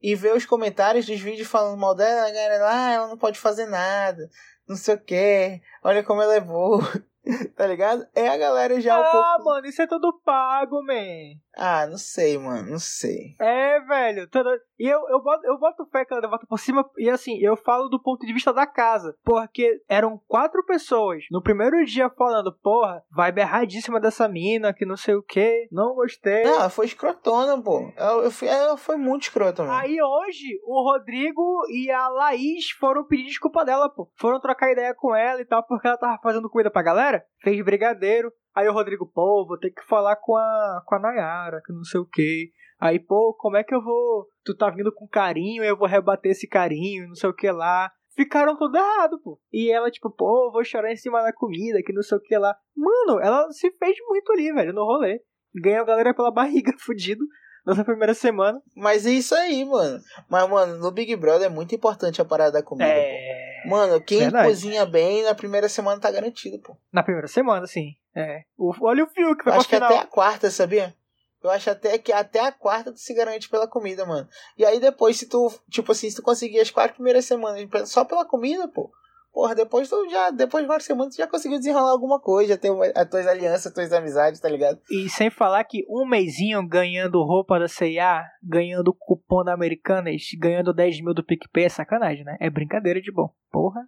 e 0.00 0.14
ver 0.14 0.34
os 0.34 0.46
comentários 0.46 1.04
dos 1.04 1.20
vídeos 1.20 1.48
falando 1.48 1.78
mal 1.78 1.94
dela, 1.94 2.28
a 2.28 2.30
galera 2.30 2.58
lá, 2.62 2.86
ah, 2.86 2.92
ela 2.92 3.08
não 3.08 3.18
pode 3.18 3.38
fazer 3.38 3.66
nada, 3.66 4.30
não 4.66 4.76
sei 4.76 4.94
o 4.94 5.00
que, 5.00 5.60
olha 5.82 6.02
como 6.04 6.22
ela 6.22 6.34
é 6.36 6.40
boa, 6.40 6.80
tá 7.56 7.66
ligado? 7.66 8.06
É 8.14 8.28
a 8.28 8.36
galera 8.36 8.80
já 8.80 8.98
um 8.98 9.02
ah, 9.02 9.10
pouco. 9.36 9.50
mano, 9.50 9.66
isso 9.66 9.82
é 9.82 9.86
tudo 9.86 10.12
pago, 10.24 10.82
man. 10.82 11.38
Ah, 11.56 11.86
não 11.86 11.98
sei, 11.98 12.38
mano, 12.38 12.70
não 12.70 12.78
sei. 12.78 13.34
É, 13.38 13.80
velho. 13.80 14.28
tudo- 14.28 14.48
E 14.78 14.86
eu, 14.88 15.00
eu, 15.10 15.20
boto, 15.22 15.44
eu 15.46 15.58
boto 15.58 15.84
fé 15.90 16.04
que 16.04 16.14
ela 16.14 16.26
volta 16.28 16.46
por 16.46 16.58
cima. 16.58 16.88
E 16.96 17.10
assim, 17.10 17.38
eu 17.40 17.56
falo 17.56 17.88
do 17.88 18.00
ponto 18.00 18.24
de 18.24 18.32
vista 18.32 18.52
da 18.52 18.66
casa. 18.66 19.14
Porque 19.24 19.82
eram 19.88 20.18
quatro 20.26 20.64
pessoas 20.64 21.24
no 21.30 21.42
primeiro 21.42 21.84
dia 21.84 22.08
falando, 22.10 22.56
porra, 22.62 23.02
vai 23.10 23.32
berradíssima 23.32 24.00
dessa 24.00 24.28
mina, 24.28 24.72
que 24.72 24.86
não 24.86 24.96
sei 24.96 25.14
o 25.14 25.22
que, 25.22 25.68
não 25.70 25.94
gostei. 25.94 26.44
Não, 26.44 26.54
ela 26.60 26.70
foi 26.70 26.86
escrotona, 26.86 27.60
pô. 27.60 27.92
Ela, 27.96 28.22
eu 28.22 28.30
fui- 28.30 28.48
ela 28.48 28.76
foi 28.76 28.96
muito 28.96 29.24
escrota, 29.24 29.62
mano. 29.64 29.74
Aí 29.74 30.00
hoje, 30.00 30.60
o 30.64 30.82
Rodrigo 30.82 31.62
e 31.68 31.90
a 31.90 32.08
Laís 32.08 32.70
foram 32.70 33.04
pedir 33.04 33.26
desculpa 33.26 33.64
dela, 33.64 33.90
pô. 33.90 34.08
Foram 34.16 34.40
trocar 34.40 34.70
ideia 34.72 34.94
com 34.94 35.14
ela 35.14 35.40
e 35.40 35.44
tal, 35.44 35.62
porque 35.64 35.86
ela 35.86 35.98
tava 35.98 36.18
fazendo 36.22 36.48
comida 36.48 36.70
pra 36.70 36.80
galera. 36.82 37.09
Fez 37.42 37.64
brigadeiro. 37.64 38.32
Aí 38.54 38.68
o 38.68 38.72
Rodrigo, 38.72 39.06
pô, 39.06 39.46
vou 39.46 39.58
ter 39.58 39.70
que 39.70 39.82
falar 39.86 40.16
com 40.16 40.36
a, 40.36 40.82
com 40.84 40.94
a 40.96 40.98
Nayara, 40.98 41.60
que 41.64 41.72
não 41.72 41.84
sei 41.84 42.00
o 42.00 42.06
que. 42.06 42.50
Aí, 42.80 42.98
pô, 42.98 43.34
como 43.38 43.56
é 43.56 43.64
que 43.64 43.74
eu 43.74 43.82
vou. 43.82 44.26
Tu 44.44 44.56
tá 44.56 44.70
vindo 44.70 44.92
com 44.92 45.06
carinho, 45.06 45.62
eu 45.62 45.76
vou 45.76 45.86
rebater 45.86 46.32
esse 46.32 46.48
carinho, 46.48 47.08
não 47.08 47.14
sei 47.14 47.28
o 47.28 47.34
que 47.34 47.50
lá. 47.50 47.90
Ficaram 48.16 48.56
tudo 48.56 48.76
errado, 48.76 49.20
pô. 49.22 49.38
E 49.52 49.70
ela, 49.70 49.90
tipo, 49.90 50.10
pô, 50.10 50.50
vou 50.52 50.64
chorar 50.64 50.90
em 50.90 50.96
cima 50.96 51.22
da 51.22 51.32
comida, 51.32 51.82
que 51.82 51.92
não 51.92 52.02
sei 52.02 52.18
o 52.18 52.20
que 52.20 52.36
lá. 52.36 52.56
Mano, 52.74 53.20
ela 53.20 53.50
se 53.50 53.70
fez 53.72 53.96
muito 54.08 54.32
ali, 54.32 54.52
velho, 54.52 54.72
no 54.72 54.84
rolê. 54.84 55.22
Ganhou 55.54 55.82
a 55.82 55.86
galera 55.86 56.14
pela 56.14 56.30
barriga, 56.32 56.72
fudido, 56.78 57.24
nessa 57.66 57.84
primeira 57.84 58.14
semana. 58.14 58.60
Mas 58.74 59.06
é 59.06 59.10
isso 59.10 59.34
aí, 59.34 59.64
mano. 59.64 60.00
Mas, 60.28 60.50
mano, 60.50 60.78
no 60.78 60.90
Big 60.90 61.14
Brother 61.16 61.46
é 61.46 61.54
muito 61.54 61.74
importante 61.74 62.20
a 62.20 62.24
parada 62.24 62.52
da 62.52 62.62
comida, 62.62 62.88
pô. 62.90 63.49
Mano, 63.70 64.00
quem 64.00 64.18
Verdade. 64.18 64.48
cozinha 64.48 64.84
bem 64.84 65.22
na 65.22 65.34
primeira 65.34 65.68
semana 65.68 66.00
tá 66.00 66.10
garantido, 66.10 66.58
pô. 66.58 66.76
Na 66.92 67.02
primeira 67.02 67.28
semana, 67.28 67.66
sim. 67.66 67.94
É. 68.14 68.42
O, 68.58 68.74
olha 68.80 69.04
o 69.04 69.08
fio 69.08 69.36
que 69.36 69.44
foi 69.44 69.52
Acho 69.52 69.68
que 69.68 69.74
final. 69.74 69.90
até 69.90 70.00
a 70.00 70.06
quarta, 70.06 70.50
sabia? 70.50 70.94
Eu 71.42 71.48
acho 71.50 71.70
até 71.70 71.96
que 71.96 72.12
até 72.12 72.40
a 72.40 72.52
quarta 72.52 72.92
tu 72.92 72.98
se 72.98 73.14
garante 73.14 73.48
pela 73.48 73.66
comida, 73.66 74.04
mano. 74.04 74.28
E 74.58 74.64
aí 74.64 74.78
depois, 74.78 75.16
se 75.16 75.26
tu, 75.26 75.50
tipo 75.70 75.92
assim, 75.92 76.10
se 76.10 76.16
tu 76.16 76.22
conseguir 76.22 76.60
as 76.60 76.70
quatro 76.70 76.94
primeiras 76.94 77.24
semanas 77.24 77.66
só 77.88 78.04
pela 78.04 78.26
comida, 78.26 78.68
pô. 78.68 78.90
Porra, 79.32 79.54
depois 79.54 79.88
tu 79.88 80.08
já, 80.10 80.30
depois 80.30 80.64
de 80.64 80.68
várias 80.68 80.84
semanas, 80.84 81.14
tu 81.14 81.18
já 81.18 81.26
conseguiu 81.26 81.58
desenrolar 81.58 81.92
alguma 81.92 82.20
coisa, 82.20 82.54
já 82.54 82.58
tem 82.58 82.70
uma- 82.70 82.86
as 82.94 83.08
tuas 83.08 83.26
alianças, 83.26 83.66
as 83.68 83.72
tuas 83.72 83.92
amizades, 83.92 84.40
tá 84.40 84.48
ligado? 84.48 84.80
E 84.90 85.08
sem 85.08 85.30
falar 85.30 85.62
que 85.64 85.84
um 85.88 86.04
mêsinho 86.04 86.66
ganhando 86.66 87.22
roupa 87.22 87.58
da 87.58 87.68
C&A, 87.68 88.24
ganhando 88.42 88.92
cupom 88.92 89.44
da 89.44 89.54
Americanas, 89.54 90.22
ganhando 90.38 90.74
10 90.74 91.00
mil 91.00 91.14
do 91.14 91.24
PicPay 91.24 91.64
é 91.64 91.68
sacanagem, 91.68 92.24
né? 92.24 92.36
É 92.40 92.50
brincadeira 92.50 93.00
de 93.00 93.12
bom. 93.12 93.30
Porra. 93.50 93.80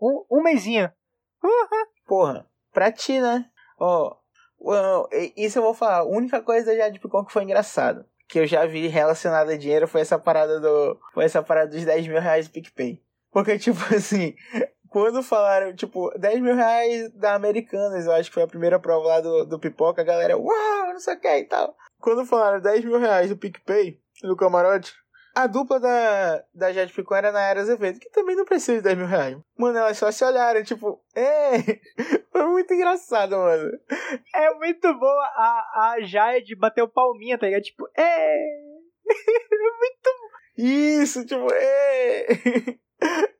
Um, 0.00 0.24
um 0.30 0.42
mêsinho. 0.42 0.90
Porra, 2.06 2.46
pra 2.72 2.90
ti, 2.90 3.20
né? 3.20 3.44
Ó, 3.78 4.16
e- 5.12 5.32
isso 5.36 5.58
eu 5.58 5.62
vou 5.62 5.74
falar. 5.74 5.98
A 5.98 6.04
única 6.08 6.40
coisa 6.42 6.66
da 6.66 6.76
Jade 6.76 6.98
Picon 7.00 7.24
que 7.24 7.32
foi 7.32 7.42
engraçado, 7.42 8.04
que 8.28 8.38
eu 8.38 8.46
já 8.46 8.64
vi 8.66 8.86
relacionada 8.86 9.52
a 9.52 9.58
dinheiro, 9.58 9.86
foi 9.86 10.00
essa 10.00 10.18
parada 10.18 10.58
do. 10.60 10.98
Foi 11.12 11.24
essa 11.24 11.42
parada 11.42 11.70
dos 11.70 11.84
10 11.84 12.06
mil 12.06 12.20
reais 12.20 12.48
do 12.48 12.52
PicPay. 12.52 13.02
Porque, 13.34 13.58
tipo 13.58 13.80
assim, 13.92 14.34
quando 14.88 15.20
falaram, 15.24 15.74
tipo, 15.74 16.08
10 16.16 16.40
mil 16.40 16.54
reais 16.54 17.10
da 17.12 17.34
Americanas, 17.34 18.06
eu 18.06 18.12
acho 18.12 18.30
que 18.30 18.34
foi 18.34 18.44
a 18.44 18.48
primeira 18.48 18.78
prova 18.78 19.08
lá 19.08 19.20
do, 19.20 19.44
do 19.44 19.58
Pipoca, 19.58 20.00
a 20.00 20.04
galera, 20.04 20.38
uau, 20.38 20.86
não 20.86 21.00
sei 21.00 21.14
o 21.14 21.20
que 21.20 21.38
e 21.38 21.44
tal. 21.44 21.76
Quando 21.98 22.24
falaram 22.24 22.60
10 22.60 22.84
mil 22.84 22.98
reais 22.98 23.28
do 23.28 23.36
PicPay, 23.36 23.98
no 24.22 24.36
camarote, 24.36 24.94
a 25.34 25.48
dupla 25.48 25.80
da, 25.80 26.44
da 26.54 26.72
Jade 26.72 26.92
Picon 26.92 27.16
era 27.16 27.32
na 27.32 27.40
Era 27.42 27.62
Azevedo, 27.62 27.98
que 27.98 28.08
também 28.10 28.36
não 28.36 28.44
precisa 28.44 28.76
de 28.76 28.84
10 28.84 28.98
mil 28.98 29.06
reais. 29.08 29.36
Mano, 29.58 29.78
elas 29.78 29.98
só 29.98 30.12
se 30.12 30.24
olharam, 30.24 30.62
tipo, 30.62 31.02
é. 31.16 31.58
Foi 32.30 32.46
muito 32.46 32.72
engraçado, 32.72 33.36
mano. 33.36 33.72
É 34.32 34.54
muito 34.54 34.94
boa 34.94 35.24
a, 35.34 35.94
a 35.94 35.96
Jade 36.02 36.54
bateu 36.54 36.86
palminha, 36.86 37.36
tá 37.36 37.46
ligado? 37.46 37.62
Tipo, 37.62 37.88
é. 37.98 38.46
Isso, 40.56 41.26
tipo, 41.26 41.48
é. 41.52 42.26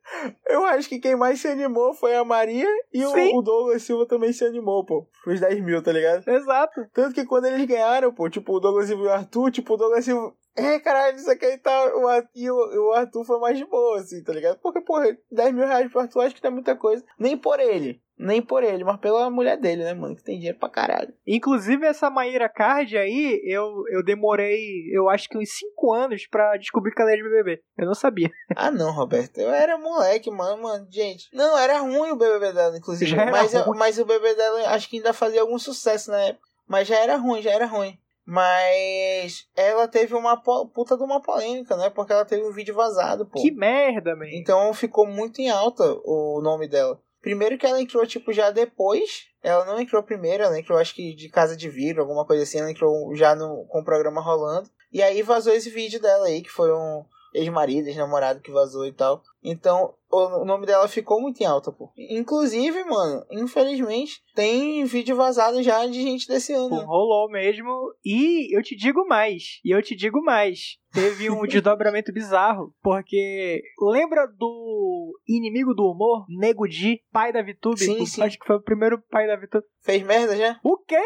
Eu 0.47 0.65
acho 0.65 0.87
que 0.89 0.99
quem 0.99 1.15
mais 1.15 1.39
se 1.39 1.47
animou 1.47 1.93
foi 1.93 2.15
a 2.15 2.23
Maria 2.23 2.67
e 2.93 3.03
o, 3.05 3.37
o 3.37 3.41
Douglas 3.41 3.83
Silva 3.83 4.05
também 4.05 4.31
se 4.33 4.45
animou, 4.45 4.85
pô. 4.85 5.07
Os 5.27 5.39
10 5.39 5.61
mil, 5.61 5.81
tá 5.83 5.91
ligado? 5.91 6.27
Exato. 6.27 6.87
Tanto 6.93 7.13
que 7.13 7.25
quando 7.25 7.45
eles 7.45 7.65
ganharam, 7.65 8.13
pô, 8.13 8.29
tipo, 8.29 8.53
o 8.53 8.59
Douglas 8.59 8.87
Silva 8.87 9.03
e 9.03 9.07
o 9.07 9.11
Arthur, 9.11 9.51
tipo, 9.51 9.73
o 9.73 9.77
Douglas 9.77 10.05
Silva. 10.05 10.33
É, 10.55 10.79
caralho, 10.79 11.17
isso 11.17 11.29
aqui 11.29 11.45
e 11.45 11.57
tal. 11.57 11.99
O, 12.01 12.07
Ar- 12.07 12.27
e 12.33 12.49
o, 12.49 12.55
o 12.55 12.93
Arthur 12.93 13.25
foi 13.25 13.39
mais 13.39 13.57
de 13.57 13.65
boa, 13.65 13.99
assim, 13.99 14.23
tá 14.23 14.31
ligado? 14.33 14.57
Porque, 14.59 14.79
porra, 14.81 15.05
10 15.31 15.53
mil 15.53 15.65
reais 15.67 15.91
pro 15.91 16.01
Arthur 16.01 16.21
acho 16.21 16.35
que 16.35 16.43
não 16.43 16.51
é 16.51 16.53
muita 16.53 16.75
coisa. 16.75 17.03
Nem 17.19 17.37
por 17.37 17.59
ele. 17.59 18.01
Nem 18.17 18.41
por 18.41 18.63
ele, 18.63 18.85
mas 18.85 18.97
pela 19.01 19.29
mulher 19.29 19.57
dele, 19.59 19.83
né, 19.83 19.93
mano? 19.93 20.15
Que 20.15 20.23
tem 20.23 20.37
dinheiro 20.37 20.57
pra 20.57 20.69
caralho. 20.69 21.13
Inclusive, 21.27 21.85
essa 21.85 22.09
Maíra 22.09 22.47
Card 22.47 22.97
aí, 22.97 23.41
eu, 23.43 23.83
eu 23.91 24.01
demorei, 24.01 24.89
eu 24.93 25.09
acho 25.09 25.27
que 25.27 25.37
uns 25.37 25.49
5 25.57 25.91
anos 25.93 26.25
pra 26.25 26.55
descobrir 26.55 26.93
que 26.95 27.01
ela 27.01 27.11
é 27.11 27.17
de 27.17 27.23
BBB. 27.23 27.61
Eu 27.77 27.85
não 27.85 27.93
sabia. 27.93 28.29
Ah, 28.55 28.71
não, 28.71 28.93
Roberto. 28.93 29.37
Eu 29.39 29.49
era 29.53 29.77
moleque, 29.77 30.31
mano, 30.31 30.63
mano. 30.63 30.87
Gente. 30.89 31.27
Não, 31.33 31.57
era 31.57 31.79
ruim 31.79 32.11
o 32.11 32.15
BBB 32.15 32.53
dela, 32.53 32.77
inclusive. 32.77 33.11
Já 33.11 33.23
era 33.23 33.31
mas, 33.31 33.53
ruim. 33.53 33.77
mas 33.77 33.99
o 33.99 34.05
BBB 34.05 34.33
dela 34.35 34.69
acho 34.69 34.89
que 34.89 34.95
ainda 34.95 35.11
fazia 35.11 35.41
algum 35.41 35.59
sucesso 35.59 36.09
na 36.09 36.21
época. 36.21 36.47
Mas 36.65 36.87
já 36.87 36.95
era 36.97 37.17
ruim, 37.17 37.41
já 37.41 37.51
era 37.51 37.65
ruim. 37.65 37.99
Mas 38.25 39.47
ela 39.55 39.87
teve 39.87 40.15
uma 40.15 40.35
puta 40.35 40.97
de 40.97 41.03
uma 41.03 41.21
polêmica, 41.21 41.77
né? 41.77 41.91
Porque 41.91 42.11
ela 42.11 42.25
teve 42.25 42.43
um 42.43 42.51
vídeo 42.51 42.73
vazado, 42.73 43.25
pô. 43.25 43.39
Que 43.39 43.51
merda, 43.51 44.15
man. 44.15 44.25
Então 44.31 44.73
ficou 44.73 45.05
muito 45.05 45.39
em 45.39 45.49
alta 45.49 45.83
o 46.03 46.41
nome 46.41 46.67
dela. 46.67 46.99
Primeiro 47.21 47.57
que 47.57 47.65
ela 47.65 47.81
entrou, 47.81 48.05
tipo, 48.05 48.33
já 48.33 48.49
depois. 48.49 49.27
Ela 49.43 49.65
não 49.65 49.79
entrou 49.79 50.01
primeiro, 50.01 50.43
ela 50.43 50.59
entrou, 50.59 50.77
acho 50.77 50.95
que 50.95 51.15
de 51.15 51.29
casa 51.29 51.55
de 51.55 51.69
vidro, 51.69 52.01
alguma 52.01 52.25
coisa 52.25 52.43
assim. 52.43 52.59
Ela 52.59 52.71
entrou 52.71 53.15
já 53.15 53.35
no, 53.35 53.65
com 53.67 53.79
o 53.81 53.85
programa 53.85 54.21
rolando. 54.21 54.69
E 54.91 55.03
aí 55.03 55.21
vazou 55.21 55.53
esse 55.53 55.69
vídeo 55.69 56.01
dela 56.01 56.25
aí, 56.25 56.41
que 56.41 56.49
foi 56.49 56.71
um 56.71 57.03
ex-marido, 57.33 57.87
ex-namorado 57.87 58.41
que 58.41 58.51
vazou 58.51 58.85
e 58.85 58.91
tal. 58.91 59.21
Então, 59.45 59.93
o, 60.11 60.43
nome 60.43 60.65
dela 60.65 60.87
ficou 60.87 61.21
muito 61.21 61.41
em 61.41 61.45
alta, 61.45 61.71
pô. 61.71 61.91
Inclusive, 61.95 62.83
mano, 62.83 63.23
infelizmente, 63.31 64.13
tem 64.33 64.83
vídeo 64.85 65.15
vazado 65.15 65.61
já 65.61 65.85
de 65.85 66.01
gente 66.01 66.27
desse 66.27 66.51
ano. 66.51 66.69
Pô, 66.69 66.81
rolou 66.83 67.29
mesmo. 67.29 67.69
E 68.03 68.55
eu 68.57 68.63
te 68.63 68.75
digo 68.75 69.05
mais. 69.07 69.59
E 69.63 69.69
eu 69.75 69.81
te 69.83 69.95
digo 69.95 70.21
mais. 70.23 70.77
Teve 70.91 71.29
um 71.29 71.43
desdobramento 71.47 72.11
bizarro. 72.11 72.73
Porque 72.81 73.61
lembra 73.79 74.25
do 74.27 75.13
inimigo 75.27 75.73
do 75.75 75.91
humor? 75.91 76.25
Nego 76.27 76.67
Di, 76.67 77.01
pai 77.11 77.31
da 77.31 77.43
VTube? 77.43 77.79
Sim, 77.79 78.05
sim. 78.05 78.23
Acho 78.23 78.39
que 78.39 78.45
foi 78.45 78.55
o 78.55 78.63
primeiro 78.63 78.99
pai 79.11 79.27
da 79.27 79.35
VTube. 79.35 79.65
Fez 79.83 80.01
merda 80.01 80.35
já? 80.35 80.59
O 80.63 80.77
quê? 80.77 80.99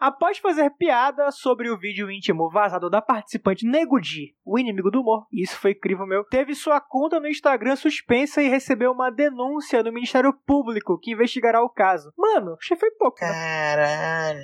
Após 0.00 0.38
fazer 0.38 0.70
piada 0.70 1.30
sobre 1.30 1.68
o 1.68 1.78
vídeo 1.78 2.10
íntimo 2.10 2.48
vazado 2.50 2.88
da 2.88 3.02
participante 3.02 3.66
Nego 3.66 4.00
Di, 4.00 4.34
o 4.42 4.58
inimigo 4.58 4.90
do 4.90 5.02
humor, 5.02 5.26
isso 5.30 5.58
foi 5.58 5.72
incrível 5.72 6.06
meu, 6.06 6.24
teve 6.24 6.54
sua 6.54 6.80
conta 6.80 7.20
no 7.20 7.28
Instagram 7.28 7.76
suspensa 7.76 8.40
e 8.40 8.48
recebeu 8.48 8.92
uma 8.92 9.10
denúncia 9.10 9.84
do 9.84 9.92
Ministério 9.92 10.32
Público 10.46 10.98
que 10.98 11.12
investigará 11.12 11.62
o 11.62 11.68
caso. 11.68 12.10
Mano, 12.16 12.56
achei 12.58 12.78
foi 12.78 12.90
pouco, 12.92 13.18
né? 13.20 13.30
Caralho. 13.30 14.40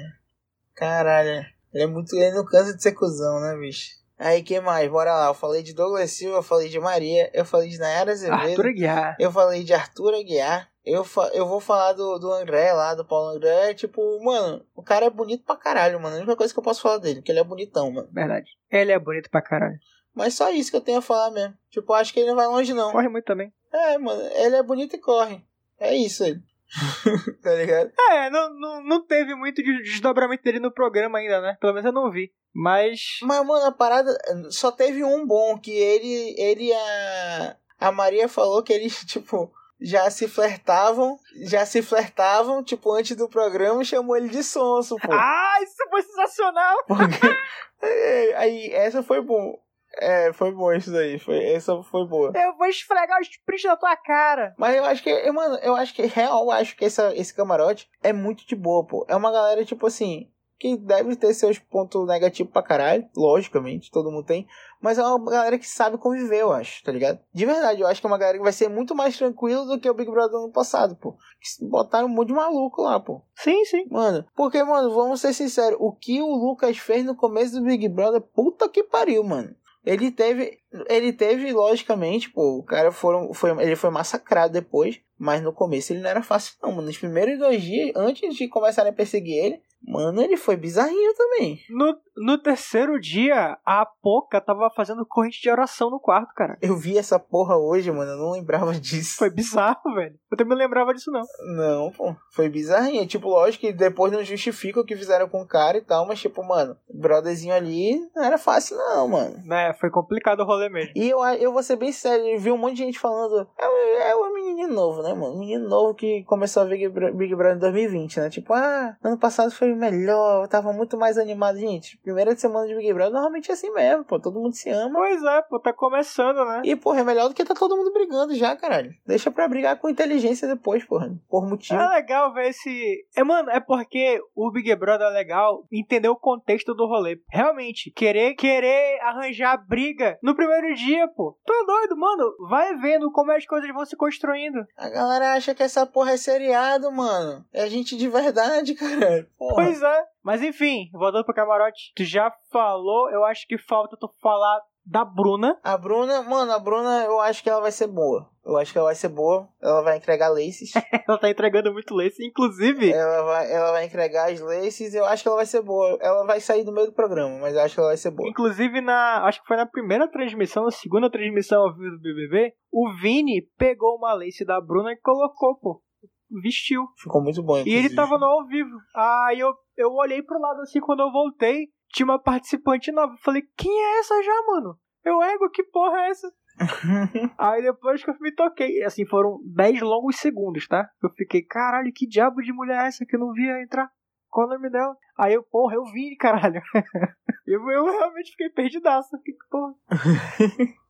Caralho. 0.74 1.46
Ele 1.72 1.84
é 1.84 1.86
muito. 1.86 2.14
Ele 2.14 2.36
não 2.36 2.44
cansa 2.44 2.76
de 2.76 2.82
ser 2.82 2.92
cuzão, 2.92 3.40
né, 3.40 3.56
bicho? 3.56 3.96
Aí, 4.18 4.42
que 4.42 4.60
mais? 4.60 4.90
Bora 4.90 5.14
lá. 5.14 5.26
Eu 5.28 5.34
falei 5.34 5.62
de 5.62 5.74
Douglas 5.74 6.10
Silva, 6.10 6.38
eu 6.38 6.42
falei 6.42 6.68
de 6.68 6.78
Maria, 6.78 7.30
eu 7.32 7.44
falei 7.44 7.68
de 7.68 7.78
Nayara 7.78 8.12
Azevedo, 8.12 8.50
Arthur 8.50 8.66
Aguiar. 8.66 9.16
eu 9.18 9.32
falei 9.32 9.64
de 9.64 9.72
Arthur 9.72 10.14
Aguiar. 10.14 10.70
Eu, 10.86 11.02
fa 11.04 11.28
eu 11.34 11.48
vou 11.48 11.60
falar 11.60 11.92
do, 11.94 12.16
do 12.18 12.32
André 12.32 12.72
lá, 12.72 12.94
do 12.94 13.04
Paulo 13.04 13.36
André. 13.36 13.74
Tipo, 13.74 14.00
mano, 14.24 14.64
o 14.74 14.82
cara 14.82 15.06
é 15.06 15.10
bonito 15.10 15.44
pra 15.44 15.56
caralho, 15.56 16.00
mano. 16.00 16.14
A 16.14 16.18
única 16.18 16.36
coisa 16.36 16.54
que 16.54 16.58
eu 16.60 16.62
posso 16.64 16.80
falar 16.80 16.98
dele, 16.98 17.16
porque 17.16 17.32
ele 17.32 17.40
é 17.40 17.44
bonitão, 17.44 17.90
mano. 17.90 18.08
Verdade. 18.12 18.50
Ele 18.70 18.92
é 18.92 18.98
bonito 18.98 19.28
pra 19.28 19.42
caralho. 19.42 19.78
Mas 20.14 20.34
só 20.34 20.50
isso 20.50 20.70
que 20.70 20.76
eu 20.76 20.80
tenho 20.80 20.98
a 20.98 21.02
falar 21.02 21.30
mesmo. 21.32 21.54
Tipo, 21.70 21.92
acho 21.92 22.12
que 22.12 22.20
ele 22.20 22.28
não 22.28 22.36
vai 22.36 22.46
longe, 22.46 22.72
não. 22.72 22.92
Corre 22.92 23.08
muito 23.08 23.24
também. 23.24 23.52
É, 23.72 23.98
mano, 23.98 24.22
ele 24.34 24.56
é 24.56 24.62
bonito 24.62 24.94
e 24.94 25.00
corre. 25.00 25.44
É 25.78 25.94
isso 25.94 26.22
aí. 26.24 26.38
tá 27.42 27.54
ligado? 27.54 27.90
É, 28.10 28.30
não, 28.30 28.48
não, 28.58 28.82
não 28.82 29.06
teve 29.06 29.34
muito 29.34 29.62
de- 29.62 29.82
desdobramento 29.82 30.42
dele 30.42 30.58
no 30.58 30.72
programa 30.72 31.18
ainda, 31.18 31.40
né? 31.40 31.56
Pelo 31.60 31.72
menos 31.72 31.84
eu 31.86 31.92
não 31.92 32.10
vi. 32.10 32.32
Mas. 32.54 33.18
Mas, 33.22 33.44
mano, 33.44 33.66
a 33.66 33.72
parada. 33.72 34.16
Só 34.50 34.72
teve 34.72 35.04
um 35.04 35.26
bom, 35.26 35.58
que 35.58 35.70
ele, 35.72 36.34
ele 36.38 36.72
a. 36.72 37.56
A 37.78 37.92
Maria 37.92 38.26
falou 38.28 38.62
que 38.62 38.72
eles, 38.72 39.00
tipo, 39.04 39.52
já 39.80 40.10
se 40.10 40.26
flertavam. 40.28 41.18
Já 41.48 41.64
se 41.66 41.82
flertavam, 41.82 42.62
tipo, 42.64 42.92
antes 42.92 43.16
do 43.16 43.28
programa 43.28 43.84
chamou 43.84 44.16
ele 44.16 44.28
de 44.28 44.42
sonso, 44.42 44.96
pô. 44.96 45.12
Ah, 45.12 45.58
isso 45.62 45.74
foi 45.90 46.02
sensacional! 46.02 46.76
Porque- 46.86 47.36
Aí, 48.36 48.72
essa 48.72 49.02
foi 49.02 49.20
bom. 49.20 49.58
É, 49.98 50.32
foi 50.32 50.50
bom 50.52 50.72
isso 50.72 50.90
daí. 50.92 51.18
Foi, 51.18 51.42
essa 51.52 51.82
foi 51.82 52.06
boa. 52.06 52.32
Eu 52.34 52.54
vou 52.56 52.66
esfregar 52.66 53.18
os 53.20 53.28
prints 53.46 53.64
na 53.64 53.76
tua 53.76 53.96
cara. 53.96 54.54
Mas 54.58 54.76
eu 54.76 54.84
acho 54.84 55.02
que, 55.02 55.08
eu, 55.10 55.32
mano, 55.32 55.56
eu 55.62 55.74
acho 55.74 55.94
que, 55.94 56.02
real, 56.06 56.42
eu 56.44 56.50
acho 56.50 56.76
que 56.76 56.84
essa, 56.84 57.14
esse 57.14 57.34
camarote 57.34 57.88
é 58.02 58.12
muito 58.12 58.46
de 58.46 58.54
boa, 58.54 58.84
pô. 58.86 59.06
É 59.08 59.16
uma 59.16 59.32
galera, 59.32 59.64
tipo 59.64 59.86
assim, 59.86 60.30
que 60.58 60.76
deve 60.76 61.16
ter 61.16 61.34
seus 61.34 61.58
pontos 61.58 62.06
negativos 62.06 62.52
pra 62.52 62.62
caralho, 62.62 63.08
logicamente, 63.16 63.90
todo 63.90 64.10
mundo 64.10 64.24
tem. 64.24 64.46
Mas 64.80 64.98
é 64.98 65.02
uma 65.02 65.30
galera 65.30 65.58
que 65.58 65.68
sabe 65.68 65.98
conviver, 65.98 66.40
eu 66.40 66.52
acho, 66.52 66.82
tá 66.82 66.92
ligado? 66.92 67.20
De 67.32 67.44
verdade, 67.44 67.80
eu 67.80 67.86
acho 67.86 68.00
que 68.00 68.06
é 68.06 68.10
uma 68.10 68.18
galera 68.18 68.38
que 68.38 68.44
vai 68.44 68.52
ser 68.52 68.68
muito 68.68 68.94
mais 68.94 69.16
tranquilo 69.16 69.64
do 69.66 69.78
que 69.78 69.88
o 69.88 69.94
Big 69.94 70.10
Brother 70.10 70.30
do 70.30 70.44
ano 70.44 70.52
passado, 70.52 70.96
pô. 70.96 71.12
Que 71.12 71.64
Botaram 71.66 72.06
um 72.06 72.10
monte 72.10 72.28
de 72.28 72.34
maluco 72.34 72.82
lá, 72.82 72.98
pô. 72.98 73.22
Sim, 73.34 73.64
sim. 73.64 73.86
Mano, 73.90 74.24
porque, 74.34 74.62
mano, 74.62 74.94
vamos 74.94 75.20
ser 75.20 75.32
sinceros, 75.32 75.78
o 75.80 75.92
que 75.92 76.20
o 76.22 76.34
Lucas 76.34 76.78
fez 76.78 77.04
no 77.04 77.14
começo 77.14 77.54
do 77.54 77.62
Big 77.62 77.88
Brother, 77.88 78.20
puta 78.20 78.68
que 78.68 78.82
pariu, 78.82 79.22
mano. 79.22 79.54
Ele 79.86 80.10
teve, 80.10 80.58
ele 80.88 81.12
teve, 81.12 81.52
logicamente, 81.52 82.28
pô, 82.30 82.58
o 82.58 82.64
cara 82.64 82.90
foram, 82.90 83.32
foi, 83.32 83.50
ele 83.62 83.76
foi 83.76 83.88
massacrado 83.88 84.52
depois, 84.52 85.00
mas 85.16 85.40
no 85.40 85.52
começo 85.52 85.92
ele 85.92 86.00
não 86.00 86.10
era 86.10 86.24
fácil 86.24 86.54
não, 86.60 86.72
mano. 86.72 86.88
Nos 86.88 86.98
primeiros 86.98 87.38
dois 87.38 87.62
dias, 87.62 87.92
antes 87.94 88.34
de 88.34 88.48
começarem 88.48 88.90
a 88.90 88.94
perseguir 88.94 89.36
ele, 89.36 89.62
mano, 89.82 90.20
ele 90.22 90.36
foi 90.36 90.56
bizarrinho 90.56 91.14
também. 91.14 91.58
No, 91.70 91.96
no 92.16 92.38
terceiro 92.38 93.00
dia, 93.00 93.58
a 93.64 93.86
Poca 94.02 94.40
tava 94.40 94.70
fazendo 94.74 95.04
corrente 95.06 95.40
de 95.40 95.50
oração 95.50 95.90
no 95.90 96.00
quarto, 96.00 96.32
cara. 96.34 96.56
Eu 96.60 96.76
vi 96.76 96.96
essa 96.98 97.18
porra 97.18 97.56
hoje, 97.56 97.90
mano, 97.90 98.12
eu 98.12 98.16
não 98.18 98.30
lembrava 98.32 98.72
disso. 98.74 99.16
Foi 99.16 99.30
bizarro, 99.30 99.94
velho. 99.94 100.14
Eu 100.30 100.36
também 100.36 100.56
não 100.56 100.64
lembrava 100.64 100.92
disso, 100.94 101.10
não. 101.10 101.22
Não, 101.56 101.90
pô, 101.92 102.14
foi 102.32 102.48
bizarrinho. 102.48 103.06
Tipo, 103.06 103.28
lógico 103.28 103.62
que 103.66 103.72
depois 103.72 104.12
não 104.12 104.24
justifica 104.24 104.80
o 104.80 104.84
que 104.84 104.96
fizeram 104.96 105.28
com 105.28 105.42
o 105.42 105.46
cara 105.46 105.78
e 105.78 105.82
tal, 105.82 106.06
mas 106.06 106.20
tipo, 106.20 106.42
mano, 106.42 106.76
brotherzinho 106.92 107.54
ali 107.54 107.98
não 108.14 108.24
era 108.24 108.38
fácil 108.38 108.76
não, 108.76 109.08
mano. 109.08 109.36
É, 109.52 109.72
foi 109.74 109.90
complicado 109.90 110.40
o 110.40 110.44
rolê 110.44 110.68
mesmo. 110.68 110.92
E 110.96 111.08
eu, 111.10 111.20
eu 111.24 111.52
vou 111.52 111.62
ser 111.62 111.76
bem 111.76 111.92
sério, 111.92 112.26
eu 112.26 112.38
vi 112.38 112.50
um 112.50 112.58
monte 112.58 112.76
de 112.76 112.82
gente 112.84 112.98
falando. 112.98 113.48
É, 113.58 113.66
o- 113.68 113.98
é 114.00 114.14
o 114.14 114.34
menino 114.34 114.72
novo, 114.74 115.02
né, 115.02 115.12
mano? 115.14 115.38
Menino 115.38 115.68
novo 115.68 115.94
que 115.94 116.22
começou 116.24 116.62
a 116.62 116.66
Bro- 116.66 117.14
Big 117.14 117.34
Brother 117.34 117.56
em 117.56 117.60
2020, 117.60 118.20
né? 118.20 118.30
Tipo, 118.30 118.52
ah, 118.54 118.96
ano 119.02 119.18
passado 119.18 119.50
foi 119.50 119.65
melhor, 119.74 120.44
eu 120.44 120.48
tava 120.48 120.72
muito 120.72 120.96
mais 120.96 121.18
animado. 121.18 121.58
Gente, 121.58 121.98
primeira 121.98 122.36
semana 122.36 122.66
de 122.66 122.74
Big 122.74 122.92
Brother 122.92 123.12
normalmente 123.12 123.50
é 123.50 123.54
assim 123.54 123.70
mesmo, 123.70 124.04
pô. 124.04 124.20
Todo 124.20 124.40
mundo 124.40 124.54
se 124.54 124.70
ama. 124.70 124.98
Pois 124.98 125.22
é, 125.22 125.42
pô, 125.42 125.58
tá 125.58 125.72
começando, 125.72 126.44
né? 126.44 126.62
E, 126.64 126.76
porra, 126.76 127.00
é 127.00 127.04
melhor 127.04 127.28
do 127.28 127.34
que 127.34 127.44
tá 127.44 127.54
todo 127.54 127.76
mundo 127.76 127.92
brigando 127.92 128.34
já, 128.34 128.54
caralho. 128.56 128.94
Deixa 129.06 129.30
pra 129.30 129.48
brigar 129.48 129.78
com 129.78 129.88
inteligência 129.88 130.48
depois, 130.48 130.84
porra. 130.84 131.14
Por 131.28 131.48
motivo. 131.48 131.80
É 131.80 131.88
legal 131.88 132.32
ver 132.32 132.50
esse. 132.50 133.06
É, 133.16 133.24
mano, 133.24 133.50
é 133.50 133.60
porque 133.60 134.20
o 134.34 134.50
Big 134.50 134.74
Brother 134.76 135.08
é 135.08 135.10
legal 135.10 135.64
entender 135.72 136.08
o 136.08 136.16
contexto 136.16 136.74
do 136.74 136.86
rolê. 136.86 137.20
Realmente, 137.30 137.90
querer 137.90 138.34
querer 138.34 139.00
arranjar 139.00 139.56
briga 139.66 140.18
no 140.22 140.34
primeiro 140.34 140.74
dia, 140.74 141.08
pô. 141.08 141.36
Tu 141.44 141.52
é 141.52 141.66
doido, 141.66 141.96
mano. 141.96 142.24
Vai 142.48 142.76
vendo 142.76 143.10
como 143.10 143.32
as 143.32 143.46
coisas 143.46 143.72
vão 143.72 143.84
se 143.84 143.96
construindo. 143.96 144.66
A 144.76 144.88
galera 144.88 145.32
acha 145.32 145.54
que 145.54 145.62
essa 145.62 145.86
porra 145.86 146.12
é 146.12 146.16
seriado, 146.16 146.90
mano. 146.92 147.44
É 147.52 147.68
gente 147.68 147.96
de 147.96 148.08
verdade, 148.08 148.74
caralho. 148.74 149.26
Porra. 149.56 149.66
Pois 149.66 149.82
é. 149.82 150.04
Mas 150.22 150.42
enfim, 150.42 150.90
voltando 150.92 151.24
pro 151.24 151.34
camarote. 151.34 151.92
Tu 151.96 152.04
já 152.04 152.30
falou, 152.50 153.10
eu 153.10 153.24
acho 153.24 153.46
que 153.46 153.58
falta 153.58 153.96
tu 153.98 154.08
falar 154.20 154.60
da 154.86 155.04
Bruna. 155.04 155.58
A 155.64 155.76
Bruna, 155.76 156.22
mano, 156.22 156.52
a 156.52 156.58
Bruna, 156.60 157.04
eu 157.04 157.20
acho 157.20 157.42
que 157.42 157.50
ela 157.50 157.60
vai 157.60 157.72
ser 157.72 157.88
boa. 157.88 158.30
Eu 158.44 158.56
acho 158.56 158.70
que 158.70 158.78
ela 158.78 158.86
vai 158.86 158.94
ser 158.94 159.08
boa. 159.08 159.48
Ela 159.60 159.82
vai 159.82 159.96
entregar 159.96 160.28
laces. 160.28 160.72
Ela 161.08 161.18
tá 161.18 161.28
entregando 161.28 161.72
muito 161.72 161.92
lace. 161.92 162.24
Inclusive, 162.24 162.92
ela, 162.92 163.22
vai, 163.22 163.52
ela 163.52 163.72
vai 163.72 163.84
entregar 163.84 164.30
as 164.30 164.40
laces. 164.40 164.94
Eu 164.94 165.04
acho 165.04 165.22
que 165.22 165.28
ela 165.28 165.36
vai 165.36 165.46
ser 165.46 165.62
boa. 165.62 165.98
Ela 166.00 166.24
vai 166.24 166.38
sair 166.40 166.64
do 166.64 166.72
meio 166.72 166.86
do 166.86 166.92
programa, 166.92 167.38
mas 167.40 167.54
eu 167.54 167.60
acho 167.60 167.74
que 167.74 167.80
ela 167.80 167.88
vai 167.88 167.96
ser 167.96 168.12
boa. 168.12 168.28
Inclusive, 168.28 168.80
na. 168.80 169.24
Acho 169.26 169.40
que 169.40 169.48
foi 169.48 169.56
na 169.56 169.66
primeira 169.66 170.08
transmissão, 170.08 170.64
na 170.64 170.70
segunda 170.70 171.10
transmissão 171.10 171.62
ao 171.62 171.74
vivo 171.74 171.96
do 171.96 172.00
BBB, 172.00 172.52
o 172.72 172.92
Vini 173.00 173.42
pegou 173.58 173.96
uma 173.96 174.14
lace 174.14 174.44
da 174.44 174.60
Bruna 174.60 174.92
e 174.92 175.00
colocou, 175.00 175.58
pô. 175.58 175.82
Vestiu. 176.30 176.88
Ficou 176.96 177.22
muito 177.22 177.42
bom. 177.42 177.58
E 177.58 177.60
ele 177.60 177.70
inclusive. 177.70 177.94
tava 177.94 178.18
no 178.18 178.26
ao 178.26 178.46
vivo. 178.46 178.76
Aí 178.94 179.38
eu, 179.38 179.54
eu 179.76 179.92
olhei 179.92 180.22
pro 180.22 180.40
lado 180.40 180.60
assim 180.60 180.80
quando 180.80 181.00
eu 181.00 181.12
voltei. 181.12 181.68
Tinha 181.92 182.06
uma 182.06 182.18
participante 182.18 182.90
nova. 182.90 183.16
Falei, 183.22 183.42
quem 183.56 183.72
é 183.72 183.98
essa 183.98 184.22
já, 184.22 184.42
mano? 184.46 184.76
Eu 185.04 185.22
ego, 185.22 185.48
que 185.50 185.62
porra 185.62 185.98
é 186.00 186.10
essa? 186.10 186.32
Aí 187.38 187.62
depois 187.62 188.02
que 188.02 188.10
eu 188.10 188.16
me 188.20 188.34
toquei, 188.34 188.82
assim, 188.82 189.06
foram 189.06 189.38
10 189.54 189.80
longos 189.82 190.16
segundos, 190.16 190.66
tá? 190.66 190.88
Eu 191.02 191.10
fiquei, 191.10 191.42
caralho, 191.42 191.92
que 191.94 192.06
diabo 192.06 192.42
de 192.42 192.52
mulher 192.52 192.82
é 192.82 192.86
essa 192.88 193.06
que 193.06 193.14
eu 193.14 193.20
não 193.20 193.32
via 193.32 193.62
entrar? 193.62 193.88
Qual 194.28 194.46
o 194.46 194.50
nome 194.50 194.68
dela? 194.68 194.96
Aí 195.16 195.34
eu, 195.34 195.44
porra, 195.44 195.76
eu 195.76 195.84
vi, 195.84 196.16
caralho. 196.16 196.60
eu, 197.46 197.70
eu 197.70 197.84
realmente 197.84 198.32
fiquei 198.32 198.50
perdidaço. 198.50 199.16
Que 199.22 199.32
porra. 199.48 199.74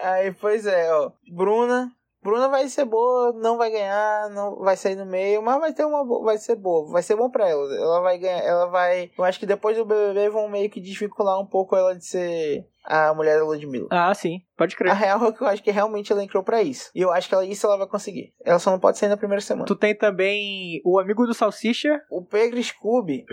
Aí, 0.00 0.32
pois 0.32 0.66
é, 0.66 0.92
ó. 0.92 1.12
Bruna. 1.34 1.90
Bruna 2.22 2.48
vai 2.48 2.68
ser 2.68 2.84
boa, 2.84 3.32
não 3.32 3.56
vai 3.56 3.70
ganhar, 3.70 4.28
não 4.30 4.56
vai 4.56 4.76
sair 4.76 4.96
no 4.96 5.06
meio, 5.06 5.40
mas 5.42 5.60
vai 5.60 5.72
ter 5.72 5.84
uma 5.84 6.04
vai 6.22 6.36
ser 6.36 6.56
boa, 6.56 6.90
vai 6.90 7.02
ser 7.02 7.14
bom 7.16 7.30
pra 7.30 7.48
ela. 7.48 7.74
Ela 7.74 8.00
vai 8.00 8.18
ganhar, 8.18 8.40
ela 8.42 8.66
vai, 8.66 9.10
eu 9.16 9.24
acho 9.24 9.38
que 9.38 9.46
depois 9.46 9.76
do 9.76 9.84
BBB 9.84 10.28
vão 10.30 10.48
meio 10.48 10.68
que 10.68 10.80
desvincular 10.80 11.40
um 11.40 11.46
pouco 11.46 11.76
ela 11.76 11.94
de 11.94 12.04
ser 12.04 12.66
a 12.84 13.14
mulher 13.14 13.38
da 13.38 13.44
Ludmilla. 13.44 13.86
Ah, 13.90 14.12
sim, 14.14 14.40
pode 14.56 14.74
A 14.74 14.78
crer. 14.78 14.92
real 14.94 15.24
é 15.26 15.32
que 15.32 15.42
eu 15.42 15.46
acho 15.46 15.62
que 15.62 15.70
realmente 15.70 16.10
ela 16.12 16.24
entrou 16.24 16.42
pra 16.42 16.62
isso. 16.62 16.90
E 16.94 17.00
eu 17.00 17.12
acho 17.12 17.28
que 17.28 17.34
ela, 17.34 17.44
isso 17.44 17.66
ela 17.66 17.78
vai 17.78 17.86
conseguir. 17.86 18.32
Ela 18.44 18.58
só 18.58 18.70
não 18.70 18.80
pode 18.80 18.98
sair 18.98 19.08
na 19.08 19.16
primeira 19.16 19.40
semana. 19.40 19.66
Tu 19.66 19.76
tem 19.76 19.96
também 19.96 20.80
o 20.84 20.98
amigo 20.98 21.24
do 21.26 21.34
Salsicha. 21.34 22.00
O 22.10 22.24
Pedro 22.24 22.62
Scooby. 22.62 23.24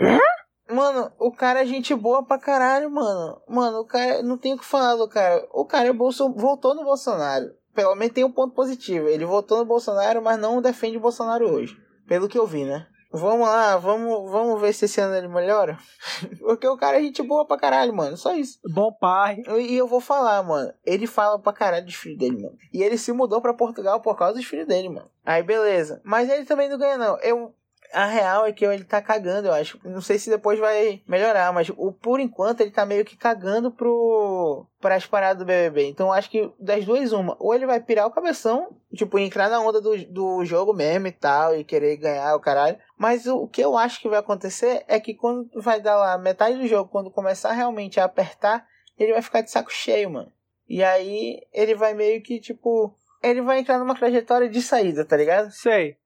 Mano, 0.68 1.12
o 1.18 1.30
cara 1.30 1.62
é 1.62 1.66
gente 1.66 1.94
boa 1.94 2.24
pra 2.24 2.38
caralho, 2.38 2.90
mano. 2.90 3.40
Mano, 3.48 3.80
o 3.80 3.84
cara. 3.86 4.22
Não 4.22 4.36
tem 4.36 4.52
o 4.54 4.58
que 4.58 4.64
falar 4.64 4.96
do 4.96 5.08
cara. 5.08 5.46
O 5.52 5.64
cara 5.64 5.88
é 5.88 5.92
Bolso, 5.92 6.32
voltou 6.34 6.74
no 6.74 6.82
Bolsonaro. 6.84 7.46
Pelo 7.76 7.94
menos 7.94 8.14
tem 8.14 8.24
um 8.24 8.32
ponto 8.32 8.54
positivo. 8.54 9.06
Ele 9.06 9.26
votou 9.26 9.58
no 9.58 9.66
Bolsonaro, 9.66 10.22
mas 10.22 10.40
não 10.40 10.62
defende 10.62 10.96
o 10.96 11.00
Bolsonaro 11.00 11.48
hoje. 11.48 11.78
Pelo 12.08 12.28
que 12.28 12.38
eu 12.38 12.46
vi, 12.46 12.64
né? 12.64 12.86
Vamos 13.12 13.46
lá, 13.46 13.76
vamos, 13.76 14.30
vamos 14.30 14.60
ver 14.60 14.72
se 14.72 14.84
esse 14.84 15.00
ano 15.00 15.14
ele 15.14 15.28
melhora. 15.28 15.78
Porque 16.40 16.66
o 16.66 16.76
cara 16.76 16.98
é 16.98 17.02
gente 17.02 17.22
boa 17.22 17.46
pra 17.46 17.56
caralho, 17.56 17.94
mano. 17.94 18.16
Só 18.16 18.34
isso. 18.34 18.58
Bom 18.64 18.92
pai. 18.92 19.42
E 19.60 19.76
eu 19.76 19.86
vou 19.86 20.00
falar, 20.00 20.42
mano. 20.42 20.72
Ele 20.84 21.06
fala 21.06 21.38
pra 21.38 21.52
caralho 21.52 21.86
dos 21.86 21.94
filhos 21.94 22.18
dele, 22.18 22.42
mano. 22.42 22.56
E 22.72 22.82
ele 22.82 22.98
se 22.98 23.12
mudou 23.12 23.40
pra 23.40 23.54
Portugal 23.54 24.00
por 24.00 24.16
causa 24.16 24.34
dos 24.34 24.44
filhos 24.44 24.66
dele, 24.66 24.88
mano. 24.88 25.08
Aí 25.24 25.42
beleza. 25.42 26.00
Mas 26.04 26.28
ele 26.28 26.44
também 26.44 26.68
não 26.68 26.78
ganha, 26.78 26.98
não. 26.98 27.18
Eu, 27.20 27.54
a 27.92 28.06
real 28.06 28.46
é 28.46 28.52
que 28.52 28.64
ele 28.64 28.84
tá 28.84 29.00
cagando, 29.00 29.48
eu 29.48 29.52
acho. 29.52 29.78
Não 29.84 30.00
sei 30.00 30.18
se 30.18 30.30
depois 30.30 30.58
vai 30.58 31.02
melhorar, 31.06 31.52
mas 31.52 31.70
o, 31.76 31.92
por 31.92 32.20
enquanto 32.20 32.60
ele 32.60 32.70
tá 32.70 32.84
meio 32.86 33.04
que 33.04 33.16
cagando 33.16 33.70
pro 33.70 34.66
as 34.82 35.04
paradas 35.04 35.38
do 35.38 35.44
BBB. 35.44 35.88
Então 35.88 36.12
acho 36.12 36.30
que 36.30 36.50
das 36.60 36.84
duas, 36.84 37.12
uma. 37.12 37.36
Ou 37.40 37.54
ele 37.54 37.66
vai 37.66 37.80
pirar 37.80 38.06
o 38.06 38.10
cabeção, 38.10 38.76
tipo, 38.94 39.18
entrar 39.18 39.48
na 39.48 39.60
onda 39.60 39.80
do, 39.80 39.96
do 40.06 40.44
jogo 40.44 40.72
mesmo 40.72 41.08
e 41.08 41.12
tal, 41.12 41.56
e 41.56 41.64
querer 41.64 41.96
ganhar 41.96 42.36
o 42.36 42.40
caralho. 42.40 42.78
Mas 42.96 43.26
o, 43.26 43.36
o 43.42 43.48
que 43.48 43.60
eu 43.60 43.76
acho 43.76 44.00
que 44.00 44.08
vai 44.08 44.18
acontecer 44.18 44.84
é 44.86 45.00
que 45.00 45.14
quando 45.14 45.48
vai 45.60 45.80
dar 45.80 45.96
lá 45.96 46.18
metade 46.18 46.56
do 46.56 46.68
jogo, 46.68 46.90
quando 46.90 47.10
começar 47.10 47.52
realmente 47.52 47.98
a 47.98 48.04
apertar, 48.04 48.66
ele 48.98 49.12
vai 49.12 49.22
ficar 49.22 49.40
de 49.40 49.50
saco 49.50 49.72
cheio, 49.72 50.10
mano. 50.10 50.32
E 50.68 50.82
aí 50.82 51.40
ele 51.52 51.74
vai 51.74 51.94
meio 51.94 52.22
que, 52.22 52.40
tipo. 52.40 52.94
Ele 53.22 53.40
vai 53.42 53.58
entrar 53.58 53.78
numa 53.78 53.94
trajetória 53.96 54.48
de 54.48 54.62
saída, 54.62 55.04
tá 55.04 55.16
ligado? 55.16 55.50
Sei. 55.50 55.96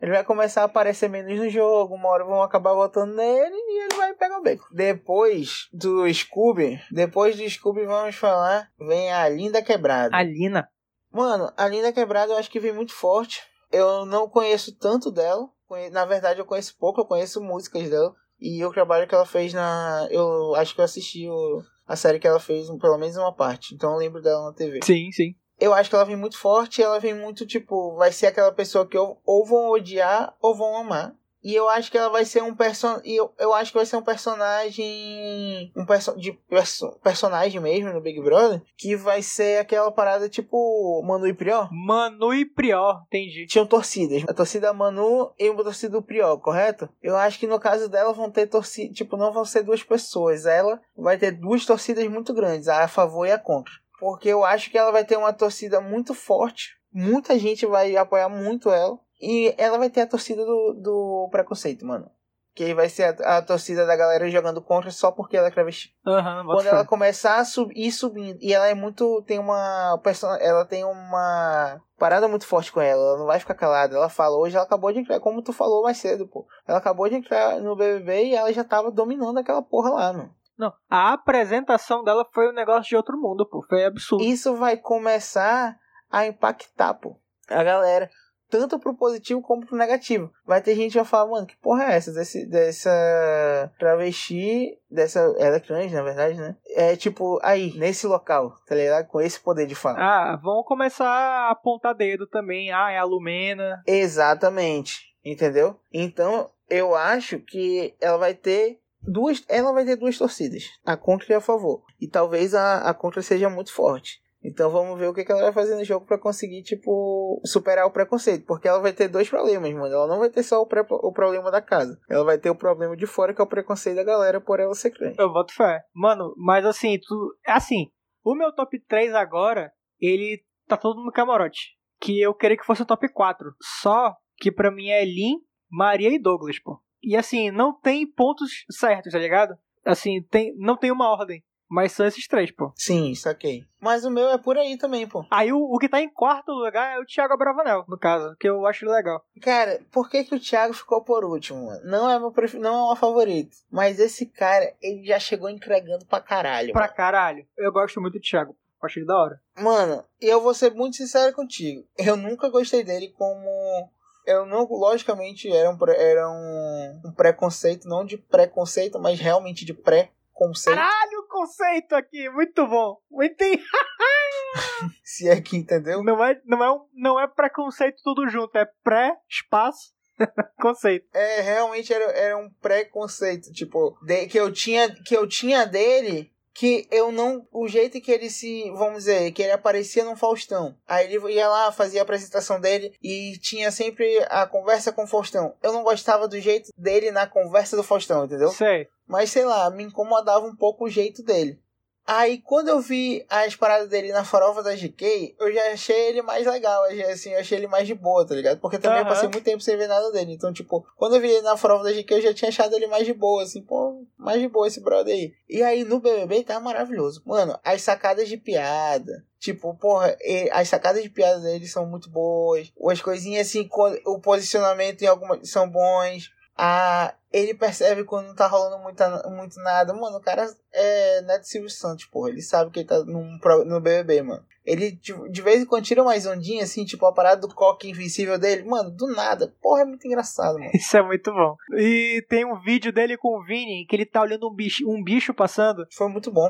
Ele 0.00 0.10
vai 0.10 0.24
começar 0.24 0.62
a 0.62 0.64
aparecer 0.64 1.08
menos 1.08 1.38
no 1.38 1.48
jogo, 1.48 1.94
uma 1.94 2.08
hora 2.08 2.24
vão 2.24 2.42
acabar 2.42 2.74
voltando 2.74 3.14
nele 3.14 3.54
e 3.54 3.84
ele 3.84 3.94
vai 3.96 4.14
pegar 4.14 4.38
o 4.38 4.42
beco. 4.42 4.68
Depois 4.72 5.68
do 5.72 6.12
Scooby, 6.12 6.80
depois 6.90 7.36
do 7.36 7.48
Scooby 7.48 7.86
vamos 7.86 8.16
falar, 8.16 8.68
vem 8.78 9.12
a 9.12 9.28
Linda 9.28 9.62
Quebrada. 9.62 10.14
A 10.14 10.22
Lina. 10.22 10.68
Mano, 11.10 11.52
a 11.56 11.68
Linda 11.68 11.92
Quebrada 11.92 12.32
eu 12.32 12.36
acho 12.36 12.50
que 12.50 12.60
vem 12.60 12.72
muito 12.72 12.92
forte. 12.92 13.40
Eu 13.70 14.04
não 14.04 14.28
conheço 14.28 14.76
tanto 14.76 15.10
dela. 15.10 15.48
Na 15.92 16.04
verdade 16.04 16.40
eu 16.40 16.44
conheço 16.44 16.76
pouco, 16.78 17.00
eu 17.00 17.06
conheço 17.06 17.42
músicas 17.42 17.88
dela. 17.88 18.14
E 18.38 18.64
o 18.64 18.72
trabalho 18.72 19.06
que 19.08 19.14
ela 19.14 19.24
fez 19.24 19.54
na. 19.54 20.06
Eu 20.10 20.54
acho 20.56 20.74
que 20.74 20.80
eu 20.80 20.84
assisti 20.84 21.28
o... 21.28 21.62
a 21.86 21.96
série 21.96 22.18
que 22.18 22.26
ela 22.26 22.40
fez, 22.40 22.66
pelo 22.78 22.98
menos 22.98 23.16
uma 23.16 23.34
parte. 23.34 23.74
Então 23.74 23.92
eu 23.92 23.98
lembro 23.98 24.20
dela 24.20 24.44
na 24.44 24.52
TV. 24.52 24.80
Sim, 24.82 25.10
sim 25.12 25.34
eu 25.58 25.72
acho 25.72 25.88
que 25.88 25.96
ela 25.96 26.04
vem 26.04 26.16
muito 26.16 26.38
forte, 26.38 26.82
ela 26.82 26.98
vem 26.98 27.14
muito, 27.14 27.46
tipo, 27.46 27.94
vai 27.96 28.12
ser 28.12 28.26
aquela 28.26 28.52
pessoa 28.52 28.86
que 28.86 28.98
ou, 28.98 29.20
ou 29.24 29.46
vão 29.46 29.70
odiar 29.70 30.34
ou 30.40 30.54
vão 30.54 30.76
amar. 30.76 31.14
E 31.44 31.54
eu 31.54 31.68
acho 31.68 31.90
que 31.90 31.98
ela 31.98 32.08
vai 32.08 32.24
ser 32.24 32.42
um 32.42 32.54
person... 32.54 33.02
eu, 33.04 33.30
eu 33.38 33.52
acho 33.52 33.70
que 33.70 33.76
vai 33.76 33.84
ser 33.84 33.98
um 33.98 34.02
personagem. 34.02 35.70
Um 35.76 35.84
perso... 35.84 36.18
de 36.18 36.32
perso... 36.32 36.98
personagem 37.02 37.60
mesmo 37.60 37.92
no 37.92 38.00
Big 38.00 38.18
Brother. 38.22 38.62
Que 38.78 38.96
vai 38.96 39.20
ser 39.20 39.58
aquela 39.58 39.92
parada 39.92 40.26
tipo 40.26 41.02
Manu 41.06 41.26
e 41.26 41.34
Prior. 41.34 41.68
Manu 41.70 42.32
e 42.32 42.46
Prior, 42.46 43.02
entendi. 43.08 43.46
Tinham 43.46 43.66
torcidas. 43.66 44.24
A 44.26 44.32
torcida 44.32 44.72
Manu 44.72 45.34
e 45.38 45.46
a 45.46 45.54
torcida 45.54 45.92
do 45.92 46.02
Prior, 46.02 46.38
correto? 46.38 46.88
Eu 47.02 47.14
acho 47.14 47.38
que 47.38 47.46
no 47.46 47.60
caso 47.60 47.90
dela 47.90 48.14
vão 48.14 48.30
ter 48.30 48.46
torcida. 48.46 48.94
Tipo, 48.94 49.18
não 49.18 49.30
vão 49.30 49.44
ser 49.44 49.62
duas 49.64 49.82
pessoas. 49.82 50.46
Ela 50.46 50.80
vai 50.96 51.18
ter 51.18 51.32
duas 51.32 51.66
torcidas 51.66 52.08
muito 52.08 52.32
grandes, 52.32 52.68
a 52.68 52.88
favor 52.88 53.26
e 53.26 53.32
a 53.32 53.38
contra 53.38 53.83
porque 54.04 54.28
eu 54.28 54.44
acho 54.44 54.70
que 54.70 54.76
ela 54.76 54.92
vai 54.92 55.02
ter 55.02 55.16
uma 55.16 55.32
torcida 55.32 55.80
muito 55.80 56.12
forte. 56.12 56.76
Muita 56.92 57.38
gente 57.38 57.64
vai 57.64 57.96
apoiar 57.96 58.28
muito 58.28 58.70
ela. 58.70 58.98
E 59.18 59.54
ela 59.56 59.78
vai 59.78 59.88
ter 59.88 60.02
a 60.02 60.06
torcida 60.06 60.44
do, 60.44 60.74
do 60.74 61.28
preconceito, 61.30 61.86
mano. 61.86 62.10
Que 62.54 62.74
vai 62.74 62.90
ser 62.90 63.18
a, 63.24 63.38
a 63.38 63.42
torcida 63.42 63.86
da 63.86 63.96
galera 63.96 64.28
jogando 64.28 64.60
contra 64.60 64.90
só 64.90 65.10
porque 65.10 65.38
ela 65.38 65.48
é 65.48 65.50
travesti. 65.50 65.96
Uhum, 66.06 66.44
Quando 66.44 66.66
ela 66.66 66.84
começar 66.84 67.38
a 67.38 67.46
subir 67.46 67.90
subindo. 67.90 68.38
E 68.42 68.52
ela 68.52 68.68
é 68.68 68.74
muito. 68.74 69.22
Tem 69.22 69.38
uma. 69.38 69.98
Ela 70.38 70.66
tem 70.66 70.84
uma 70.84 71.80
parada 71.98 72.28
muito 72.28 72.46
forte 72.46 72.70
com 72.70 72.82
ela. 72.82 73.02
Ela 73.02 73.18
não 73.20 73.26
vai 73.26 73.40
ficar 73.40 73.54
calada. 73.54 73.96
Ela 73.96 74.10
fala, 74.10 74.36
hoje 74.36 74.54
ela 74.54 74.66
acabou 74.66 74.92
de 74.92 74.98
entrar, 74.98 75.18
como 75.18 75.40
tu 75.40 75.54
falou 75.54 75.82
mais 75.82 75.96
cedo, 75.96 76.28
pô. 76.28 76.46
Ela 76.68 76.76
acabou 76.76 77.08
de 77.08 77.14
entrar 77.14 77.58
no 77.58 77.74
BBB 77.74 78.26
e 78.26 78.34
ela 78.34 78.52
já 78.52 78.64
tava 78.64 78.90
dominando 78.90 79.38
aquela 79.38 79.62
porra 79.62 79.88
lá, 79.88 80.12
mano. 80.12 80.34
Não, 80.58 80.72
a 80.88 81.12
apresentação 81.12 82.04
dela 82.04 82.26
foi 82.32 82.48
um 82.48 82.54
negócio 82.54 82.88
de 82.88 82.96
outro 82.96 83.18
mundo, 83.18 83.46
pô. 83.46 83.64
Foi 83.68 83.84
absurdo. 83.84 84.24
Isso 84.24 84.54
vai 84.54 84.76
começar 84.76 85.76
a 86.10 86.26
impactar, 86.26 86.94
pô, 86.94 87.18
a 87.48 87.62
galera. 87.62 88.08
Tanto 88.50 88.78
pro 88.78 88.94
positivo 88.94 89.42
como 89.42 89.66
pro 89.66 89.76
negativo. 89.76 90.30
Vai 90.46 90.62
ter 90.62 90.76
gente 90.76 90.92
que 90.92 90.98
vai 90.98 91.04
falar, 91.04 91.28
mano, 91.28 91.46
que 91.46 91.56
porra 91.56 91.84
é 91.84 91.96
essa? 91.96 92.12
Desse, 92.12 92.46
dessa 92.46 93.72
travesti, 93.78 94.78
dessa. 94.88 95.18
Ela 95.38 95.56
é 95.56 95.60
trans, 95.60 95.90
na 95.90 96.02
verdade, 96.02 96.38
né? 96.38 96.54
É 96.76 96.94
tipo, 96.94 97.40
aí, 97.42 97.76
nesse 97.76 98.06
local, 98.06 98.54
tá 98.66 98.76
ligado? 98.76 99.08
Com 99.08 99.20
esse 99.20 99.40
poder 99.40 99.66
de 99.66 99.74
fala. 99.74 99.98
Ah, 99.98 100.36
vão 100.36 100.62
começar 100.62 101.08
a 101.08 101.50
apontar 101.50 101.96
dedo 101.96 102.28
também. 102.28 102.70
Ah, 102.70 102.92
é 102.92 102.98
a 102.98 103.04
Lumena. 103.04 103.82
Exatamente. 103.86 105.14
Entendeu? 105.24 105.80
Então, 105.92 106.48
eu 106.68 106.94
acho 106.94 107.40
que 107.40 107.96
ela 108.00 108.18
vai 108.18 108.34
ter 108.34 108.78
duas, 109.06 109.44
ela 109.48 109.72
vai 109.72 109.84
ter 109.84 109.96
duas 109.96 110.18
torcidas, 110.18 110.64
a 110.84 110.96
contra 110.96 111.32
e 111.32 111.36
a 111.36 111.40
favor. 111.40 111.82
E 112.00 112.08
talvez 112.08 112.54
a, 112.54 112.78
a 112.78 112.94
contra 112.94 113.22
seja 113.22 113.48
muito 113.48 113.72
forte. 113.72 114.22
Então 114.44 114.70
vamos 114.70 114.98
ver 114.98 115.08
o 115.08 115.14
que, 115.14 115.24
que 115.24 115.32
ela 115.32 115.40
vai 115.40 115.52
fazer 115.52 115.74
no 115.74 115.84
jogo 115.84 116.04
para 116.04 116.18
conseguir, 116.18 116.62
tipo, 116.62 117.40
superar 117.46 117.86
o 117.86 117.90
preconceito. 117.90 118.44
Porque 118.44 118.68
ela 118.68 118.78
vai 118.78 118.92
ter 118.92 119.08
dois 119.08 119.28
problemas, 119.28 119.72
mano. 119.72 119.86
Ela 119.86 120.06
não 120.06 120.18
vai 120.18 120.28
ter 120.28 120.42
só 120.42 120.60
o, 120.60 120.66
pré, 120.66 120.84
o 120.86 121.12
problema 121.12 121.50
da 121.50 121.62
casa. 121.62 121.98
Ela 122.10 122.24
vai 122.24 122.36
ter 122.36 122.50
o 122.50 122.54
problema 122.54 122.94
de 122.94 123.06
fora, 123.06 123.32
que 123.32 123.40
é 123.40 123.44
o 123.44 123.48
preconceito 123.48 123.96
da 123.96 124.04
galera 124.04 124.42
por 124.42 124.60
ela 124.60 124.74
ser 124.74 124.90
crente. 124.90 125.18
Eu 125.18 125.32
boto 125.32 125.54
fé. 125.54 125.82
Mano, 125.94 126.34
mas 126.36 126.66
assim, 126.66 126.98
tu. 127.00 127.34
Assim, 127.46 127.90
o 128.22 128.34
meu 128.34 128.54
top 128.54 128.78
3 128.86 129.14
agora, 129.14 129.72
ele 129.98 130.44
tá 130.68 130.76
todo 130.76 131.02
no 131.02 131.10
camarote. 131.10 131.78
Que 131.98 132.20
eu 132.20 132.34
queria 132.34 132.58
que 132.58 132.66
fosse 132.66 132.82
o 132.82 132.86
top 132.86 133.08
4. 133.08 133.50
Só 133.80 134.14
que 134.36 134.52
pra 134.52 134.70
mim 134.70 134.88
é 134.88 135.02
Lin, 135.06 135.38
Maria 135.70 136.10
e 136.10 136.20
Douglas, 136.20 136.58
pô. 136.58 136.83
E 137.04 137.16
assim, 137.16 137.50
não 137.50 137.72
tem 137.72 138.06
pontos 138.06 138.64
certos, 138.70 139.12
tá 139.12 139.18
ligado? 139.18 139.56
Assim, 139.84 140.22
tem, 140.22 140.54
não 140.56 140.76
tem 140.76 140.90
uma 140.90 141.10
ordem. 141.10 141.42
Mas 141.68 141.92
são 141.92 142.06
esses 142.06 142.28
três, 142.28 142.50
pô. 142.52 142.72
Sim, 142.76 143.14
saquei. 143.14 143.64
Mas 143.80 144.04
o 144.04 144.10
meu 144.10 144.28
é 144.28 144.38
por 144.38 144.56
aí 144.56 144.76
também, 144.76 145.08
pô. 145.08 145.26
Aí 145.30 145.52
o, 145.52 145.58
o 145.58 145.78
que 145.78 145.88
tá 145.88 146.00
em 146.00 146.08
quarto 146.08 146.52
lugar 146.52 146.96
é 146.96 147.00
o 147.00 147.04
Thiago 147.04 147.36
Bravanel, 147.36 147.84
no 147.88 147.98
caso, 147.98 148.36
que 148.38 148.48
eu 148.48 148.66
acho 148.66 148.86
legal. 148.86 149.24
Cara, 149.40 149.80
por 149.90 150.08
que, 150.08 150.24
que 150.24 150.34
o 150.34 150.40
Thiago 150.40 150.74
ficou 150.74 151.02
por 151.02 151.24
último, 151.24 151.66
mano? 151.66 151.80
Não 151.84 152.08
é 152.08 152.18
meu 152.18 152.30
pref... 152.30 152.54
não 152.54 152.84
é 152.84 152.86
meu 152.88 152.96
favorito. 152.96 153.56
Mas 153.70 153.98
esse 153.98 154.26
cara, 154.26 154.72
ele 154.80 155.04
já 155.04 155.18
chegou 155.18 155.48
entregando 155.48 156.04
pra 156.06 156.20
caralho. 156.20 156.72
Pra 156.72 156.82
mano. 156.82 156.94
caralho. 156.94 157.46
Eu 157.56 157.72
gosto 157.72 158.00
muito 158.00 158.14
do 158.14 158.20
Thiago. 158.20 158.56
Acho 158.80 158.98
ele 158.98 159.06
da 159.06 159.18
hora. 159.18 159.40
Mano, 159.56 160.04
eu 160.20 160.42
vou 160.42 160.52
ser 160.52 160.74
muito 160.74 160.96
sincero 160.96 161.34
contigo. 161.34 161.86
Eu 161.96 162.16
nunca 162.16 162.50
gostei 162.50 162.84
dele 162.84 163.08
como 163.16 163.90
eu 164.26 164.46
não, 164.46 164.64
logicamente, 164.64 165.50
era 165.50 165.70
um, 165.70 165.78
era 165.88 166.28
um, 166.28 167.02
um 167.06 167.12
preconceito, 167.12 167.88
não 167.88 168.04
de 168.04 168.16
preconceito, 168.16 168.98
mas 168.98 169.18
realmente 169.18 169.64
de 169.64 169.74
pré-conceito. 169.74 170.76
Caralho, 170.76 171.20
o 171.20 171.28
conceito 171.28 171.94
aqui, 171.94 172.28
muito 172.30 172.66
bom. 172.66 172.98
Muito. 173.10 173.44
Se 175.04 175.28
é 175.28 175.40
que 175.40 175.56
entendeu? 175.56 176.02
Não 176.02 176.24
é, 176.24 176.40
não 176.44 176.64
é, 176.64 176.72
um, 176.72 176.86
não 176.94 177.20
é 177.20 177.26
preconceito 177.26 178.00
tudo 178.02 178.28
junto, 178.28 178.56
é 178.56 178.66
pré-espaço. 178.82 179.94
conceito. 180.60 181.06
É, 181.12 181.40
realmente 181.40 181.92
era, 181.92 182.04
era 182.12 182.36
um 182.38 182.50
preconceito, 182.60 183.52
tipo, 183.52 183.98
de, 184.02 184.26
que 184.26 184.38
eu 184.38 184.52
tinha 184.52 184.88
que 184.88 185.16
eu 185.16 185.26
tinha 185.26 185.66
dele 185.66 186.32
que 186.54 186.86
eu 186.90 187.10
não. 187.10 187.46
O 187.52 187.66
jeito 187.66 188.00
que 188.00 188.12
ele 188.12 188.30
se. 188.30 188.70
Vamos 188.70 189.00
dizer, 189.00 189.32
que 189.32 189.42
ele 189.42 189.52
aparecia 189.52 190.04
no 190.04 190.16
Faustão. 190.16 190.74
Aí 190.86 191.12
ele 191.12 191.32
ia 191.32 191.48
lá, 191.48 191.72
fazia 191.72 192.00
a 192.00 192.04
apresentação 192.04 192.60
dele 192.60 192.94
e 193.02 193.36
tinha 193.38 193.70
sempre 193.70 194.24
a 194.30 194.46
conversa 194.46 194.92
com 194.92 195.02
o 195.02 195.06
Faustão. 195.06 195.54
Eu 195.62 195.72
não 195.72 195.82
gostava 195.82 196.28
do 196.28 196.40
jeito 196.40 196.70
dele 196.78 197.10
na 197.10 197.26
conversa 197.26 197.76
do 197.76 197.82
Faustão, 197.82 198.24
entendeu? 198.24 198.48
Sei. 198.50 198.88
Mas 199.06 199.30
sei 199.30 199.44
lá, 199.44 199.68
me 199.70 199.82
incomodava 199.82 200.46
um 200.46 200.54
pouco 200.54 200.84
o 200.84 200.90
jeito 200.90 201.22
dele. 201.22 201.58
Aí 202.06 202.38
quando 202.38 202.68
eu 202.68 202.80
vi 202.80 203.24
as 203.30 203.56
paradas 203.56 203.88
dele 203.88 204.12
na 204.12 204.24
farofa 204.24 204.62
da 204.62 204.74
GK, 204.74 205.34
eu 205.38 205.52
já 205.52 205.72
achei 205.72 206.08
ele 206.08 206.22
mais 206.22 206.46
legal, 206.46 206.84
assim, 207.10 207.30
eu 207.30 207.40
achei 207.40 207.56
ele 207.58 207.66
mais 207.66 207.86
de 207.86 207.94
boa, 207.94 208.26
tá 208.26 208.34
ligado? 208.34 208.60
Porque 208.60 208.78
também 208.78 209.00
uhum. 209.00 209.04
eu 209.04 209.08
passei 209.08 209.28
muito 209.28 209.44
tempo 209.44 209.62
sem 209.62 209.76
ver 209.76 209.88
nada 209.88 210.12
dele. 210.12 210.32
Então, 210.32 210.52
tipo, 210.52 210.86
quando 210.96 211.16
eu 211.16 211.20
vi 211.20 211.30
ele 211.30 211.42
na 211.42 211.56
farofa 211.56 211.84
da 211.84 211.92
GK, 211.92 212.14
eu 212.14 212.22
já 212.22 212.34
tinha 212.34 212.50
achado 212.50 212.74
ele 212.74 212.86
mais 212.86 213.06
de 213.06 213.14
boa, 213.14 213.42
assim, 213.42 213.62
pô, 213.62 214.04
mais 214.18 214.40
de 214.40 214.48
boa 214.48 214.66
esse 214.66 214.80
brother 214.80 215.14
aí. 215.14 215.32
E 215.48 215.62
aí 215.62 215.84
no 215.84 216.00
BBB 216.00 216.44
tá 216.44 216.60
maravilhoso. 216.60 217.22
Mano, 217.24 217.58
as 217.64 217.82
sacadas 217.82 218.28
de 218.28 218.36
piada, 218.36 219.24
Tipo, 219.44 219.74
porra, 219.74 220.16
as 220.52 220.70
sacadas 220.70 221.02
de 221.02 221.10
piada 221.10 221.38
dele 221.38 221.68
são 221.68 221.84
muito 221.84 222.08
boas. 222.08 222.72
As 222.90 223.02
coisinhas 223.02 223.46
assim, 223.46 223.68
o 224.06 224.18
posicionamento 224.18 225.02
em 225.02 225.06
algumas 225.06 225.50
são 225.50 225.68
bons. 225.68 226.30
A, 226.56 227.14
ele 227.32 227.52
percebe 227.54 228.04
quando 228.04 228.28
não 228.28 228.34
tá 228.34 228.46
rolando 228.46 228.80
muita, 228.82 229.28
muito 229.28 229.60
nada. 229.60 229.92
Mano, 229.92 230.18
o 230.18 230.22
cara 230.22 230.46
é 230.72 231.20
Neto 231.22 231.44
Silvio 231.48 231.68
Santos, 231.68 232.04
porra. 232.04 232.30
Ele 232.30 232.42
sabe 232.42 232.70
que 232.70 232.80
ele 232.80 232.88
tá 232.88 233.04
num, 233.04 233.38
no 233.66 233.80
BBB, 233.80 234.22
mano. 234.22 234.44
Ele 234.64 234.92
de, 234.92 235.12
de 235.30 235.42
vez 235.42 235.60
em 235.60 235.66
quando 235.66 235.84
tira 235.84 236.04
mais 236.04 236.26
ondinha, 236.26 236.62
assim, 236.62 236.84
tipo 236.84 237.04
a 237.06 237.12
parada 237.12 237.46
do 237.46 237.54
coque 237.54 237.90
invencível 237.90 238.38
dele. 238.38 238.62
Mano, 238.62 238.90
do 238.90 239.08
nada. 239.08 239.54
Porra, 239.60 239.82
é 239.82 239.84
muito 239.84 240.06
engraçado, 240.06 240.58
mano. 240.58 240.70
Isso 240.72 240.96
é 240.96 241.02
muito 241.02 241.32
bom. 241.32 241.56
E 241.76 242.24
tem 242.28 242.44
um 242.44 242.60
vídeo 242.60 242.92
dele 242.92 243.16
com 243.16 243.36
o 243.36 243.44
Vini, 243.44 243.84
que 243.86 243.96
ele 243.96 244.06
tá 244.06 244.22
olhando 244.22 244.48
um 244.48 244.54
bicho, 244.54 244.88
um 244.88 245.02
bicho 245.02 245.34
passando. 245.34 245.86
Foi 245.92 246.08
muito 246.08 246.30
bom. 246.30 246.48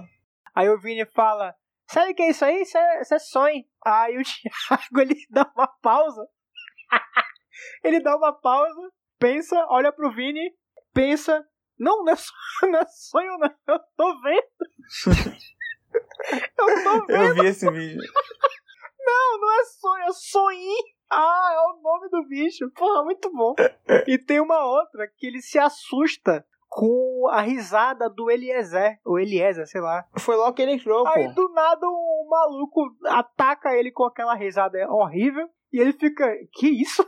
Aí 0.54 0.68
o 0.68 0.78
Vini 0.78 1.06
fala: 1.06 1.54
Sabe 1.90 2.12
o 2.12 2.14
que 2.14 2.22
é 2.22 2.30
isso 2.30 2.44
aí? 2.44 2.62
Isso 2.62 2.76
é, 2.76 3.00
isso 3.00 3.14
é 3.14 3.18
sonho. 3.18 3.64
Aí 3.84 4.18
o 4.18 4.22
Thiago 4.22 5.00
ele 5.00 5.16
dá 5.30 5.50
uma 5.56 5.66
pausa. 5.82 6.28
ele 7.82 8.00
dá 8.00 8.16
uma 8.16 8.32
pausa 8.32 8.92
pensa, 9.24 9.66
olha 9.70 9.90
pro 9.90 10.12
Vini, 10.12 10.52
pensa. 10.92 11.42
Não, 11.78 12.04
não 12.04 12.12
é 12.12 12.16
sonho, 12.16 12.32
não, 12.72 12.78
é 12.78 12.86
sonho, 12.86 13.38
não. 13.38 13.50
Eu 13.66 13.80
tô 13.96 14.20
vendo. 14.20 14.44
Eu 16.58 16.84
tô 16.84 17.06
vendo. 17.06 17.10
Eu 17.10 17.34
vi 17.34 17.46
esse 17.46 17.70
vídeo. 17.70 18.02
Não, 19.00 19.40
não 19.40 19.60
é 19.60 19.64
sonho, 19.64 20.04
é 20.04 20.12
sonho. 20.12 20.74
Ah, 21.10 21.50
é 21.54 21.58
o 21.58 21.82
nome 21.82 22.08
do 22.10 22.28
bicho. 22.28 22.70
Porra, 22.72 23.04
muito 23.04 23.30
bom. 23.32 23.54
E 24.06 24.18
tem 24.18 24.40
uma 24.40 24.64
outra 24.64 25.08
que 25.16 25.26
ele 25.26 25.40
se 25.40 25.58
assusta 25.58 26.44
com 26.68 27.28
a 27.30 27.40
risada 27.40 28.10
do 28.10 28.30
Eliezer. 28.30 28.98
O 29.04 29.18
Eliezer, 29.18 29.66
sei 29.66 29.80
lá. 29.80 30.06
Foi 30.18 30.36
logo 30.36 30.54
que 30.54 30.62
ele 30.62 30.72
entrou, 30.72 31.06
Aí 31.08 31.28
pô. 31.28 31.34
do 31.34 31.48
nada 31.54 31.86
um 31.86 32.26
maluco 32.28 32.96
ataca 33.06 33.74
ele 33.74 33.90
com 33.90 34.04
aquela 34.04 34.34
risada 34.34 34.78
horrível. 34.90 35.48
E 35.72 35.80
ele 35.80 35.92
fica. 35.92 36.26
Que 36.52 36.68
isso? 36.68 37.06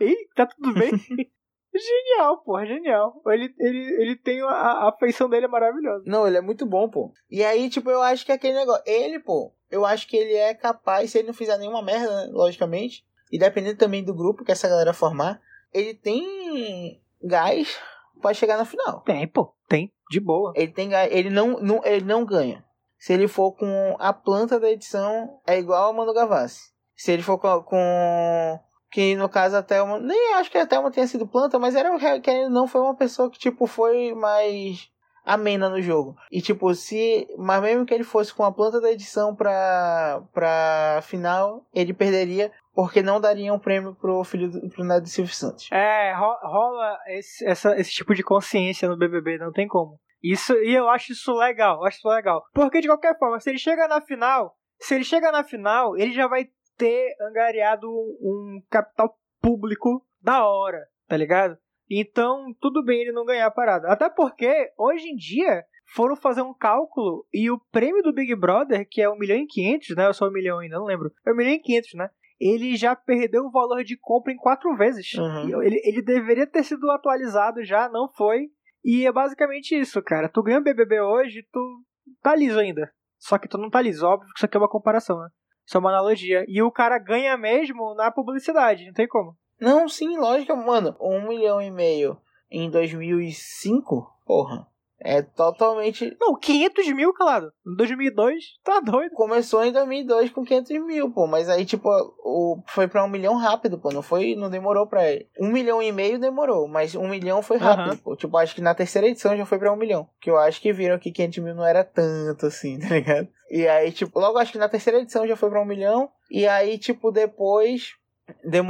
Ei, 0.00 0.16
tá 0.34 0.46
tudo 0.46 0.74
bem? 0.74 0.90
genial, 1.78 2.38
pô, 2.38 2.64
genial. 2.64 3.20
Ele, 3.26 3.54
ele, 3.58 4.02
ele 4.02 4.16
tem 4.16 4.40
a, 4.42 4.88
a 4.88 4.96
feição 4.98 5.28
dele 5.28 5.46
é 5.46 5.48
maravilhosa. 5.48 6.04
Não, 6.06 6.26
ele 6.26 6.36
é 6.36 6.40
muito 6.40 6.66
bom, 6.66 6.88
pô. 6.88 7.12
E 7.30 7.44
aí, 7.44 7.68
tipo, 7.70 7.90
eu 7.90 8.02
acho 8.02 8.24
que 8.24 8.32
aquele 8.32 8.54
negócio. 8.54 8.82
Ele, 8.86 9.18
pô, 9.20 9.52
eu 9.70 9.84
acho 9.84 10.06
que 10.06 10.16
ele 10.16 10.34
é 10.34 10.54
capaz, 10.54 11.10
se 11.10 11.18
ele 11.18 11.28
não 11.28 11.34
fizer 11.34 11.58
nenhuma 11.58 11.82
merda, 11.82 12.26
né, 12.26 12.32
logicamente. 12.32 13.04
E 13.30 13.38
dependendo 13.38 13.78
também 13.78 14.02
do 14.02 14.14
grupo 14.14 14.44
que 14.44 14.52
essa 14.52 14.68
galera 14.68 14.92
formar, 14.92 15.40
ele 15.72 15.94
tem 15.94 17.00
gás 17.22 17.78
pra 18.20 18.34
chegar 18.34 18.56
na 18.56 18.64
final. 18.64 19.02
Tem, 19.02 19.26
pô, 19.28 19.54
tem, 19.68 19.92
de 20.10 20.20
boa. 20.20 20.52
Ele 20.56 20.72
tem 20.72 20.88
gás, 20.88 21.10
ele 21.12 21.30
não, 21.30 21.60
não, 21.60 21.84
ele 21.84 22.04
não 22.04 22.24
ganha. 22.24 22.64
Se 22.98 23.12
ele 23.12 23.28
for 23.28 23.52
com 23.52 23.96
a 23.98 24.12
planta 24.12 24.58
da 24.58 24.70
edição, 24.70 25.40
é 25.46 25.58
igual 25.58 25.90
a 25.90 25.92
Mano 25.92 26.12
Gavassi. 26.12 26.72
Se 26.96 27.12
ele 27.12 27.22
for 27.22 27.38
com, 27.38 27.62
com 27.62 28.60
que 28.90 29.14
no 29.16 29.28
caso 29.28 29.56
a 29.56 29.62
Thelma, 29.62 29.98
nem 29.98 30.34
acho 30.34 30.50
que 30.50 30.58
a 30.58 30.66
Thelma 30.66 30.90
tenha 30.90 31.06
sido 31.06 31.26
planta, 31.26 31.58
mas 31.58 31.74
era 31.74 31.90
que 32.20 32.48
não 32.48 32.66
foi 32.66 32.80
uma 32.80 32.94
pessoa 32.96 33.30
que 33.30 33.38
tipo 33.38 33.66
foi 33.66 34.14
mais 34.14 34.88
amena 35.24 35.68
no 35.68 35.80
jogo. 35.82 36.16
E 36.32 36.40
tipo, 36.40 36.74
se, 36.74 37.26
mas 37.36 37.60
mesmo 37.60 37.84
que 37.84 37.92
ele 37.92 38.04
fosse 38.04 38.32
com 38.32 38.44
a 38.44 38.52
planta 38.52 38.80
da 38.80 38.90
edição 38.90 39.34
pra 39.36 40.22
para 40.32 41.00
final, 41.02 41.66
ele 41.74 41.92
perderia 41.92 42.50
porque 42.74 43.02
não 43.02 43.20
daria 43.20 43.52
um 43.52 43.58
prêmio 43.58 43.94
pro 43.94 44.22
filho 44.24 44.50
do, 44.50 44.68
pro 44.70 44.84
Neto 44.84 45.08
Silvio 45.08 45.34
Santos. 45.34 45.68
É, 45.72 46.14
ro- 46.14 46.38
rola 46.42 46.96
esse, 47.08 47.44
essa, 47.46 47.76
esse 47.78 47.90
tipo 47.90 48.14
de 48.14 48.22
consciência 48.22 48.88
no 48.88 48.96
BBB, 48.96 49.36
não 49.38 49.52
tem 49.52 49.66
como. 49.68 49.98
Isso, 50.22 50.54
e 50.54 50.74
eu 50.74 50.88
acho 50.88 51.12
isso 51.12 51.32
legal, 51.34 51.84
acho 51.84 51.98
isso 51.98 52.08
legal. 52.08 52.42
Porque 52.54 52.80
de 52.80 52.88
qualquer 52.88 53.18
forma, 53.18 53.38
se 53.40 53.50
ele 53.50 53.58
chega 53.58 53.86
na 53.86 54.00
final, 54.00 54.54
se 54.80 54.94
ele 54.94 55.04
chega 55.04 55.30
na 55.32 55.44
final, 55.44 55.96
ele 55.96 56.12
já 56.12 56.26
vai 56.28 56.46
ter 56.78 57.14
angariado 57.20 57.90
um, 57.90 58.62
capital 58.70 59.14
público 59.42 60.06
da 60.22 60.46
hora, 60.46 60.86
tá 61.08 61.16
ligado? 61.16 61.58
Então, 61.90 62.54
tudo 62.60 62.84
bem 62.84 63.00
ele 63.00 63.12
não 63.12 63.24
ganhar 63.24 63.46
a 63.46 63.50
parada. 63.50 63.88
Até 63.88 64.08
porque, 64.08 64.72
hoje 64.78 65.08
em 65.08 65.16
dia, 65.16 65.64
foram 65.94 66.14
fazer 66.14 66.42
um 66.42 66.54
cálculo 66.54 67.26
e 67.32 67.50
o 67.50 67.58
prêmio 67.72 68.02
do 68.02 68.12
Big 68.12 68.34
Brother, 68.36 68.86
que 68.88 69.00
é 69.00 69.10
1 69.10 69.18
milhão 69.18 69.38
e 69.38 69.46
500, 69.46 69.96
né? 69.96 70.06
Ou 70.06 70.14
só 70.14 70.28
1 70.28 70.32
milhão 70.32 70.58
ainda, 70.58 70.76
não 70.76 70.84
lembro. 70.84 71.10
É 71.26 71.32
1 71.32 71.36
milhão 71.36 71.52
e 71.52 71.58
500, 71.58 71.94
né? 71.94 72.10
Ele 72.38 72.76
já 72.76 72.94
perdeu 72.94 73.44
o 73.44 73.50
valor 73.50 73.82
de 73.82 73.96
compra 73.96 74.32
em 74.32 74.36
quatro 74.36 74.76
vezes. 74.76 75.14
Uhum. 75.14 75.62
Ele, 75.62 75.80
ele 75.84 76.02
deveria 76.02 76.46
ter 76.46 76.62
sido 76.62 76.88
atualizado 76.90 77.64
já, 77.64 77.88
não 77.88 78.08
foi. 78.12 78.50
E 78.84 79.06
é 79.06 79.10
basicamente 79.10 79.74
isso, 79.74 80.00
cara. 80.02 80.28
Tu 80.28 80.42
ganha 80.42 80.58
o 80.58 80.62
BBB 80.62 81.00
hoje, 81.00 81.44
tu 81.50 81.82
tá 82.22 82.36
liso 82.36 82.58
ainda. 82.60 82.92
Só 83.18 83.36
que 83.38 83.48
tu 83.48 83.58
não 83.58 83.68
tá 83.68 83.82
liso, 83.82 84.06
óbvio 84.06 84.28
que 84.28 84.38
isso 84.38 84.46
aqui 84.46 84.56
é 84.56 84.60
uma 84.60 84.70
comparação, 84.70 85.18
né? 85.18 85.28
Isso 85.68 85.76
é 85.76 85.80
uma 85.80 85.90
analogia. 85.90 86.46
E 86.48 86.62
o 86.62 86.72
cara 86.72 86.98
ganha 86.98 87.36
mesmo 87.36 87.94
na 87.94 88.10
publicidade, 88.10 88.86
não 88.86 88.94
tem 88.94 89.06
como. 89.06 89.36
Não, 89.60 89.86
sim, 89.86 90.16
lógico, 90.16 90.56
mano. 90.56 90.96
Um 90.98 91.28
milhão 91.28 91.60
e 91.60 91.70
meio 91.70 92.16
em 92.50 92.70
2005, 92.70 94.10
porra, 94.24 94.66
é 94.98 95.20
totalmente 95.20 96.16
Não, 96.18 96.38
500 96.38 96.92
mil, 96.94 97.12
calado. 97.12 97.52
Em 97.66 97.76
2002, 97.76 98.44
tá 98.64 98.80
doido. 98.80 99.12
Começou 99.12 99.62
em 99.62 99.70
2002 99.70 100.30
com 100.30 100.42
500 100.42 100.86
mil, 100.86 101.10
pô. 101.12 101.26
Mas 101.26 101.50
aí, 101.50 101.66
tipo, 101.66 101.86
o, 102.24 102.62
foi 102.68 102.88
pra 102.88 103.04
um 103.04 103.08
milhão 103.08 103.36
rápido, 103.36 103.78
pô. 103.78 103.92
Não 103.92 104.00
foi, 104.00 104.34
não 104.34 104.48
demorou 104.48 104.86
pra 104.86 105.06
ele. 105.06 105.28
Um 105.38 105.52
milhão 105.52 105.82
e 105.82 105.92
meio 105.92 106.18
demorou, 106.18 106.66
mas 106.66 106.94
um 106.94 107.06
milhão 107.06 107.42
foi 107.42 107.58
rápido, 107.58 107.98
pô. 107.98 108.16
Tipo, 108.16 108.38
acho 108.38 108.54
que 108.54 108.62
na 108.62 108.74
terceira 108.74 109.06
edição 109.06 109.36
já 109.36 109.44
foi 109.44 109.58
pra 109.58 109.70
um 109.70 109.76
milhão. 109.76 110.08
Que 110.18 110.30
eu 110.30 110.38
acho 110.38 110.62
que 110.62 110.72
viram 110.72 110.98
que 110.98 111.12
500 111.12 111.38
mil 111.44 111.54
não 111.54 111.66
era 111.66 111.84
tanto 111.84 112.46
assim, 112.46 112.78
tá 112.80 112.88
ligado? 112.88 113.28
E 113.50 113.66
aí, 113.66 113.92
tipo, 113.92 114.18
logo 114.18 114.38
acho 114.38 114.52
que 114.52 114.58
na 114.58 114.68
terceira 114.68 114.98
edição 114.98 115.26
já 115.26 115.36
foi 115.36 115.48
pra 115.50 115.60
um 115.60 115.64
milhão. 115.64 116.10
E 116.30 116.46
aí, 116.46 116.78
tipo, 116.78 117.10
depois. 117.10 117.92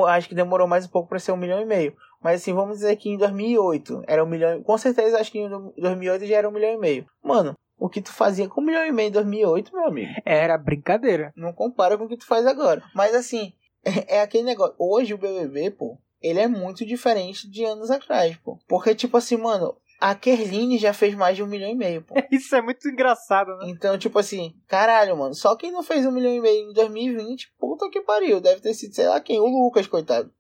Acho 0.09 0.29
que 0.29 0.37
demorou 0.37 0.68
mais 0.68 0.87
um 0.87 0.89
pouco 0.89 1.09
pra 1.09 1.18
ser 1.18 1.33
um 1.33 1.37
milhão 1.37 1.61
e 1.61 1.64
meio. 1.64 1.97
Mas 2.22 2.41
assim, 2.41 2.55
vamos 2.55 2.79
dizer 2.79 2.95
que 2.97 3.09
em 3.09 3.16
2008 3.16 4.03
era 4.07 4.22
um 4.22 4.29
milhão. 4.29 4.62
Com 4.62 4.79
certeza, 4.79 5.18
acho 5.18 5.33
que 5.33 5.39
em 5.39 5.49
2008 5.76 6.26
já 6.26 6.37
era 6.37 6.49
um 6.49 6.53
milhão 6.53 6.74
e 6.74 6.79
meio. 6.79 7.07
Mano, 7.22 7.55
o 7.79 7.89
que 7.89 8.01
tu 8.01 8.12
fazia 8.12 8.49
com 8.49 8.61
um 8.61 8.64
milhão 8.64 8.85
e 8.85 8.93
meio 8.93 9.09
em 9.09 9.12
2008, 9.12 9.72
meu 9.72 9.87
amigo? 9.87 10.12
Era 10.24 10.59
brincadeira. 10.59 11.33
Não 11.37 11.53
compara 11.53 11.97
com 11.97 12.05
o 12.05 12.09
que 12.09 12.16
tu 12.16 12.26
faz 12.26 12.47
agora. 12.47 12.83
Mas 12.95 13.14
assim, 13.14 13.53
é, 13.85 14.16
é 14.16 14.20
aquele 14.20 14.45
negócio. 14.45 14.74
Hoje 14.79 15.14
o 15.14 15.18
BBB, 15.18 15.70
pô, 15.70 15.99
ele 16.20 16.41
é 16.41 16.49
muito 16.49 16.85
diferente 16.85 17.49
de 17.49 17.64
anos 17.64 17.91
atrás, 17.91 18.37
pô. 18.39 18.59
Porque, 18.68 18.95
tipo 18.95 19.16
assim, 19.16 19.37
mano, 19.37 19.76
a 20.01 20.14
Kerline 20.14 20.78
já 20.78 20.92
fez 20.92 21.14
mais 21.14 21.36
de 21.36 21.42
um 21.42 21.46
milhão 21.46 21.70
e 21.70 21.74
meio, 21.74 22.03
pô. 22.03 22.14
Isso 22.30 22.55
é 22.55 22.62
muito 22.62 22.88
engraçado, 22.88 23.57
né? 23.59 23.66
Então, 23.68 23.99
tipo 23.99 24.18
assim, 24.18 24.55
caralho, 24.66 25.16
mano. 25.16 25.34
Só 25.34 25.57
quem 25.57 25.72
não 25.72 25.82
fez 25.82 26.07
um 26.07 26.12
milhão 26.12 26.32
e 26.32 26.40
meio 26.40 26.70
em 26.70 26.72
2020, 26.72 27.55
puta 27.59 27.90
que 27.90 28.01
pariu. 28.03 28.40
Deve 28.40 28.61
ter 28.61 28.74
sido, 28.74 28.94
sei 28.94 29.09
lá 29.09 29.20
quem, 29.20 29.40
o 29.40 29.46
Lucas, 29.46 29.86
coitado. 29.86 30.32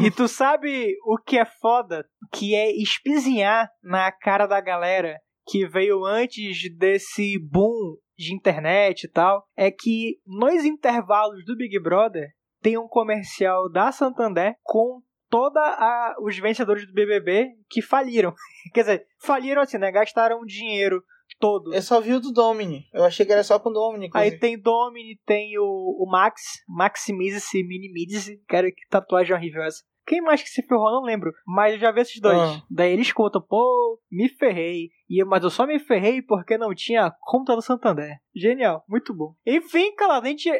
E 0.00 0.10
tu 0.10 0.28
sabe 0.28 0.94
o 1.04 1.18
que 1.18 1.38
é 1.38 1.44
foda? 1.44 2.04
Que 2.32 2.54
é 2.54 2.70
espizinhar 2.70 3.68
na 3.82 4.12
cara 4.12 4.46
da 4.46 4.60
galera 4.60 5.18
que 5.46 5.66
veio 5.66 6.04
antes 6.04 6.58
desse 6.76 7.38
boom 7.38 7.96
de 8.16 8.34
internet 8.34 9.04
e 9.04 9.08
tal. 9.08 9.44
É 9.56 9.70
que 9.70 10.18
nos 10.26 10.64
intervalos 10.64 11.44
do 11.44 11.56
Big 11.56 11.80
Brother 11.80 12.28
tem 12.60 12.76
um 12.78 12.86
comercial 12.86 13.70
da 13.70 13.90
Santander 13.90 14.54
com 14.62 15.00
toda 15.28 15.60
a, 15.60 16.16
os 16.20 16.38
vencedores 16.38 16.86
do 16.86 16.92
BBB 16.92 17.48
que 17.68 17.82
faliram. 17.82 18.34
Quer 18.72 18.80
dizer, 18.80 19.06
faliram 19.20 19.62
assim, 19.62 19.78
né? 19.78 19.90
Gastaram 19.90 20.44
dinheiro 20.44 21.02
todo. 21.38 21.74
Eu 21.74 21.82
só 21.82 22.00
vi 22.00 22.14
o 22.14 22.20
do 22.20 22.32
Domini. 22.32 22.86
Eu 22.92 23.04
achei 23.04 23.24
que 23.24 23.32
era 23.32 23.44
só 23.44 23.58
com 23.58 23.70
o 23.70 23.72
Domini. 23.72 24.06
Aí 24.14 24.28
inclusive. 24.28 24.38
tem 24.38 24.60
Domini, 24.60 25.20
tem 25.26 25.58
o, 25.58 25.64
o 25.64 26.10
Max, 26.10 26.42
Maximize-se, 26.68 27.62
Minimize-se. 27.62 28.42
Cara, 28.48 28.70
que 28.70 28.88
tatuagem 28.88 29.34
horrível 29.34 29.62
essa. 29.62 29.82
Quem 30.08 30.22
mais 30.22 30.42
que 30.42 30.48
se 30.48 30.62
ferrou, 30.62 30.90
não 30.90 31.02
lembro. 31.02 31.30
Mas 31.46 31.74
eu 31.74 31.78
já 31.78 31.92
vi 31.92 32.00
esses 32.00 32.18
dois. 32.18 32.38
Ah. 32.38 32.62
Daí 32.70 32.92
eles 32.94 33.12
contam, 33.12 33.42
pô, 33.42 34.00
me 34.10 34.26
ferrei. 34.30 34.88
E, 35.06 35.22
mas 35.24 35.44
eu 35.44 35.50
só 35.50 35.66
me 35.66 35.78
ferrei 35.78 36.22
porque 36.22 36.56
não 36.56 36.74
tinha 36.74 37.06
a 37.06 37.14
conta 37.20 37.54
do 37.54 37.60
Santander. 37.60 38.16
Genial, 38.34 38.82
muito 38.88 39.14
bom. 39.14 39.34
Enfim, 39.46 39.94
calado, 39.94 40.26
a 40.26 40.30
gente 40.30 40.50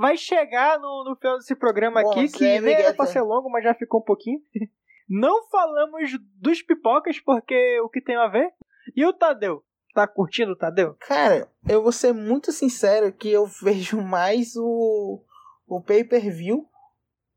vai 0.00 0.16
chegar 0.16 0.78
no, 0.78 1.04
no 1.04 1.14
final 1.14 1.36
desse 1.36 1.54
programa 1.54 2.02
Bom, 2.02 2.10
aqui, 2.10 2.28
que 2.28 2.60
nem 2.60 2.74
era 2.74 2.94
pra 2.94 3.04
ser 3.04 3.20
longo, 3.20 3.50
mas 3.50 3.62
já 3.62 3.74
ficou 3.74 4.00
um 4.00 4.04
pouquinho. 4.04 4.40
Não 5.06 5.46
falamos 5.48 6.12
dos 6.36 6.62
pipocas, 6.62 7.20
porque 7.20 7.78
o 7.80 7.88
que 7.88 8.00
tem 8.00 8.16
a 8.16 8.26
ver? 8.26 8.50
E 8.96 9.04
o 9.04 9.12
Tadeu? 9.12 9.62
Tá 9.92 10.06
curtindo 10.06 10.52
o 10.52 10.56
Tadeu? 10.56 10.96
Cara, 11.00 11.50
eu 11.68 11.82
vou 11.82 11.92
ser 11.92 12.14
muito 12.14 12.50
sincero 12.50 13.12
que 13.12 13.30
eu 13.30 13.44
vejo 13.62 14.00
mais 14.00 14.56
o, 14.56 15.22
o 15.66 15.82
pay-per-view 15.82 16.66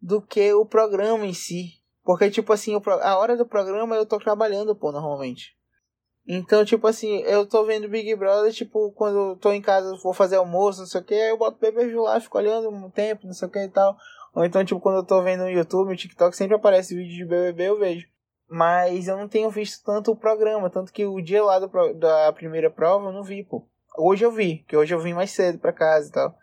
do 0.01 0.21
que 0.21 0.53
o 0.53 0.65
programa 0.65 1.25
em 1.25 1.33
si. 1.33 1.81
Porque, 2.03 2.29
tipo 2.29 2.53
assim, 2.53 2.79
a 3.01 3.17
hora 3.17 3.35
do 3.35 3.45
programa 3.45 3.95
eu 3.95 4.05
tô 4.05 4.19
trabalhando, 4.19 4.75
pô, 4.75 4.91
normalmente. 4.91 5.57
Então, 6.27 6.63
tipo 6.63 6.87
assim, 6.87 7.21
eu 7.23 7.45
tô 7.45 7.65
vendo 7.65 7.89
Big 7.89 8.15
Brother, 8.15 8.51
tipo, 8.53 8.91
quando 8.93 9.31
eu 9.31 9.35
tô 9.35 9.51
em 9.51 9.61
casa, 9.61 9.95
vou 10.01 10.13
fazer 10.13 10.37
almoço, 10.37 10.79
não 10.79 10.87
sei 10.87 11.01
o 11.01 11.03
que, 11.03 11.13
aí 11.13 11.29
eu 11.29 11.37
boto 11.37 11.57
pay-per-view 11.57 12.03
lá, 12.03 12.19
fico 12.19 12.37
olhando 12.37 12.69
um 12.69 12.89
tempo, 12.89 13.27
não 13.27 13.33
sei 13.33 13.47
o 13.47 13.51
que 13.51 13.59
e 13.59 13.69
tal. 13.69 13.97
Ou 14.33 14.45
então, 14.45 14.63
tipo, 14.63 14.79
quando 14.79 14.97
eu 14.97 15.05
tô 15.05 15.21
vendo 15.21 15.43
no 15.43 15.49
YouTube, 15.49 15.89
no 15.89 15.95
TikTok, 15.95 16.35
sempre 16.35 16.55
aparece 16.55 16.95
vídeo 16.95 17.13
de 17.13 17.25
BBB, 17.25 17.69
eu 17.69 17.79
vejo. 17.79 18.07
Mas 18.47 19.07
eu 19.07 19.17
não 19.17 19.27
tenho 19.27 19.49
visto 19.49 19.83
tanto 19.83 20.11
o 20.11 20.15
programa, 20.15 20.69
tanto 20.69 20.93
que 20.93 21.05
o 21.05 21.21
dia 21.21 21.43
lá 21.43 21.59
do 21.59 21.69
da 21.95 22.31
primeira 22.33 22.69
prova 22.69 23.07
eu 23.07 23.13
não 23.13 23.23
vi, 23.23 23.43
pô. 23.43 23.67
Hoje 23.97 24.23
eu 24.23 24.31
vi, 24.31 24.59
que 24.67 24.77
hoje 24.77 24.93
eu 24.93 24.99
vim 24.99 25.13
mais 25.13 25.31
cedo 25.31 25.59
pra 25.59 25.73
casa 25.73 26.07
e 26.07 26.11
tal. 26.11 26.35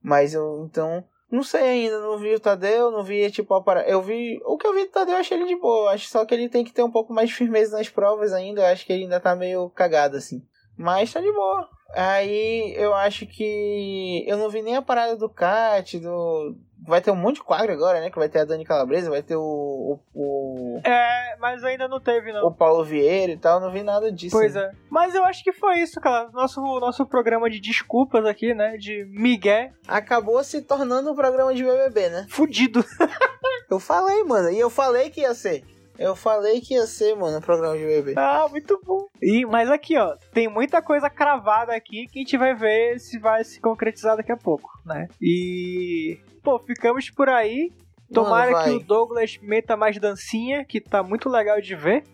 Mas 0.00 0.34
eu, 0.34 0.66
então, 0.68 1.04
não 1.32 1.42
sei 1.42 1.62
ainda, 1.62 1.98
não 1.98 2.18
vi 2.18 2.34
o 2.34 2.38
Tadeu, 2.38 2.90
não 2.90 3.02
vi, 3.02 3.30
tipo, 3.30 3.54
a 3.54 3.62
parada. 3.62 3.88
Eu 3.88 4.02
vi, 4.02 4.38
o 4.44 4.58
que 4.58 4.66
eu 4.66 4.74
vi 4.74 4.84
do 4.84 4.90
Tadeu 4.90 5.14
eu 5.14 5.20
achei 5.20 5.34
ele 5.34 5.46
de 5.46 5.56
boa. 5.56 5.90
Acho 5.90 6.06
só 6.08 6.26
que 6.26 6.34
ele 6.34 6.46
tem 6.46 6.62
que 6.62 6.74
ter 6.74 6.82
um 6.82 6.90
pouco 6.90 7.10
mais 7.10 7.30
de 7.30 7.34
firmeza 7.34 7.74
nas 7.74 7.88
provas 7.88 8.34
ainda. 8.34 8.60
Eu 8.60 8.66
acho 8.66 8.84
que 8.84 8.92
ele 8.92 9.04
ainda 9.04 9.18
tá 9.18 9.34
meio 9.34 9.70
cagado, 9.70 10.18
assim. 10.18 10.42
Mas 10.76 11.10
tá 11.10 11.22
de 11.22 11.32
boa. 11.32 11.66
Aí 11.94 12.74
eu 12.76 12.92
acho 12.92 13.26
que 13.26 14.24
eu 14.26 14.36
não 14.36 14.50
vi 14.50 14.60
nem 14.60 14.76
a 14.76 14.82
parada 14.82 15.16
do 15.16 15.26
Cat, 15.26 15.98
do. 15.98 16.54
Vai 16.86 17.00
ter 17.00 17.10
um 17.10 17.16
monte 17.16 17.36
de 17.36 17.42
quadro 17.42 17.72
agora, 17.72 18.00
né? 18.00 18.10
Que 18.10 18.18
vai 18.18 18.28
ter 18.28 18.40
a 18.40 18.44
Dani 18.44 18.64
Calabresa, 18.64 19.10
vai 19.10 19.22
ter 19.22 19.36
o. 19.36 19.40
o, 19.42 20.00
o... 20.14 20.80
É, 20.84 21.36
mas 21.38 21.62
ainda 21.64 21.86
não 21.86 22.00
teve, 22.00 22.32
não. 22.32 22.46
o 22.46 22.54
Paulo 22.54 22.84
Vieira 22.84 23.32
e 23.32 23.36
tal, 23.36 23.60
não 23.60 23.70
vi 23.70 23.82
nada 23.82 24.10
disso. 24.10 24.36
Pois 24.36 24.56
é. 24.56 24.70
Mas 24.90 25.14
eu 25.14 25.24
acho 25.24 25.44
que 25.44 25.52
foi 25.52 25.78
isso, 25.78 26.00
cara. 26.00 26.30
Nosso, 26.32 26.60
nosso 26.80 27.06
programa 27.06 27.48
de 27.48 27.60
desculpas 27.60 28.24
aqui, 28.24 28.54
né? 28.54 28.76
De 28.76 29.04
Miguel 29.04 29.70
Acabou 29.86 30.42
se 30.42 30.62
tornando 30.62 31.12
um 31.12 31.14
programa 31.14 31.54
de 31.54 31.62
BBB, 31.62 32.08
né? 32.08 32.26
fudido. 32.28 32.84
Eu 33.70 33.78
falei, 33.78 34.22
mano, 34.24 34.50
e 34.50 34.58
eu 34.58 34.68
falei 34.68 35.08
que 35.08 35.22
ia 35.22 35.32
ser. 35.32 35.64
Eu 35.98 36.16
falei 36.16 36.60
que 36.60 36.74
ia 36.74 36.86
ser, 36.86 37.14
mano, 37.14 37.38
o 37.38 37.40
programa 37.40 37.76
de 37.76 37.84
bebê. 37.84 38.14
Ah, 38.16 38.46
muito 38.50 38.80
bom. 38.84 39.06
E, 39.22 39.46
mas 39.46 39.70
aqui, 39.70 39.96
ó, 39.96 40.16
tem 40.32 40.48
muita 40.48 40.82
coisa 40.82 41.08
cravada 41.08 41.74
aqui 41.74 42.06
que 42.06 42.18
a 42.18 42.22
gente 42.22 42.36
vai 42.36 42.54
ver 42.54 42.98
se 42.98 43.18
vai 43.18 43.44
se 43.44 43.60
concretizar 43.60 44.16
daqui 44.16 44.32
a 44.32 44.36
pouco, 44.36 44.68
né? 44.84 45.08
E. 45.20 46.18
Pô, 46.42 46.58
ficamos 46.58 47.10
por 47.10 47.28
aí. 47.28 47.70
Tomara 48.12 48.50
Mano, 48.50 48.64
que 48.64 48.70
o 48.70 48.86
Douglas 48.86 49.38
meta 49.40 49.76
mais 49.76 49.98
dancinha, 49.98 50.64
que 50.64 50.80
tá 50.80 51.02
muito 51.02 51.28
legal 51.28 51.60
de 51.60 51.74
ver. 51.74 52.04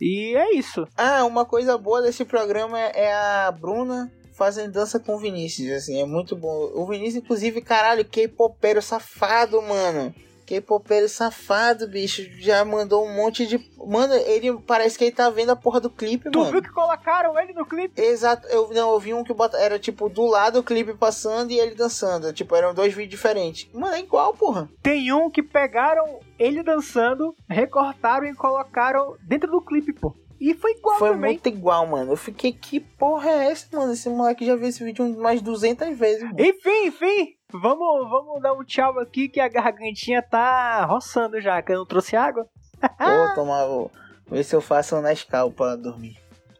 E 0.00 0.36
é 0.36 0.54
isso. 0.54 0.86
Ah, 0.96 1.24
uma 1.24 1.44
coisa 1.44 1.76
boa 1.76 2.00
desse 2.00 2.24
programa 2.24 2.78
é 2.78 3.12
a 3.12 3.50
Bruna 3.50 4.12
fazendo 4.38 4.72
dança 4.72 5.00
com 5.00 5.16
o 5.16 5.18
Vinícius, 5.18 5.72
assim, 5.72 6.00
é 6.00 6.06
muito 6.06 6.36
bom. 6.36 6.70
O 6.74 6.86
Vinícius, 6.86 7.24
inclusive, 7.24 7.60
caralho, 7.60 8.04
K-popero 8.04 8.80
safado, 8.80 9.60
mano. 9.60 10.14
K-popero 10.48 11.08
safado, 11.10 11.86
bicho. 11.86 12.22
Já 12.40 12.64
mandou 12.64 13.04
um 13.06 13.14
monte 13.14 13.46
de. 13.46 13.58
Mano, 13.86 14.14
ele 14.14 14.56
parece 14.66 14.96
que 14.96 15.04
ele 15.04 15.12
tá 15.12 15.28
vendo 15.28 15.50
a 15.50 15.56
porra 15.56 15.78
do 15.78 15.90
clipe, 15.90 16.30
Tu 16.30 16.38
mano. 16.38 16.50
viu 16.50 16.62
que 16.62 16.70
colocaram 16.70 17.38
ele 17.38 17.52
no 17.52 17.66
clipe? 17.66 18.00
Exato, 18.00 18.46
eu 18.48 18.70
não, 18.72 18.92
eu 18.92 18.98
vi 18.98 19.12
um 19.12 19.22
que 19.22 19.34
bota, 19.34 19.58
era 19.58 19.78
tipo 19.78 20.08
do 20.08 20.24
lado 20.26 20.60
o 20.60 20.62
clipe 20.62 20.94
passando 20.94 21.50
e 21.50 21.58
ele 21.60 21.74
dançando. 21.74 22.32
Tipo, 22.32 22.56
eram 22.56 22.72
dois 22.72 22.94
vídeos 22.94 23.10
diferentes. 23.10 23.68
Mano, 23.74 23.94
é 23.94 24.00
igual, 24.00 24.32
porra. 24.32 24.68
Tem 24.82 25.12
um 25.12 25.30
que 25.30 25.42
pegaram 25.42 26.18
ele 26.38 26.62
dançando, 26.62 27.34
recortaram 27.48 28.26
e 28.26 28.34
colocaram 28.34 29.16
dentro 29.22 29.50
do 29.50 29.60
clipe, 29.60 29.92
pô. 29.92 30.14
E 30.40 30.54
foi 30.54 30.70
igual 30.70 30.98
Foi 31.00 31.10
também. 31.10 31.32
muito 31.32 31.48
igual, 31.48 31.84
mano. 31.86 32.12
Eu 32.12 32.16
fiquei, 32.16 32.52
que 32.52 32.78
porra 32.78 33.28
é 33.28 33.50
essa, 33.50 33.66
mano? 33.76 33.92
Esse 33.92 34.08
moleque 34.08 34.46
já 34.46 34.54
viu 34.54 34.68
esse 34.68 34.84
vídeo 34.84 35.04
mais 35.18 35.42
200 35.42 35.98
vezes, 35.98 36.22
mano. 36.22 36.36
Enfim, 36.40 36.86
enfim. 36.86 37.34
Vamos, 37.52 38.10
vamos 38.10 38.42
dar 38.42 38.52
um 38.52 38.62
tchau 38.62 38.98
aqui 38.98 39.26
que 39.26 39.40
a 39.40 39.48
gargantinha 39.48 40.22
tá 40.22 40.84
roçando 40.84 41.40
já, 41.40 41.62
que 41.62 41.72
eu 41.72 41.78
não 41.78 41.86
trouxe 41.86 42.14
água. 42.14 42.46
Vou 43.00 43.34
tomar, 43.34 43.66
vou 43.66 43.90
ver 44.30 44.44
se 44.44 44.54
eu 44.54 44.60
faço 44.60 44.94
um 44.94 45.00
Nescau 45.00 45.50
pra 45.50 45.74
dormir. 45.74 46.16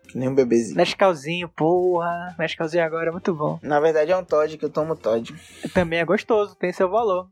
Que 0.09 0.18
nem 0.18 0.28
um 0.28 0.34
bebezinho. 0.34 0.76
Nescauzinho, 0.76 1.49
porra. 1.49 2.34
Nescauzinho 2.39 2.82
agora 2.82 3.11
é 3.11 3.12
muito 3.12 3.32
bom. 3.34 3.59
Na 3.62 3.78
verdade 3.78 4.11
é 4.11 4.16
um 4.16 4.24
Todd, 4.24 4.57
que 4.57 4.64
eu 4.64 4.70
tomo 4.70 4.97
Todd. 4.97 5.32
Também 5.74 6.01
é 6.01 6.05
gostoso, 6.05 6.57
tem 6.57 6.72
seu 6.72 6.89
valor. 6.89 7.28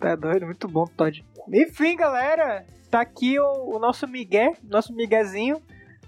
Tá 0.00 0.16
doido, 0.16 0.44
muito 0.44 0.66
bom, 0.68 0.84
Todd. 0.86 1.24
Enfim, 1.50 1.96
galera, 1.96 2.66
tá 2.90 3.00
aqui 3.00 3.38
o, 3.38 3.76
o 3.76 3.78
nosso 3.78 4.06
Miguel, 4.08 4.54
nosso 4.64 4.92
Miguezinho. 4.92 5.62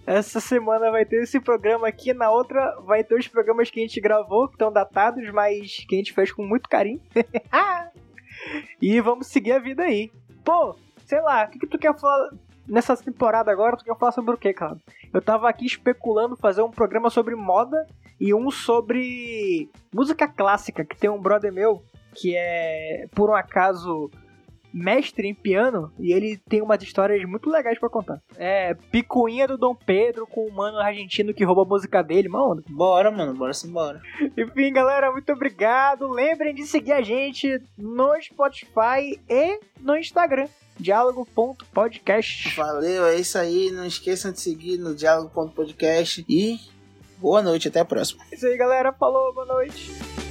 Essa 0.09 0.41
semana 0.41 0.91
vai 0.91 1.05
ter 1.05 1.23
esse 1.23 1.39
programa 1.39 1.87
aqui, 1.87 2.15
na 2.15 2.31
outra 2.31 2.81
vai 2.81 3.05
ter 3.05 3.15
os 3.15 3.29
programas 3.29 3.69
que 3.69 3.79
a 3.79 3.83
gente 3.83 4.01
gravou, 4.01 4.49
que 4.49 4.55
estão 4.55 4.73
datados, 4.73 5.31
mas 5.31 5.85
que 5.87 5.95
a 5.95 5.99
gente 5.99 6.15
fez 6.15 6.33
com 6.33 6.43
muito 6.43 6.67
carinho. 6.67 6.99
e 8.81 8.99
vamos 9.03 9.27
seguir 9.27 9.53
a 9.53 9.59
vida 9.59 9.83
aí. 9.83 10.11
Pô, 10.43 10.75
sei 11.05 11.21
lá, 11.21 11.45
o 11.45 11.51
que, 11.51 11.59
que 11.59 11.67
tu 11.67 11.79
quer 11.79 11.95
falar 11.95 12.31
nessa 12.67 12.97
temporada 12.97 13.53
agora? 13.53 13.77
Tu 13.77 13.85
quer 13.85 13.99
falar 13.99 14.13
sobre 14.13 14.35
o 14.35 14.39
que, 14.39 14.51
cara? 14.55 14.79
Eu 15.13 15.21
tava 15.21 15.47
aqui 15.47 15.67
especulando 15.67 16.39
fazer 16.39 16.63
um 16.63 16.71
programa 16.71 17.11
sobre 17.11 17.35
moda 17.35 17.87
e 18.19 18.33
um 18.33 18.51
sobre 18.51 19.69
música 19.93 20.27
clássica, 20.27 20.87
que 20.87 20.97
tem 20.97 21.11
um 21.11 21.21
brother 21.21 21.53
meu 21.53 21.83
que 22.15 22.35
é, 22.35 23.09
por 23.15 23.29
um 23.29 23.35
acaso, 23.35 24.11
mestre 24.73 25.29
em 25.29 25.35
piano 25.35 25.93
e 25.99 26.13
ele 26.13 26.39
tem 26.49 26.63
umas 26.63 26.83
histórias 26.83 27.23
muito 27.29 27.51
legais 27.51 27.79
pra 27.79 27.89
contar. 27.89 28.21
É 28.37 28.75
picuinha 28.75 29.47
do 29.47 29.57
Dom 29.57 29.75
Pedro 29.75 30.27
com 30.27 30.47
um 30.47 30.53
mano 30.53 30.79
argentino 30.79 31.35
que 31.35 31.45
rouba 31.45 31.63
a 31.63 31.65
música 31.65 32.03
dele, 32.03 32.29
mano. 32.29 32.63
Bora, 32.69 33.11
mano, 33.11 33.35
bora 33.35 33.53
sim, 33.53 33.71
bora. 33.71 34.01
Enfim, 34.37 34.73
galera, 34.73 35.11
muito 35.11 35.33
obrigado. 35.33 36.09
Lembrem 36.09 36.55
de 36.55 36.67
seguir 36.67 36.93
a 36.93 37.03
gente 37.03 37.61
no 37.77 38.15
Spotify 38.21 39.19
e 39.29 39.61
no 39.81 39.97
Instagram. 39.97 40.49
Diálogo.podcast. 40.79 42.55
Valeu, 42.57 43.07
é 43.07 43.17
isso 43.17 43.37
aí. 43.37 43.71
Não 43.71 43.85
esqueçam 43.85 44.31
de 44.31 44.41
seguir 44.41 44.79
no 44.79 44.95
Diálogo.podcast. 44.95 46.25
E 46.29 46.59
boa 47.19 47.43
noite, 47.43 47.69
até 47.69 47.81
a 47.81 47.85
próxima. 47.85 48.23
É 48.31 48.37
isso 48.37 48.47
aí, 48.47 48.57
galera. 48.57 48.93
Falou, 48.93 49.35
boa 49.35 49.47
noite. 49.47 50.28